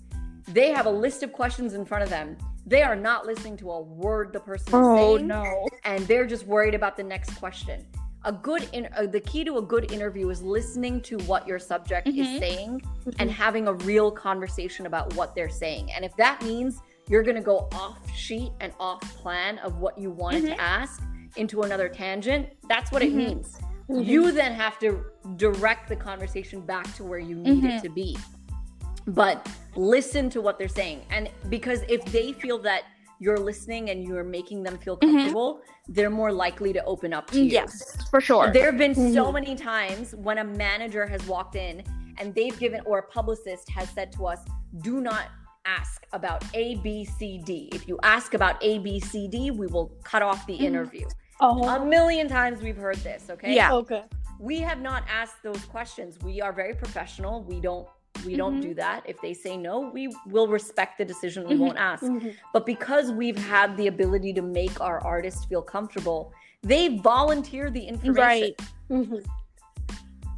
They 0.47 0.71
have 0.71 0.85
a 0.85 0.91
list 0.91 1.23
of 1.23 1.33
questions 1.33 1.73
in 1.73 1.85
front 1.85 2.03
of 2.03 2.09
them. 2.09 2.37
They 2.65 2.83
are 2.83 2.95
not 2.95 3.25
listening 3.25 3.57
to 3.57 3.71
a 3.71 3.81
word 3.81 4.33
the 4.33 4.39
person 4.39 4.67
is 4.67 4.73
Oh 4.73 4.95
saying, 5.17 5.27
no! 5.27 5.67
and 5.85 6.05
they're 6.07 6.25
just 6.25 6.45
worried 6.45 6.73
about 6.75 6.97
the 6.97 7.03
next 7.03 7.31
question. 7.37 7.85
A 8.25 8.31
good 8.31 8.67
in, 8.73 8.89
uh, 8.97 9.05
the 9.05 9.21
key 9.21 9.45
to 9.45 9.57
a 9.57 9.61
good 9.61 9.91
interview 9.91 10.29
is 10.29 10.41
listening 10.41 10.99
to 11.01 11.17
what 11.19 11.47
your 11.47 11.59
subject 11.59 12.07
is 12.07 12.27
Mhm. 12.27 12.39
saying 12.39 12.81
and 13.19 13.31
having 13.31 13.67
a 13.67 13.73
real 13.73 14.11
conversation 14.11 14.85
about 14.85 15.13
what 15.15 15.33
they're 15.33 15.49
saying. 15.49 15.91
And 15.93 16.03
if 16.03 16.13
that 16.17 16.41
means 16.41 16.81
you're 17.07 17.23
going 17.23 17.35
to 17.37 17.41
go 17.41 17.69
off 17.73 17.97
sheet 18.13 18.51
and 18.59 18.73
off 18.79 19.01
plan 19.15 19.59
of 19.59 19.79
what 19.79 19.97
you 19.97 20.09
wanted 20.11 20.43
Mhm. 20.43 20.55
to 20.55 20.61
ask 20.61 21.01
into 21.37 21.61
another 21.61 21.87
tangent, 21.87 22.49
that's 22.67 22.91
what 22.91 23.01
it 23.01 23.11
Mhm. 23.13 23.15
means. 23.15 23.57
Mhm. 23.89 24.05
You 24.05 24.31
then 24.33 24.51
have 24.53 24.77
to 24.79 25.05
direct 25.37 25.87
the 25.87 25.95
conversation 25.95 26.59
back 26.61 26.93
to 26.95 27.05
where 27.05 27.19
you 27.19 27.35
need 27.35 27.63
it 27.63 27.81
to 27.83 27.89
be. 27.89 28.17
But 29.07 29.47
listen 29.75 30.29
to 30.31 30.41
what 30.41 30.57
they're 30.59 30.67
saying. 30.67 31.01
And 31.09 31.29
because 31.49 31.81
if 31.87 32.03
they 32.05 32.33
feel 32.33 32.57
that 32.59 32.83
you're 33.19 33.39
listening 33.39 33.89
and 33.89 34.03
you're 34.07 34.23
making 34.23 34.63
them 34.63 34.77
feel 34.77 34.97
Mhm. 34.97 35.01
comfortable, 35.11 35.61
they're 35.87 36.09
more 36.09 36.31
likely 36.31 36.73
to 36.73 36.83
open 36.85 37.13
up 37.13 37.31
to 37.31 37.39
you. 37.39 37.45
Yes, 37.45 37.97
for 38.11 38.21
sure. 38.21 38.51
There 38.51 38.65
have 38.65 38.77
been 38.77 38.93
so 38.93 39.25
Mhm. 39.27 39.33
many 39.33 39.55
times 39.55 40.13
when 40.15 40.37
a 40.39 40.43
manager 40.43 41.07
has 41.07 41.25
walked 41.27 41.55
in 41.55 41.83
and 42.19 42.35
they've 42.35 42.57
given, 42.59 42.81
or 42.85 42.99
a 42.99 43.03
publicist 43.07 43.69
has 43.71 43.89
said 43.89 44.11
to 44.13 44.27
us, 44.27 44.39
do 44.81 45.01
not 45.01 45.27
ask 45.65 46.05
about 46.13 46.43
A, 46.53 46.75
B, 46.75 47.03
C, 47.05 47.39
D. 47.39 47.69
If 47.73 47.87
you 47.87 47.97
ask 48.03 48.33
about 48.33 48.55
A, 48.61 48.79
B, 48.79 48.99
C, 48.99 49.27
D, 49.27 49.51
we 49.51 49.67
will 49.67 49.91
cut 50.03 50.21
off 50.21 50.45
the 50.45 50.57
Mhm. 50.57 50.61
interview. 50.63 51.07
Oh. 51.39 51.63
A 51.67 51.85
million 51.85 52.27
times 52.27 52.61
we've 52.61 52.77
heard 52.77 52.97
this, 52.97 53.29
okay? 53.29 53.53
Yeah. 53.53 53.73
Okay. 53.73 54.03
We 54.39 54.59
have 54.59 54.81
not 54.81 55.03
asked 55.09 55.41
those 55.43 55.63
questions. 55.65 56.19
We 56.23 56.41
are 56.41 56.51
very 56.53 56.73
professional. 56.75 57.43
We 57.43 57.59
don't 57.59 57.87
we 58.25 58.35
don't 58.35 58.57
Mhm. 58.59 58.61
do 58.61 58.73
that. 58.75 59.03
If 59.05 59.21
they 59.21 59.33
say 59.33 59.57
no, 59.57 59.79
we 59.79 60.13
will 60.27 60.47
respect 60.47 60.97
the 60.97 61.05
decision. 61.05 61.47
We 61.47 61.55
Mhm. 61.55 61.59
won't 61.59 61.77
ask. 61.77 62.03
Mhm. 62.03 62.35
But 62.53 62.65
because 62.65 63.11
we've 63.11 63.37
had 63.37 63.75
the 63.77 63.87
ability 63.87 64.33
to 64.33 64.41
make 64.41 64.79
our 64.81 64.99
artists 65.03 65.45
feel 65.45 65.61
comfortable, 65.61 66.31
they 66.63 66.97
volunteer 66.97 67.69
the 67.69 67.81
information 67.81 68.15
Right. 68.23 68.61
Mhm. 68.89 69.25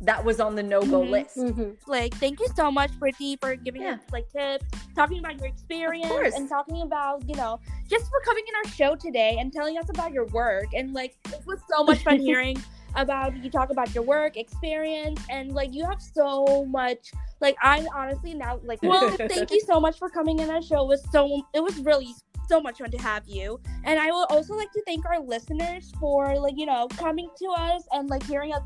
that 0.02 0.24
was 0.24 0.40
on 0.40 0.56
the 0.56 0.64
no-go 0.64 1.02
Mhm. 1.02 1.10
list. 1.10 1.38
Mhm. 1.38 1.76
Like, 1.86 2.14
thank 2.16 2.40
you 2.40 2.48
so 2.56 2.72
much, 2.72 2.92
Brittany, 3.00 3.36
for 3.36 3.56
giving 3.56 3.82
Yeah. 3.82 3.96
us 3.96 4.00
like 4.12 4.30
tips, 4.32 4.66
talking 4.96 5.20
about 5.20 5.38
your 5.38 5.48
experience, 5.48 6.36
and 6.36 6.48
talking 6.48 6.82
about 6.84 7.28
you 7.28 7.36
know 7.36 7.60
just 7.88 8.10
for 8.10 8.22
coming 8.22 8.44
in 8.48 8.56
our 8.56 8.72
show 8.72 8.96
today 8.96 9.38
and 9.40 9.52
telling 9.52 9.78
us 9.78 9.90
about 9.90 10.14
your 10.14 10.26
work. 10.28 10.68
And 10.74 10.94
like, 10.94 11.16
it 11.34 11.46
was 11.46 11.60
so 11.70 11.84
much 11.84 12.04
fun 12.04 12.20
hearing 12.30 12.58
about 12.96 13.36
you 13.44 13.50
talk 13.50 13.70
about 13.70 13.94
your 13.94 14.04
work 14.04 14.38
experience 14.38 15.22
and 15.30 15.54
like 15.54 15.74
you 15.74 15.86
have 15.86 16.02
so 16.02 16.66
much. 16.66 17.12
Like, 17.42 17.56
I'm 17.62 17.88
honestly 17.96 18.34
now 18.34 18.60
like, 18.64 18.80
well, 18.84 19.10
thank 19.18 19.52
you 19.52 19.62
so 19.62 19.80
much 19.80 19.98
for 19.98 20.10
coming 20.10 20.40
in 20.40 20.50
our 20.50 20.62
show. 20.62 20.84
It 20.84 20.88
was 20.88 21.12
so 21.12 21.44
it 21.54 21.62
was 21.62 21.78
really 21.80 22.14
so 22.50 22.60
much 22.60 22.80
fun 22.80 22.92
to 22.92 22.98
have 22.98 23.24
you. 23.28 23.60
And 23.86 24.00
I 24.00 24.12
would 24.12 24.26
also 24.32 24.56
like 24.56 24.72
to 24.74 24.82
thank 24.86 25.06
our 25.06 25.22
listeners 25.22 25.92
for 26.00 26.38
like, 26.38 26.56
you 26.58 26.66
know, 26.66 26.88
coming 26.98 27.30
to 27.38 27.46
us 27.58 27.84
and 27.94 28.10
like 28.10 28.24
hearing 28.24 28.54
us, 28.54 28.64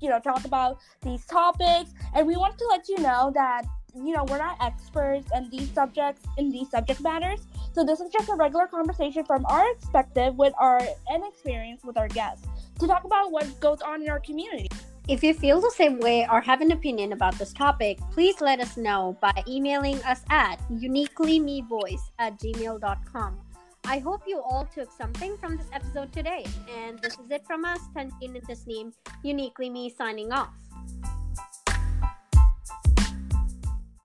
you 0.00 0.08
know, 0.08 0.20
talk 0.20 0.44
about 0.44 0.78
these 1.02 1.26
topics. 1.26 1.90
And 2.14 2.26
we 2.26 2.36
want 2.36 2.56
to 2.58 2.66
let 2.70 2.88
you 2.88 2.98
know 2.98 3.32
that, 3.34 3.64
you 3.94 4.14
know, 4.14 4.24
we're 4.24 4.38
not 4.38 4.56
experts 4.60 5.28
in 5.34 5.50
these 5.50 5.70
subjects 5.72 6.22
in 6.38 6.50
these 6.50 6.70
subject 6.70 7.00
matters. 7.00 7.46
So 7.72 7.84
this 7.84 8.00
is 8.00 8.10
just 8.12 8.28
a 8.28 8.34
regular 8.34 8.66
conversation 8.66 9.24
from 9.24 9.44
our 9.46 9.74
perspective 9.74 10.36
with 10.36 10.52
our 10.58 10.80
inexperience 11.12 11.82
with 11.84 11.96
our 11.96 12.08
guests 12.08 12.46
to 12.80 12.86
talk 12.86 13.04
about 13.04 13.32
what 13.32 13.48
goes 13.60 13.80
on 13.82 14.02
in 14.02 14.08
our 14.08 14.20
community. 14.20 14.68
If 15.06 15.22
you 15.22 15.34
feel 15.34 15.60
the 15.60 15.72
same 15.76 16.00
way 16.00 16.26
or 16.30 16.40
have 16.40 16.62
an 16.62 16.72
opinion 16.72 17.12
about 17.12 17.38
this 17.38 17.52
topic, 17.52 17.98
please 18.10 18.40
let 18.40 18.58
us 18.60 18.76
know 18.76 19.18
by 19.20 19.44
emailing 19.46 20.02
us 20.04 20.22
at 20.30 20.56
uniquelymevoice 20.70 22.00
at 22.18 22.38
gmail.com. 22.40 23.38
I 23.86 23.98
hope 23.98 24.22
you 24.26 24.40
all 24.40 24.64
took 24.64 24.90
something 24.90 25.36
from 25.36 25.58
this 25.58 25.66
episode 25.74 26.10
today. 26.10 26.46
And 26.74 26.98
this 27.00 27.18
is 27.18 27.30
it 27.30 27.44
from 27.46 27.66
us, 27.66 27.80
Tanjin 27.94 28.34
and 28.34 28.42
Tasneem, 28.48 28.94
Uniquely 29.22 29.68
Me 29.68 29.90
signing 29.90 30.32
off. 30.32 30.54